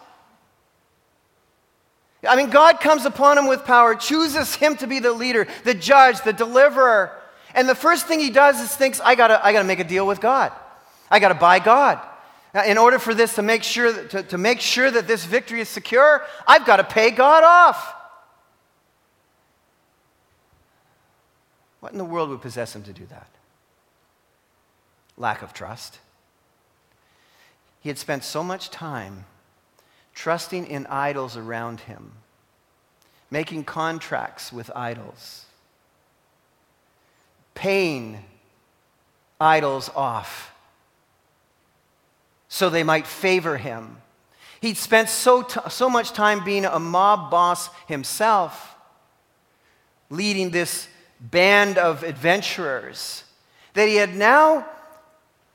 I 2.29 2.37
mean, 2.37 2.51
God 2.51 2.81
comes 2.81 3.07
upon 3.07 3.39
him 3.39 3.47
with 3.47 3.65
power, 3.65 3.95
chooses 3.95 4.55
him 4.55 4.77
to 4.77 4.87
be 4.87 4.99
the 4.99 5.13
leader, 5.13 5.47
the 5.65 5.75
judge, 5.75 6.21
the 6.23 6.33
deliverer. 6.33 7.13
And 7.55 7.69
the 7.69 7.75
first 7.75 8.07
thing 8.07 8.21
he 8.21 8.31
does 8.31 8.61
is 8.61 8.75
thinks, 8.75 9.01
I 9.01 9.15
gotta, 9.15 9.45
I 9.45 9.53
gotta 9.53 9.67
make 9.67 9.81
a 9.81 9.85
deal 9.85 10.07
with 10.07 10.21
God. 10.21 10.53
I 11.11 11.19
gotta 11.19 11.35
buy 11.35 11.59
God. 11.59 11.99
Now, 12.53 12.65
in 12.65 12.79
order 12.79 12.99
for 12.99 13.15
this 13.15 13.37
to 13.37 13.43
make 13.43 13.63
sure 13.63 13.93
that, 13.93 14.11
to, 14.11 14.23
to 14.25 14.39
make 14.39 14.61
sure 14.61 14.91
that 14.91 15.07
this 15.07 15.25
victory 15.25 15.61
is 15.61 15.69
secure, 15.69 16.25
I've 16.47 16.67
got 16.67 16.77
to 16.77 16.85
pay 16.85 17.11
God 17.11 17.45
off. 17.45 17.95
What 21.79 21.93
in 21.93 21.99
the 21.99 22.05
world 22.05 22.29
would 22.31 22.43
possess 22.43 22.75
him 22.75 22.83
to 22.85 22.93
do 22.93 23.07
that? 23.07 23.29
Lack 25.17 25.43
of 25.43 25.53
trust. 25.53 25.99
He 27.81 27.89
had 27.89 27.99
spent 27.99 28.25
so 28.25 28.43
much 28.43 28.71
time 28.71 29.25
trusting 30.13 30.67
in 30.67 30.87
idols 30.87 31.37
around 31.37 31.81
him, 31.81 32.13
making 33.31 33.65
contracts 33.65 34.53
with 34.53 34.71
idols, 34.75 35.47
paying 37.55 38.25
idols 39.41 39.89
off 39.95 40.50
so 42.51 42.69
they 42.69 42.83
might 42.83 43.07
favor 43.07 43.57
him. 43.57 43.97
He'd 44.61 44.77
spent 44.77 45.09
so, 45.09 45.43
t- 45.43 45.61
so 45.71 45.89
much 45.89 46.13
time 46.13 46.45
being 46.45 46.67
a 46.67 46.81
mob 46.81 47.31
boss 47.31 47.71
himself, 47.87 48.75
leading 50.11 50.51
this 50.51 50.89
band 51.21 51.79
of 51.79 52.03
adventurers, 52.03 53.23
that 53.75 53.89
he 53.89 53.97
had 53.97 54.17
now 54.17 54.67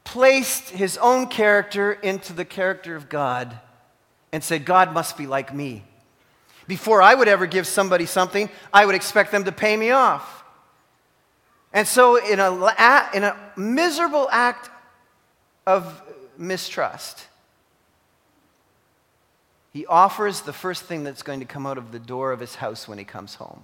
placed 0.05 0.69
his 0.69 0.97
own 0.97 1.27
character 1.27 1.91
into 1.91 2.31
the 2.31 2.45
character 2.45 2.95
of 2.95 3.09
God 3.09 3.59
and 4.31 4.41
said, 4.41 4.65
God 4.65 4.93
must 4.93 5.17
be 5.17 5.27
like 5.27 5.53
me. 5.53 5.83
Before 6.65 7.01
I 7.01 7.13
would 7.13 7.27
ever 7.27 7.45
give 7.45 7.67
somebody 7.67 8.05
something, 8.05 8.49
I 8.73 8.85
would 8.85 8.95
expect 8.95 9.31
them 9.33 9.43
to 9.43 9.51
pay 9.51 9.75
me 9.75 9.91
off. 9.91 10.45
And 11.73 11.85
so, 11.85 12.15
in 12.15 12.39
a, 12.39 12.53
in 13.13 13.23
a 13.25 13.37
miserable 13.57 14.29
act 14.31 14.69
of 15.67 16.01
mistrust. 16.37 17.27
He 19.73 19.85
offers 19.85 20.41
the 20.41 20.53
first 20.53 20.83
thing 20.83 21.03
that's 21.03 21.21
going 21.21 21.41
to 21.41 21.45
come 21.45 21.65
out 21.65 21.77
of 21.77 21.91
the 21.91 21.99
door 21.99 22.31
of 22.31 22.39
his 22.39 22.55
house 22.55 22.87
when 22.87 22.97
he 22.97 23.03
comes 23.03 23.35
home. 23.35 23.61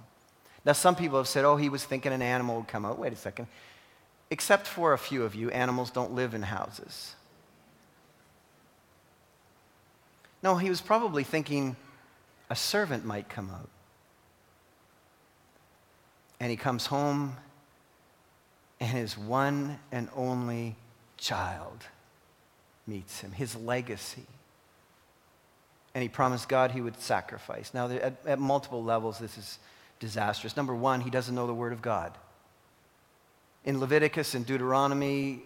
Now, 0.64 0.72
some 0.72 0.94
people 0.94 1.18
have 1.18 1.26
said, 1.26 1.44
oh, 1.44 1.56
he 1.56 1.68
was 1.68 1.84
thinking 1.84 2.12
an 2.12 2.22
animal 2.22 2.56
would 2.56 2.68
come 2.68 2.84
out. 2.84 2.98
Wait 2.98 3.12
a 3.12 3.16
second. 3.16 3.48
Except 4.30 4.66
for 4.66 4.92
a 4.92 4.98
few 4.98 5.24
of 5.24 5.34
you, 5.34 5.50
animals 5.50 5.90
don't 5.90 6.12
live 6.12 6.34
in 6.34 6.42
houses. 6.42 7.14
No, 10.42 10.56
he 10.56 10.68
was 10.68 10.80
probably 10.80 11.24
thinking 11.24 11.76
a 12.50 12.56
servant 12.56 13.04
might 13.04 13.28
come 13.28 13.50
out. 13.50 13.68
And 16.40 16.50
he 16.50 16.56
comes 16.56 16.86
home, 16.86 17.36
and 18.80 18.90
his 18.90 19.16
one 19.16 19.78
and 19.92 20.08
only 20.14 20.76
child 21.16 21.86
meets 22.86 23.20
him, 23.20 23.32
his 23.32 23.56
legacy. 23.56 24.26
And 25.94 26.02
he 26.02 26.08
promised 26.08 26.48
God 26.48 26.70
he 26.70 26.80
would 26.80 26.98
sacrifice. 27.00 27.72
Now, 27.74 27.88
at, 27.88 28.14
at 28.26 28.38
multiple 28.38 28.82
levels, 28.82 29.18
this 29.18 29.36
is 29.36 29.58
disastrous. 30.00 30.56
Number 30.56 30.74
one, 30.74 31.00
he 31.00 31.10
doesn't 31.10 31.34
know 31.34 31.46
the 31.46 31.54
Word 31.54 31.72
of 31.72 31.82
God. 31.82 32.12
In 33.64 33.78
Leviticus 33.78 34.34
and 34.34 34.44
Deuteronomy, 34.44 35.42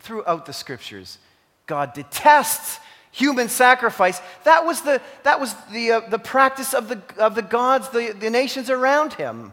throughout 0.00 0.44
the 0.44 0.52
scriptures, 0.52 1.18
God 1.66 1.94
detests 1.94 2.78
human 3.10 3.48
sacrifice. 3.48 4.20
That 4.42 4.66
was 4.66 4.82
the, 4.82 5.00
that 5.22 5.40
was 5.40 5.54
the, 5.72 5.92
uh, 5.92 6.00
the 6.00 6.18
practice 6.18 6.74
of 6.74 6.88
the, 6.88 7.00
of 7.16 7.34
the 7.34 7.42
gods, 7.42 7.88
the, 7.88 8.12
the 8.12 8.28
nations 8.28 8.68
around 8.68 9.14
him. 9.14 9.52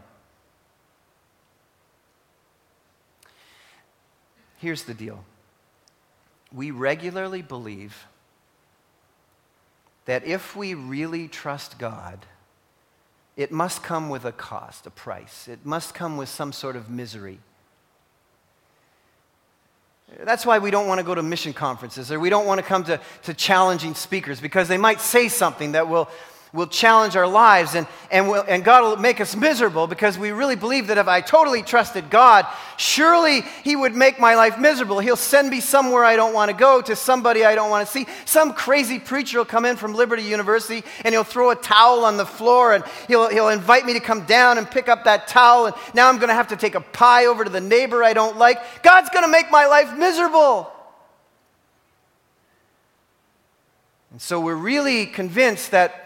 Here's 4.58 4.82
the 4.84 4.94
deal 4.94 5.24
we 6.54 6.70
regularly 6.70 7.42
believe 7.42 8.06
that 10.04 10.24
if 10.26 10.56
we 10.56 10.74
really 10.74 11.28
trust 11.28 11.78
God, 11.78 12.26
it 13.36 13.50
must 13.50 13.82
come 13.82 14.10
with 14.10 14.24
a 14.24 14.32
cost, 14.32 14.86
a 14.86 14.90
price. 14.90 15.48
It 15.48 15.64
must 15.64 15.94
come 15.94 16.16
with 16.16 16.28
some 16.28 16.52
sort 16.52 16.76
of 16.76 16.90
misery. 16.90 17.38
That's 20.20 20.44
why 20.44 20.58
we 20.58 20.70
don't 20.70 20.86
want 20.86 20.98
to 20.98 21.04
go 21.04 21.14
to 21.14 21.22
mission 21.22 21.52
conferences 21.52 22.12
or 22.12 22.20
we 22.20 22.28
don't 22.28 22.46
want 22.46 22.58
to 22.58 22.66
come 22.66 22.84
to, 22.84 23.00
to 23.22 23.32
challenging 23.32 23.94
speakers 23.94 24.40
because 24.40 24.68
they 24.68 24.76
might 24.76 25.00
say 25.00 25.28
something 25.28 25.72
that 25.72 25.88
will, 25.88 26.10
will 26.52 26.66
challenge 26.66 27.16
our 27.16 27.26
lives 27.26 27.74
and, 27.74 27.86
and, 28.10 28.28
will, 28.28 28.44
and 28.46 28.62
God 28.62 28.82
will 28.82 28.96
make 28.98 29.22
us 29.22 29.34
miserable 29.34 29.86
because 29.86 30.18
we 30.18 30.32
really 30.32 30.56
believe 30.56 30.88
that 30.88 30.98
if 30.98 31.08
I 31.08 31.22
totally 31.22 31.62
trusted 31.62 32.10
God, 32.10 32.46
surely 32.76 33.40
He 33.64 33.74
would 33.74 33.94
make 33.94 34.20
my 34.20 34.34
life 34.34 34.58
miserable. 34.58 34.98
He'll 34.98 35.16
send 35.16 35.48
me 35.48 35.60
somewhere 35.60 36.04
I 36.04 36.14
don't 36.14 36.34
want 36.34 36.50
to 36.50 36.56
go, 36.56 36.82
to 36.82 36.94
somebody 36.94 37.44
I 37.44 37.54
don't 37.54 37.70
want 37.70 37.86
to 37.86 37.90
see. 37.90 38.06
Some 38.26 38.52
crazy 38.52 38.98
preacher 38.98 39.38
will 39.38 39.46
come 39.46 39.64
in 39.64 39.76
from 39.76 39.94
Liberty 39.94 40.24
University 40.24 40.84
and 41.04 41.14
he'll 41.14 41.24
throw 41.24 41.50
a 41.50 41.56
towel 41.56 42.04
on 42.04 42.18
the 42.18 42.26
floor 42.26 42.74
and 42.74 42.84
he'll, 43.08 43.28
he'll 43.30 43.48
invite 43.48 43.86
me 43.86 43.94
to 43.94 44.00
come 44.00 44.26
down 44.26 44.58
and 44.58 44.70
pick 44.70 44.90
up 44.90 45.04
that 45.04 45.28
towel. 45.28 45.66
And 45.66 45.76
now 45.94 46.10
I'm 46.10 46.16
going 46.16 46.28
to 46.28 46.34
have 46.34 46.48
to 46.48 46.56
take 46.56 46.74
a 46.74 46.82
pie 46.82 47.26
over 47.26 47.44
to 47.44 47.50
the 47.50 47.62
neighbor 47.62 48.04
I 48.04 48.12
don't 48.12 48.36
like. 48.36 48.82
God's 48.82 49.08
going 49.08 49.24
to 49.24 49.30
make 49.30 49.50
my 49.50 49.66
life 49.66 49.96
miserable. 49.96 50.70
And 54.12 54.20
so 54.20 54.38
we're 54.38 54.54
really 54.54 55.06
convinced 55.06 55.70
that, 55.70 56.01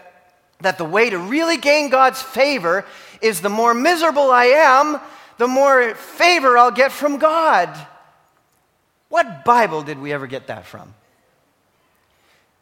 that 0.61 0.77
the 0.77 0.85
way 0.85 1.09
to 1.09 1.17
really 1.17 1.57
gain 1.57 1.89
God's 1.89 2.21
favor 2.21 2.85
is 3.21 3.41
the 3.41 3.49
more 3.49 3.73
miserable 3.73 4.31
I 4.31 4.45
am, 4.45 4.99
the 5.37 5.47
more 5.47 5.93
favor 5.95 6.57
I'll 6.57 6.71
get 6.71 6.91
from 6.91 7.17
God. 7.17 7.69
What 9.09 9.45
Bible 9.45 9.83
did 9.83 9.99
we 9.99 10.11
ever 10.11 10.27
get 10.27 10.47
that 10.47 10.65
from? 10.65 10.93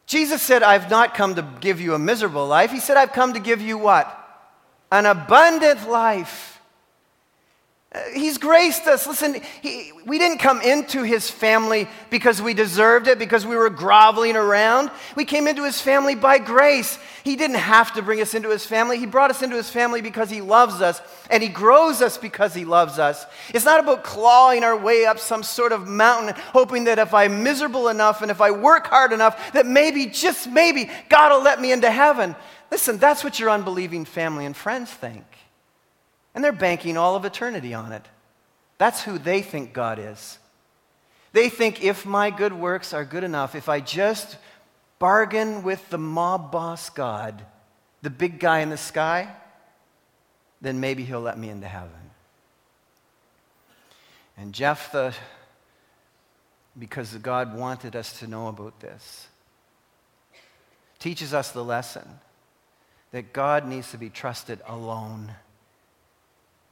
Jesus 0.06 0.42
said, 0.42 0.62
I've 0.62 0.90
not 0.90 1.16
come 1.16 1.36
to 1.36 1.48
give 1.60 1.82
you 1.82 1.96
a 1.96 2.00
miserable 2.00 2.46
life. 2.46 2.72
He 2.72 2.80
said, 2.80 2.98
I've 2.98 3.14
come 3.14 3.34
to 3.34 3.40
give 3.40 3.62
you 3.62 3.78
what? 3.78 4.08
An 4.92 5.06
abundant 5.06 5.90
life. 5.90 6.55
He's 8.14 8.38
graced 8.38 8.88
us. 8.88 9.08
Listen, 9.08 9.42
he, 9.62 9.92
we 10.06 10.18
didn't 10.18 10.40
come 10.40 10.62
into 10.62 11.04
his 11.04 11.30
family 11.30 11.88
because 12.10 12.42
we 12.42 12.54
deserved 12.54 13.08
it, 13.08 13.20
because 13.20 13.46
we 13.46 13.56
were 13.56 13.70
groveling 13.70 14.36
around. 14.36 14.92
We 15.16 15.26
came 15.26 15.48
into 15.48 15.64
his 15.64 15.80
family 15.82 16.16
by 16.16 16.40
grace. 16.40 16.98
He 17.24 17.36
didn't 17.36 17.58
have 17.58 17.94
to 17.94 18.02
bring 18.02 18.22
us 18.22 18.34
into 18.34 18.50
his 18.50 18.66
family. 18.66 18.98
He 18.98 19.06
brought 19.06 19.30
us 19.30 19.42
into 19.42 19.56
his 19.56 19.70
family 19.70 20.02
because 20.02 20.30
he 20.30 20.42
loves 20.42 20.82
us, 20.82 21.02
and 21.30 21.42
he 21.42 21.50
grows 21.50 22.02
us 22.02 22.18
because 22.18 22.54
he 22.54 22.66
loves 22.66 23.00
us. 23.00 23.26
It's 23.54 23.66
not 23.66 23.80
about 23.80 24.04
clawing 24.04 24.64
our 24.64 24.78
way 24.78 25.06
up 25.06 25.20
some 25.20 25.44
sort 25.44 25.72
of 25.72 25.88
mountain, 25.88 26.36
hoping 26.54 26.86
that 26.86 27.00
if 27.00 27.14
I'm 27.14 27.44
miserable 27.44 27.90
enough 27.90 28.22
and 28.22 28.32
if 28.32 28.42
I 28.42 28.52
work 28.52 28.88
hard 28.88 29.14
enough, 29.14 29.54
that 29.54 29.66
maybe, 29.66 30.08
just 30.08 30.50
maybe, 30.50 30.90
God 31.10 31.32
will 31.32 31.44
let 31.44 31.62
me 31.62 31.72
into 31.72 31.92
heaven. 31.92 32.36
Listen, 32.72 32.98
that's 32.98 33.24
what 33.24 33.40
your 33.40 33.50
unbelieving 33.50 34.06
family 34.06 34.46
and 34.46 34.56
friends 34.56 34.92
think. 34.92 35.24
And 36.36 36.44
they're 36.44 36.52
banking 36.52 36.98
all 36.98 37.16
of 37.16 37.26
eternity 37.26 37.74
on 37.74 37.92
it. 37.92 38.06
That's 38.78 39.02
who 39.02 39.18
they 39.18 39.42
think 39.42 39.74
God 39.74 39.98
is. 39.98 40.38
They 41.32 41.50
think 41.50 41.84
if 41.84 42.06
my 42.06 42.30
good 42.30 42.54
works 42.54 42.94
are 42.94 43.04
good 43.04 43.24
enough, 43.24 43.56
if 43.56 43.68
I 43.68 43.80
just 43.80 44.38
bargain 45.00 45.64
with 45.64 45.90
the 45.90 45.98
mob 45.98 46.52
boss 46.52 46.90
God, 46.90 47.44
the 48.02 48.10
big 48.10 48.40
guy 48.40 48.60
in 48.60 48.70
the 48.70 48.78
sky, 48.78 49.34
then 50.62 50.80
maybe 50.80 51.04
he'll 51.04 51.22
let 51.22 51.38
me 51.38 51.50
into 51.50 51.68
heaven. 51.68 51.90
And 54.38 54.54
Jephthah, 54.54 55.14
because 56.78 57.14
God 57.16 57.56
wanted 57.56 57.96
us 57.96 58.20
to 58.20 58.28
know 58.28 58.48
about 58.48 58.80
this, 58.80 59.28
teaches 61.00 61.34
us 61.34 61.52
the 61.52 61.64
lesson 61.64 62.20
that 63.12 63.32
God 63.32 63.68
needs 63.68 63.92
to 63.92 63.98
be 63.98 64.10
trusted 64.10 64.60
alone. 64.68 65.32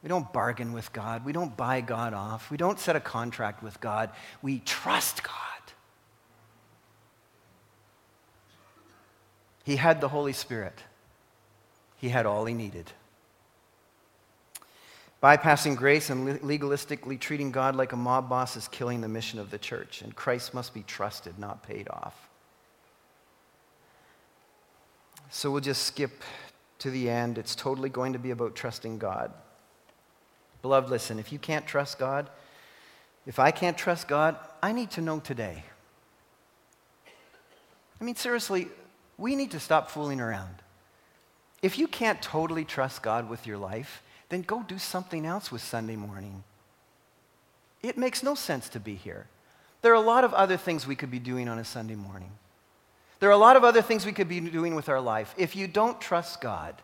We 0.04 0.08
don't 0.08 0.30
bargain 0.34 0.74
with 0.74 0.92
God. 0.92 1.24
We 1.24 1.32
don't 1.32 1.56
buy 1.56 1.80
God 1.80 2.12
off. 2.12 2.50
We 2.50 2.58
don't 2.58 2.78
set 2.78 2.94
a 2.94 3.00
contract 3.00 3.62
with 3.62 3.80
God. 3.80 4.10
We 4.42 4.58
trust 4.58 5.22
God. 5.22 5.32
He 9.64 9.76
had 9.76 10.02
the 10.02 10.08
Holy 10.08 10.34
Spirit, 10.34 10.78
he 11.96 12.10
had 12.10 12.26
all 12.26 12.44
he 12.44 12.52
needed. 12.52 12.92
Bypassing 15.22 15.74
grace 15.74 16.10
and 16.10 16.38
legalistically 16.40 17.18
treating 17.18 17.50
God 17.50 17.74
like 17.74 17.92
a 17.92 17.96
mob 17.96 18.28
boss 18.28 18.56
is 18.58 18.68
killing 18.68 19.00
the 19.00 19.08
mission 19.08 19.38
of 19.38 19.50
the 19.50 19.56
church, 19.56 20.02
and 20.02 20.14
Christ 20.14 20.52
must 20.52 20.74
be 20.74 20.82
trusted, 20.82 21.38
not 21.38 21.62
paid 21.62 21.88
off. 21.88 22.28
So 25.30 25.50
we'll 25.50 25.62
just 25.62 25.84
skip 25.84 26.22
to 26.80 26.90
the 26.90 27.08
end. 27.08 27.38
It's 27.38 27.54
totally 27.54 27.88
going 27.88 28.12
to 28.12 28.18
be 28.18 28.32
about 28.32 28.54
trusting 28.54 28.98
God. 28.98 29.32
Beloved, 30.64 30.88
listen, 30.88 31.18
if 31.18 31.30
you 31.30 31.38
can't 31.38 31.66
trust 31.66 31.98
God, 31.98 32.30
if 33.26 33.38
I 33.38 33.50
can't 33.50 33.76
trust 33.76 34.08
God, 34.08 34.38
I 34.62 34.72
need 34.72 34.90
to 34.92 35.02
know 35.02 35.20
today. 35.20 35.62
I 38.00 38.04
mean, 38.04 38.16
seriously, 38.16 38.68
we 39.18 39.36
need 39.36 39.50
to 39.50 39.60
stop 39.60 39.90
fooling 39.90 40.22
around. 40.22 40.54
If 41.60 41.78
you 41.78 41.86
can't 41.86 42.22
totally 42.22 42.64
trust 42.64 43.02
God 43.02 43.28
with 43.28 43.46
your 43.46 43.58
life, 43.58 44.02
then 44.30 44.40
go 44.40 44.62
do 44.62 44.78
something 44.78 45.26
else 45.26 45.52
with 45.52 45.60
Sunday 45.60 45.96
morning. 45.96 46.44
It 47.82 47.98
makes 47.98 48.22
no 48.22 48.34
sense 48.34 48.70
to 48.70 48.80
be 48.80 48.94
here. 48.94 49.26
There 49.82 49.92
are 49.92 50.02
a 50.02 50.12
lot 50.14 50.24
of 50.24 50.32
other 50.32 50.56
things 50.56 50.86
we 50.86 50.96
could 50.96 51.10
be 51.10 51.18
doing 51.18 51.46
on 51.46 51.58
a 51.58 51.64
Sunday 51.64 51.94
morning. 51.94 52.30
There 53.20 53.28
are 53.28 53.32
a 53.32 53.36
lot 53.36 53.56
of 53.56 53.64
other 53.64 53.82
things 53.82 54.06
we 54.06 54.12
could 54.12 54.30
be 54.30 54.40
doing 54.40 54.74
with 54.74 54.88
our 54.88 55.02
life. 55.02 55.34
If 55.36 55.56
you 55.56 55.68
don't 55.68 56.00
trust 56.00 56.40
God, 56.40 56.74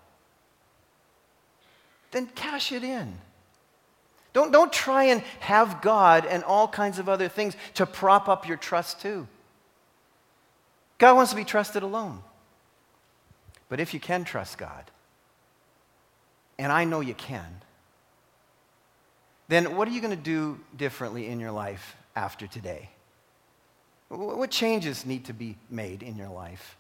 then 2.11 2.27
cash 2.27 2.73
it 2.73 2.85
in. 2.85 3.17
Don't, 4.33 4.53
don't 4.53 4.73
try 4.73 5.05
and 5.05 5.23
have 5.41 5.83
God 5.83 6.25
and 6.25 6.45
all 6.45 6.69
kinds 6.69 6.99
of 6.99 7.09
other 7.09 7.29
things 7.29 7.57
to 7.75 7.87
prop 7.87 8.29
up 8.29 8.47
your 8.47 8.57
trust 8.57 9.01
too. 9.01 9.27
God 10.99 11.17
wants 11.17 11.31
to 11.31 11.37
be 11.37 11.45
trusted 11.45 11.83
alone. 11.83 12.23
But 13.69 13.81
if 13.81 13.95
you 13.95 14.01
can 14.01 14.25
trust 14.25 14.59
God, 14.59 14.85
and 16.59 16.71
I 16.71 16.85
know 16.85 17.01
you 17.01 17.15
can, 17.15 17.63
then 19.49 19.77
what 19.77 19.89
are 19.89 19.91
you 19.91 20.01
going 20.01 20.17
to 20.17 20.23
do 20.23 20.61
differently 20.77 21.27
in 21.27 21.41
your 21.41 21.51
life 21.53 21.97
after 22.15 22.47
today? 22.47 22.91
What 24.09 24.51
changes 24.51 25.07
need 25.07 25.25
to 25.27 25.33
be 25.33 25.57
made 25.71 26.03
in 26.03 26.17
your 26.17 26.29
life? 26.29 26.77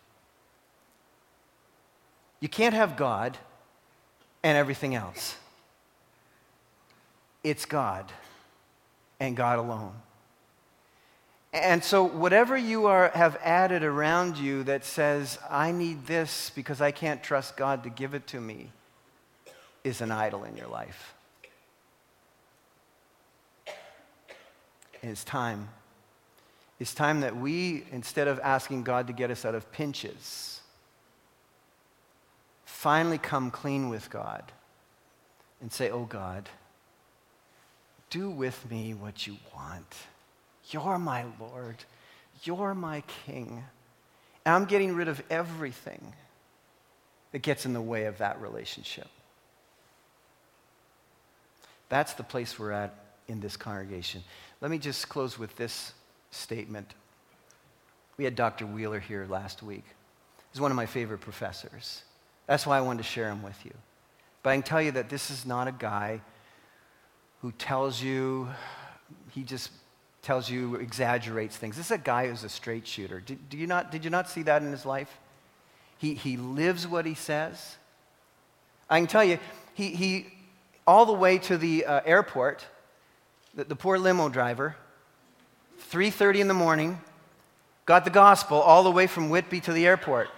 You 2.40 2.48
can't 2.48 2.74
have 2.74 2.96
God 2.96 3.38
and 4.42 4.59
everything 4.59 4.94
else. 4.94 5.36
It's 7.43 7.64
God 7.64 8.12
and 9.18 9.36
God 9.36 9.59
alone. 9.59 9.95
And 11.53 11.82
so, 11.82 12.05
whatever 12.05 12.57
you 12.57 12.86
are, 12.86 13.09
have 13.09 13.36
added 13.43 13.82
around 13.82 14.36
you 14.36 14.62
that 14.64 14.84
says, 14.84 15.38
I 15.51 15.72
need 15.72 16.07
this 16.07 16.51
because 16.55 16.80
I 16.80 16.93
can't 16.93 17.22
trust 17.22 17.57
God 17.57 17.82
to 17.82 17.91
give 17.91 18.14
it 18.14 18.28
to 18.28 18.41
me, 18.41 18.70
is 19.82 20.01
an 20.01 20.12
idol 20.12 20.45
in 20.45 20.57
your 20.57 20.68
life. 20.68 21.14
And 25.03 25.11
it's 25.11 25.24
time. 25.24 25.68
It's 26.78 26.95
time 26.95 27.20
that 27.20 27.36
we, 27.36 27.84
instead 27.91 28.28
of 28.28 28.38
asking 28.41 28.84
God 28.84 29.09
to 29.09 29.12
get 29.12 29.30
us 29.30 29.45
out 29.45 29.55
of 29.55 29.70
pinches, 29.72 30.61
finally 32.64 33.18
come 33.18 33.51
clean 33.51 33.88
with 33.88 34.09
God 34.09 34.45
and 35.61 35.72
say, 35.72 35.91
Oh 35.91 36.05
God, 36.05 36.49
do 38.11 38.28
with 38.28 38.70
me 38.70 38.94
what 38.94 39.26
you 39.26 39.36
want. 39.54 39.94
You're 40.70 40.98
my 40.98 41.24
Lord. 41.38 41.76
You're 42.42 42.74
my 42.74 43.02
King. 43.24 43.64
And 44.44 44.54
I'm 44.54 44.64
getting 44.64 44.94
rid 44.94 45.08
of 45.08 45.22
everything 45.30 46.12
that 47.32 47.42
gets 47.42 47.64
in 47.64 47.72
the 47.72 47.80
way 47.80 48.04
of 48.04 48.18
that 48.18 48.40
relationship. 48.40 49.08
That's 51.88 52.14
the 52.14 52.22
place 52.22 52.58
we're 52.58 52.72
at 52.72 52.94
in 53.28 53.40
this 53.40 53.56
congregation. 53.56 54.22
Let 54.61 54.70
me 54.70 54.78
just 54.78 55.08
close 55.08 55.38
with 55.38 55.56
this 55.56 55.92
statement. 56.30 56.94
We 58.16 58.24
had 58.24 58.36
Dr. 58.36 58.66
Wheeler 58.66 59.00
here 59.00 59.26
last 59.28 59.62
week. 59.62 59.84
He's 60.52 60.61
one 60.61 60.70
of 60.70 60.76
my 60.76 60.86
favorite 60.86 61.20
professors. 61.20 62.02
That's 62.46 62.66
why 62.66 62.78
I 62.78 62.80
wanted 62.80 63.02
to 63.02 63.08
share 63.08 63.28
him 63.28 63.42
with 63.42 63.64
you. 63.64 63.72
But 64.42 64.50
I 64.50 64.54
can 64.54 64.62
tell 64.62 64.82
you 64.82 64.92
that 64.92 65.08
this 65.08 65.30
is 65.30 65.46
not 65.46 65.68
a 65.68 65.72
guy 65.72 66.20
who 67.43 67.53
tells 67.53 68.03
you, 68.03 68.49
he 69.30 69.43
just 69.43 69.70
tells 70.22 70.51
you, 70.51 70.76
exaggerates 70.76 71.57
things. 71.57 71.76
This 71.76 71.86
is 71.86 71.93
a 71.93 71.99
guy 71.99 72.28
who's 72.28 72.45
a 72.45 72.49
straight 72.49 72.86
shooter. 72.86 73.20
Did, 73.20 73.49
do 73.49 73.57
you 73.57 73.66
not, 73.66 73.91
did 73.91 74.05
you 74.05 74.11
not 74.11 74.28
see 74.28 74.43
that 74.43 74.62
in 74.62 74.70
his 74.70 74.84
life? 74.84 75.18
He, 75.99 76.14
he 76.14 76.36
lives 76.36 76.86
what 76.86 77.07
he 77.07 77.14
says. 77.14 77.76
I 78.88 78.99
can 78.99 79.07
tell 79.07 79.24
you, 79.24 79.38
he, 79.74 79.91
he 79.91 80.26
all 80.86 81.07
the 81.07 81.12
way 81.12 81.38
to 81.38 81.57
the 81.57 81.86
uh, 81.86 82.01
airport, 82.05 82.66
the, 83.55 83.64
the 83.64 83.76
poor 83.76 83.99
limo 83.99 84.28
driver, 84.28 84.76
3.30 85.91 86.41
in 86.41 86.49
the 86.49 86.55
morning, 86.55 87.01
got 87.86 88.05
the 88.05 88.11
gospel 88.11 88.61
all 88.61 88.82
the 88.82 88.91
way 88.91 89.07
from 89.07 89.30
Whitby 89.30 89.61
to 89.61 89.72
the 89.72 89.86
airport. 89.86 90.28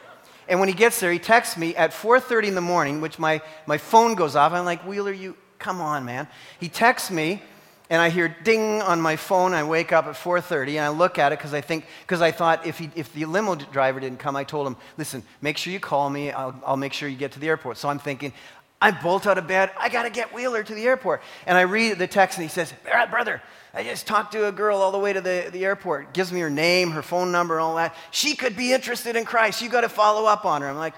And 0.48 0.60
when 0.60 0.68
he 0.68 0.74
gets 0.74 1.00
there, 1.00 1.12
he 1.12 1.18
texts 1.18 1.56
me 1.56 1.74
at 1.76 1.92
4.30 1.92 2.48
in 2.48 2.54
the 2.54 2.60
morning, 2.60 3.00
which 3.00 3.18
my, 3.18 3.40
my 3.66 3.78
phone 3.78 4.14
goes 4.14 4.36
off. 4.36 4.52
I'm 4.52 4.64
like, 4.64 4.84
Wheeler, 4.86 5.12
you, 5.12 5.36
Come 5.62 5.80
on, 5.80 6.04
man. 6.04 6.26
He 6.58 6.68
texts 6.68 7.08
me, 7.08 7.40
and 7.88 8.02
I 8.02 8.08
hear 8.08 8.26
ding 8.42 8.82
on 8.82 9.00
my 9.00 9.14
phone. 9.14 9.54
I 9.54 9.62
wake 9.62 9.92
up 9.92 10.06
at 10.06 10.16
4:30, 10.16 10.70
and 10.70 10.80
I 10.80 10.88
look 10.88 11.20
at 11.20 11.32
it 11.32 11.38
because 11.38 11.54
I 11.54 11.60
think 11.60 11.86
because 12.00 12.20
I 12.20 12.32
thought 12.32 12.66
if 12.66 12.78
he, 12.78 12.90
if 12.96 13.12
the 13.12 13.26
limo 13.26 13.54
driver 13.54 14.00
didn't 14.00 14.18
come, 14.18 14.34
I 14.34 14.42
told 14.42 14.66
him, 14.66 14.76
listen, 14.98 15.22
make 15.40 15.56
sure 15.56 15.72
you 15.72 15.78
call 15.78 16.10
me. 16.10 16.32
I'll, 16.32 16.60
I'll 16.66 16.76
make 16.76 16.92
sure 16.92 17.08
you 17.08 17.16
get 17.16 17.30
to 17.32 17.38
the 17.38 17.46
airport. 17.46 17.78
So 17.78 17.88
I'm 17.88 18.00
thinking. 18.00 18.32
I 18.80 18.90
bolt 18.90 19.28
out 19.28 19.38
of 19.38 19.46
bed. 19.46 19.70
I 19.78 19.88
got 19.88 20.02
to 20.02 20.10
get 20.10 20.34
Wheeler 20.34 20.64
to 20.64 20.74
the 20.74 20.84
airport. 20.86 21.22
And 21.46 21.56
I 21.56 21.60
read 21.60 22.00
the 22.00 22.08
text, 22.08 22.36
and 22.36 22.42
he 22.42 22.48
says, 22.48 22.74
Brother, 23.12 23.40
I 23.72 23.84
just 23.84 24.08
talked 24.08 24.32
to 24.32 24.48
a 24.48 24.50
girl 24.50 24.78
all 24.78 24.90
the 24.90 24.98
way 24.98 25.12
to 25.12 25.20
the, 25.20 25.50
the 25.52 25.64
airport. 25.64 26.12
Gives 26.12 26.32
me 26.32 26.40
her 26.40 26.50
name, 26.50 26.90
her 26.90 27.02
phone 27.02 27.30
number, 27.30 27.54
and 27.54 27.62
all 27.62 27.76
that. 27.76 27.94
She 28.10 28.34
could 28.34 28.56
be 28.56 28.72
interested 28.72 29.14
in 29.14 29.24
Christ. 29.24 29.62
You 29.62 29.68
got 29.68 29.82
to 29.82 29.88
follow 29.88 30.26
up 30.26 30.44
on 30.44 30.62
her. 30.62 30.68
I'm 30.68 30.78
like, 30.78 30.94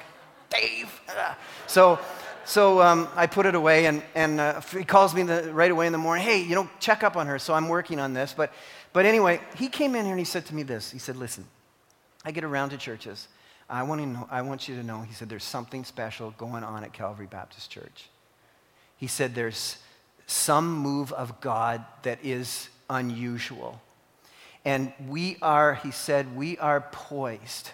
Dave. 0.48 0.88
So 1.66 1.98
so 2.44 2.80
um, 2.80 3.08
I 3.16 3.26
put 3.26 3.46
it 3.46 3.54
away, 3.54 3.86
and, 3.86 4.02
and 4.14 4.40
uh, 4.40 4.60
he 4.60 4.84
calls 4.84 5.14
me 5.14 5.22
the, 5.22 5.52
right 5.52 5.70
away 5.70 5.86
in 5.86 5.92
the 5.92 5.98
morning. 5.98 6.24
Hey, 6.24 6.42
you 6.42 6.54
know, 6.54 6.68
check 6.80 7.02
up 7.02 7.16
on 7.16 7.26
her. 7.26 7.38
So 7.38 7.54
I'm 7.54 7.68
working 7.68 8.00
on 8.00 8.14
this. 8.14 8.34
But, 8.36 8.52
but 8.92 9.06
anyway, 9.06 9.40
he 9.56 9.68
came 9.68 9.94
in 9.94 10.04
here 10.04 10.12
and 10.12 10.18
he 10.18 10.24
said 10.24 10.46
to 10.46 10.54
me 10.54 10.62
this. 10.62 10.90
He 10.90 10.98
said, 10.98 11.16
Listen, 11.16 11.44
I 12.24 12.30
get 12.30 12.44
around 12.44 12.70
to 12.70 12.76
churches. 12.76 13.28
I 13.68 13.82
want, 13.82 14.00
to 14.00 14.06
know, 14.06 14.28
I 14.30 14.42
want 14.42 14.68
you 14.68 14.76
to 14.76 14.82
know, 14.82 15.02
he 15.02 15.14
said, 15.14 15.28
there's 15.28 15.44
something 15.44 15.84
special 15.84 16.32
going 16.32 16.64
on 16.64 16.84
at 16.84 16.92
Calvary 16.92 17.28
Baptist 17.30 17.70
Church. 17.70 18.08
He 18.96 19.06
said, 19.06 19.34
there's 19.34 19.78
some 20.26 20.72
move 20.72 21.12
of 21.12 21.40
God 21.40 21.84
that 22.02 22.18
is 22.22 22.68
unusual. 22.88 23.80
And 24.64 24.92
we 25.08 25.36
are, 25.42 25.74
he 25.74 25.90
said, 25.90 26.36
we 26.36 26.58
are 26.58 26.80
poised 26.92 27.70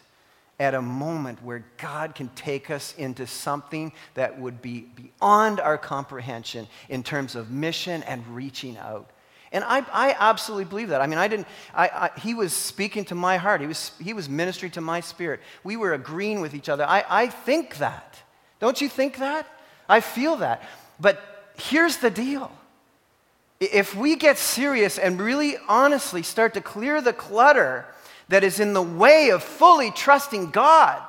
at 0.61 0.75
a 0.75 0.83
moment 0.83 1.43
where 1.43 1.65
God 1.79 2.15
can 2.15 2.29
take 2.37 2.71
us 2.71 2.95
into 2.99 3.27
something 3.27 3.93
that 4.13 4.39
would 4.39 4.61
be 4.61 4.87
beyond 4.95 5.59
our 5.59 5.79
comprehension 5.79 6.69
in 6.91 7.03
terms 7.03 7.35
of 7.35 7.51
mission 7.51 8.03
and 8.03 8.25
reaching 8.29 8.77
out. 8.77 9.11
And 9.53 9.65
I, 9.65 9.79
I 9.91 10.15
absolutely 10.19 10.67
believe 10.67 10.91
that. 10.91 11.01
I 11.01 11.07
mean, 11.07 11.19
I 11.19 11.29
didn't, 11.29 11.49
I, 11.75 11.89
I, 11.89 12.11
he 12.21 12.35
was 12.35 12.53
speaking 12.53 13.07
to 13.07 13.15
my 13.15 13.39
heart. 13.39 13.63
He 13.63 13.67
was, 13.67 13.93
he 14.01 14.13
was 14.13 14.29
ministering 14.29 14.71
to 14.73 14.83
my 14.83 15.01
spirit. 15.01 15.41
We 15.65 15.77
were 15.77 15.95
agreeing 15.95 16.43
with 16.43 16.55
each 16.55 16.69
other. 16.69 16.85
I, 16.85 17.05
I 17.09 17.27
think 17.29 17.79
that. 17.79 18.21
Don't 18.61 18.81
you 18.81 18.89
think 18.89 19.17
that? 19.17 19.47
I 19.89 20.01
feel 20.01 20.37
that. 20.37 20.63
But 21.01 21.21
here's 21.57 21.97
the 21.97 22.11
deal. 22.11 22.53
If 23.61 23.97
we 23.97 24.15
get 24.15 24.37
serious 24.37 24.99
and 24.99 25.19
really 25.21 25.57
honestly 25.69 26.23
start 26.23 26.53
to 26.55 26.61
clear 26.61 27.01
the 27.01 27.15
clutter 27.15 27.87
that 28.31 28.45
is 28.45 28.61
in 28.61 28.72
the 28.72 28.83
way 28.83 29.31
of 29.31 29.43
fully 29.43 29.91
trusting 29.91 30.51
God, 30.51 31.03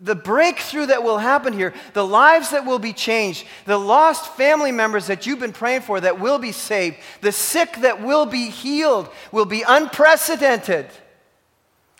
the 0.00 0.14
breakthrough 0.14 0.86
that 0.86 1.02
will 1.02 1.18
happen 1.18 1.52
here, 1.52 1.74
the 1.92 2.06
lives 2.06 2.50
that 2.50 2.64
will 2.64 2.78
be 2.78 2.92
changed, 2.92 3.44
the 3.66 3.76
lost 3.76 4.32
family 4.34 4.72
members 4.72 5.08
that 5.08 5.26
you've 5.26 5.40
been 5.40 5.52
praying 5.52 5.82
for 5.82 6.00
that 6.00 6.20
will 6.20 6.38
be 6.38 6.52
saved, 6.52 6.96
the 7.20 7.32
sick 7.32 7.76
that 7.80 8.00
will 8.00 8.24
be 8.26 8.48
healed 8.48 9.08
will 9.30 9.44
be 9.44 9.62
unprecedented 9.66 10.86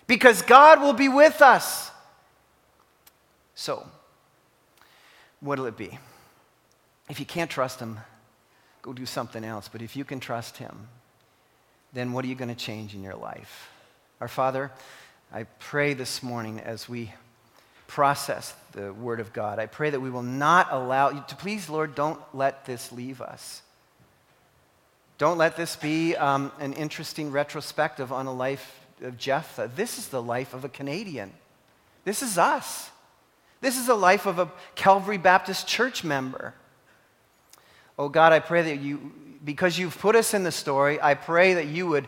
because 0.07 0.43
God 0.43 0.81
will 0.81 0.95
be 0.95 1.09
with 1.09 1.43
us. 1.43 1.91
So, 3.57 3.87
what'll 5.41 5.67
it 5.67 5.77
be? 5.77 5.99
If 7.09 7.19
you 7.19 7.27
can't 7.27 7.51
trust 7.51 7.81
Him, 7.81 7.99
go 8.81 8.93
do 8.93 9.07
something 9.07 9.45
else. 9.45 9.69
But 9.69 9.83
if 9.83 9.97
you 9.97 10.05
can 10.05 10.21
trust 10.21 10.57
Him, 10.57 10.89
then 11.93 12.13
what 12.13 12.25
are 12.25 12.29
you 12.29 12.37
going 12.37 12.49
to 12.49 12.55
change 12.55 12.95
in 12.95 13.03
your 13.03 13.17
life? 13.17 13.70
Our 14.21 14.29
Father, 14.29 14.71
I 15.33 15.45
pray 15.45 15.95
this 15.95 16.23
morning 16.23 16.61
as 16.61 16.87
we 16.87 17.11
process 17.87 18.55
the 18.73 18.93
Word 18.93 19.19
of 19.19 19.33
God. 19.33 19.59
I 19.59 19.65
pray 19.65 19.89
that 19.89 20.01
we 20.01 20.11
will 20.11 20.23
not 20.23 20.69
allow 20.71 21.09
you 21.09 21.25
to 21.29 21.37
please, 21.37 21.71
Lord, 21.71 21.95
don't 21.95 22.21
let 22.35 22.67
this 22.67 22.93
leave 22.93 23.23
us. 23.23 23.63
Don't 25.17 25.39
let 25.39 25.57
this 25.57 25.75
be 25.75 26.17
um, 26.17 26.53
an 26.61 26.75
interesting 26.75 27.33
retrospective 27.33 28.13
on 28.13 28.27
a 28.27 28.33
life 28.33 28.79
of 29.01 29.17
Jephthah. 29.17 29.71
This 29.75 29.97
is 29.97 30.09
the 30.09 30.23
life 30.23 30.53
of 30.53 30.67
a 30.67 30.69
Canadian. 30.69 31.33
This 32.05 32.23
is 32.23 32.37
us. 32.37 32.91
This 33.63 33.79
is 33.79 33.87
the 33.87 33.95
life 33.95 34.27
of 34.27 34.39
a 34.39 34.53
Calvary 34.75 35.17
Baptist 35.17 35.67
church 35.67 36.05
member. 36.05 36.53
Oh 37.99 38.11
God, 38.11 38.35
I 38.35 38.41
pray 38.41 38.61
that 38.65 38.81
you, 38.81 39.13
because 39.43 39.79
you've 39.79 39.99
put 39.99 40.15
us 40.15 40.35
in 40.35 40.45
the 40.45 40.53
story, 40.53 41.01
I 41.01 41.15
pray 41.15 41.55
that 41.55 41.69
you 41.69 41.87
would 41.87 42.07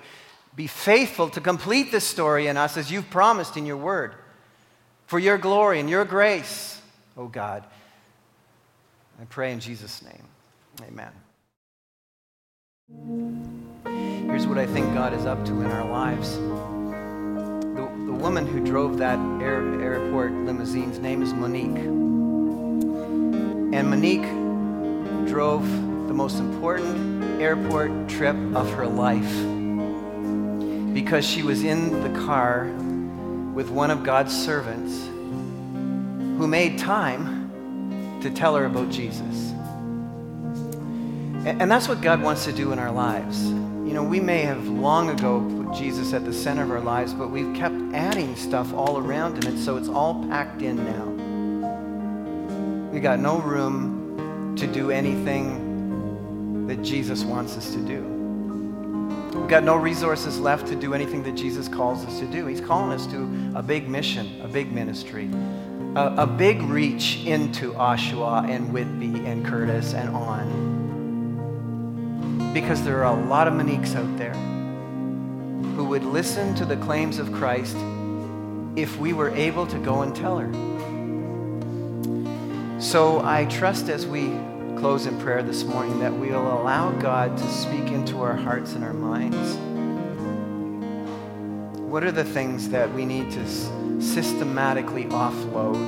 be 0.55 0.67
faithful 0.67 1.31
to 1.31 1.41
complete 1.41 1.91
this 1.91 2.05
story 2.05 2.47
in 2.47 2.57
us 2.57 2.77
as 2.77 2.91
you've 2.91 3.09
promised 3.11 3.57
in 3.57 3.65
your 3.65 3.79
word 3.79 4.15
for 5.07 5.19
your 5.19 5.37
glory 5.39 5.79
and 5.79 5.91
your 5.91 6.05
grace, 6.05 6.81
oh 7.17 7.27
God. 7.27 7.65
I 9.21 9.25
pray 9.27 9.53
in 9.53 9.61
Jesus' 9.61 10.03
name. 10.03 10.25
Amen. 10.89 11.13
Here's 14.27 14.47
what 14.47 14.57
I 14.59 14.67
think 14.67 14.95
God 14.95 15.13
is 15.13 15.27
up 15.27 15.45
to 15.45 15.53
in 15.61 15.71
our 15.71 15.85
lives. 15.87 16.37
The, 16.37 17.91
the 18.07 18.13
woman 18.13 18.47
who 18.47 18.65
drove 18.65 18.99
that 18.99 19.19
air, 19.43 19.63
airport 19.83 20.33
limousine's 20.33 20.99
name 20.99 21.23
is 21.23 21.35
Monique. 21.35 21.85
And 23.75 23.91
Monique 23.91 25.29
drove 25.29 25.67
the 26.09 26.15
most 26.15 26.39
important 26.39 27.41
airport 27.41 28.09
trip 28.09 28.37
of 28.55 28.73
her 28.73 28.87
life 28.87 29.52
because 30.93 31.27
she 31.27 31.43
was 31.43 31.65
in 31.65 32.03
the 32.03 32.21
car 32.21 32.67
with 33.55 33.71
one 33.71 33.91
of 33.91 34.05
God's 34.05 34.35
servants 34.35 35.07
who 36.39 36.47
made 36.47 36.79
time 36.79 38.21
to 38.23 38.31
tell 38.31 38.55
her 38.57 38.65
about 38.67 38.91
Jesus. 38.91 39.53
And 41.45 41.71
that's 41.71 41.89
what 41.89 42.01
God 42.01 42.23
wants 42.23 42.45
to 42.45 42.53
do 42.53 42.73
in 42.73 42.79
our 42.79 42.93
lives. 42.93 43.45
You 43.47 43.95
know, 43.95 44.05
we 44.05 44.21
may 44.21 44.43
have 44.43 44.69
long 44.69 45.11
ago 45.11 45.41
put 45.65 45.77
Jesus 45.77 46.13
at 46.13 46.25
the 46.25 46.33
center 46.33 46.63
of 46.63 46.71
our 46.71 46.81
lives, 46.81 47.13
but 47.13 47.31
we've 47.31 47.55
kept 47.55 47.75
adding 47.93 48.37
stuff 48.37 48.73
all 48.73 48.99
around 48.99 49.43
him, 49.43 49.53
and 49.53 49.59
so 49.63 49.77
it's 49.77 49.89
all 49.89 50.25
packed 50.29 50.63
in 50.63 50.77
now. 50.77 51.07
We 52.93 53.01
got 53.01 53.19
no 53.19 53.39
room 53.39 54.55
to 54.57 54.67
do 54.67 54.91
anything 54.91 56.67
that 56.69 56.83
Jesus 56.83 57.25
wants 57.25 57.57
us 57.57 57.73
to 57.73 57.79
do. 57.79 58.12
We've 59.35 59.49
got 59.49 59.65
no 59.65 59.77
resources 59.77 60.39
left 60.39 60.67
to 60.69 60.77
do 60.77 60.95
anything 60.95 61.23
that 61.23 61.33
Jesus 61.33 61.69
calls 61.69 62.05
us 62.05 62.19
to 62.21 62.27
do. 62.27 62.47
He's 62.47 62.61
calling 62.61 62.93
us 62.93 63.07
to 63.09 63.53
a 63.55 63.63
big 63.63 63.89
mission, 63.89 64.41
a 64.43 64.49
big 64.49 64.73
ministry, 64.73 65.31
a, 65.97 66.15
a 66.19 66.27
big 66.27 66.61
reach 66.63 67.25
into 67.25 67.73
Oshawa 67.73 68.49
and 68.49 68.73
Whitby 68.73 69.27
and 69.27 69.45
Courtice 69.47 69.95
and 69.95 70.11
on. 70.15 70.81
Because 72.53 72.83
there 72.85 73.03
are 73.05 73.19
a 73.19 73.27
lot 73.27 73.49
of 73.49 73.55
Moniques 73.55 73.95
out 73.95 74.19
there 74.19 74.35
who 75.77 75.85
would 75.87 76.05
listen 76.05 76.55
to 76.57 76.65
the 76.67 76.77
claims 76.77 77.19
of 77.19 77.33
Christ 77.33 77.77
if 78.77 78.99
we 78.99 79.13
were 79.13 79.31
able 79.31 79.67
to 79.67 79.79
go 79.79 80.03
and 80.03 80.15
tell 80.15 80.39
her. 80.39 80.53
So 82.81 83.21
I 83.25 83.47
trust 83.47 83.89
as 83.89 84.07
we 84.07 84.33
close 84.83 85.07
in 85.07 85.17
prayer 85.21 85.45
this 85.45 85.63
morning 85.63 86.01
that 86.01 86.13
we'll 86.13 86.61
allow 86.61 86.91
God 86.91 87.39
to 87.39 87.49
speak 87.53 87.93
into 87.93 88.21
our 88.21 88.35
hearts 88.35 88.73
and 88.73 88.83
our 88.83 88.93
minds. 88.93 89.55
What 91.79 92.03
are 92.03 92.11
the 92.11 92.25
things 92.25 92.69
that 92.71 92.93
we 92.93 93.05
need 93.05 93.31
to 93.31 93.47
systematically 94.03 95.05
offload 95.05 95.79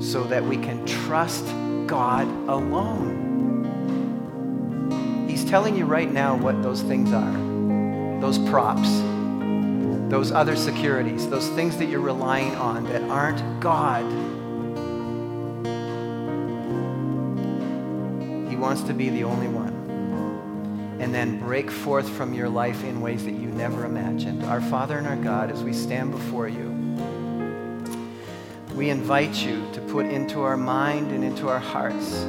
so 0.00 0.22
that 0.22 0.44
we 0.44 0.56
can 0.56 0.86
trust 0.86 1.44
God 1.88 2.28
alone? 2.48 3.66
He's 5.28 5.44
telling 5.44 5.74
you 5.76 5.86
right 5.86 6.12
now 6.12 6.36
what 6.36 6.62
those 6.62 6.82
things 6.82 7.12
are 7.12 7.32
those 8.20 8.38
props, 8.48 8.88
those 10.08 10.30
other 10.30 10.54
securities, 10.54 11.28
those 11.28 11.48
things 11.48 11.78
that 11.78 11.86
you're 11.86 11.98
relying 11.98 12.54
on 12.54 12.84
that 12.84 13.02
aren't 13.10 13.42
God. 13.58 14.04
Wants 18.64 18.80
to 18.80 18.94
be 18.94 19.10
the 19.10 19.24
only 19.24 19.46
one. 19.46 20.96
And 20.98 21.14
then 21.14 21.38
break 21.38 21.70
forth 21.70 22.08
from 22.08 22.32
your 22.32 22.48
life 22.48 22.82
in 22.82 23.02
ways 23.02 23.26
that 23.26 23.32
you 23.32 23.48
never 23.48 23.84
imagined. 23.84 24.42
Our 24.42 24.62
Father 24.62 24.96
and 24.96 25.06
our 25.06 25.16
God, 25.16 25.50
as 25.50 25.62
we 25.62 25.74
stand 25.74 26.12
before 26.12 26.48
you, 26.48 26.70
we 28.74 28.88
invite 28.88 29.34
you 29.34 29.70
to 29.74 29.82
put 29.82 30.06
into 30.06 30.40
our 30.40 30.56
mind 30.56 31.12
and 31.12 31.22
into 31.22 31.50
our 31.50 31.58
hearts 31.58 32.24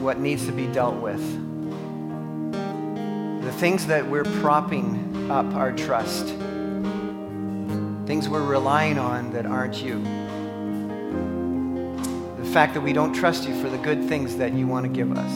what 0.00 0.20
needs 0.20 0.46
to 0.46 0.52
be 0.52 0.68
dealt 0.68 1.02
with. 1.02 1.20
The 3.42 3.52
things 3.54 3.88
that 3.88 4.06
we're 4.06 4.22
propping 4.40 5.32
up 5.32 5.52
our 5.56 5.72
trust, 5.72 6.26
things 8.06 8.28
we're 8.28 8.46
relying 8.46 9.00
on 9.00 9.32
that 9.32 9.46
aren't 9.46 9.82
you 9.82 9.98
fact 12.50 12.74
that 12.74 12.80
we 12.80 12.92
don't 12.92 13.12
trust 13.12 13.48
you 13.48 13.54
for 13.62 13.70
the 13.70 13.78
good 13.78 14.08
things 14.08 14.36
that 14.38 14.52
you 14.52 14.66
want 14.66 14.84
to 14.84 14.90
give 14.90 15.16
us. 15.16 15.32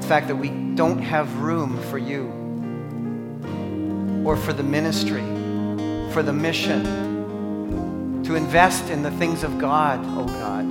The 0.00 0.06
fact 0.06 0.28
that 0.28 0.36
we 0.36 0.50
don't 0.50 0.98
have 0.98 1.34
room 1.38 1.80
for 1.84 1.96
you 1.96 2.26
or 4.26 4.36
for 4.36 4.52
the 4.52 4.62
ministry, 4.62 5.22
for 6.12 6.22
the 6.22 6.32
mission, 6.32 8.22
to 8.24 8.34
invest 8.34 8.90
in 8.90 9.02
the 9.02 9.10
things 9.12 9.42
of 9.42 9.58
God, 9.58 10.00
oh 10.04 10.26
God. 10.26 10.66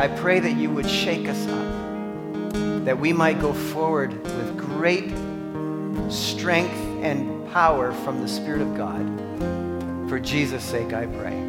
I 0.00 0.08
pray 0.08 0.40
that 0.40 0.56
you 0.56 0.70
would 0.70 0.90
shake 0.90 1.28
us 1.28 1.46
up, 1.46 2.84
that 2.84 2.98
we 2.98 3.12
might 3.12 3.40
go 3.40 3.52
forward 3.52 4.20
with 4.24 4.58
great 4.58 5.12
strength 6.10 6.74
and 7.02 7.48
power 7.52 7.92
from 7.92 8.20
the 8.20 8.28
Spirit 8.28 8.62
of 8.62 8.76
God. 8.76 9.06
For 10.08 10.18
Jesus' 10.18 10.64
sake, 10.64 10.92
I 10.92 11.06
pray. 11.06 11.47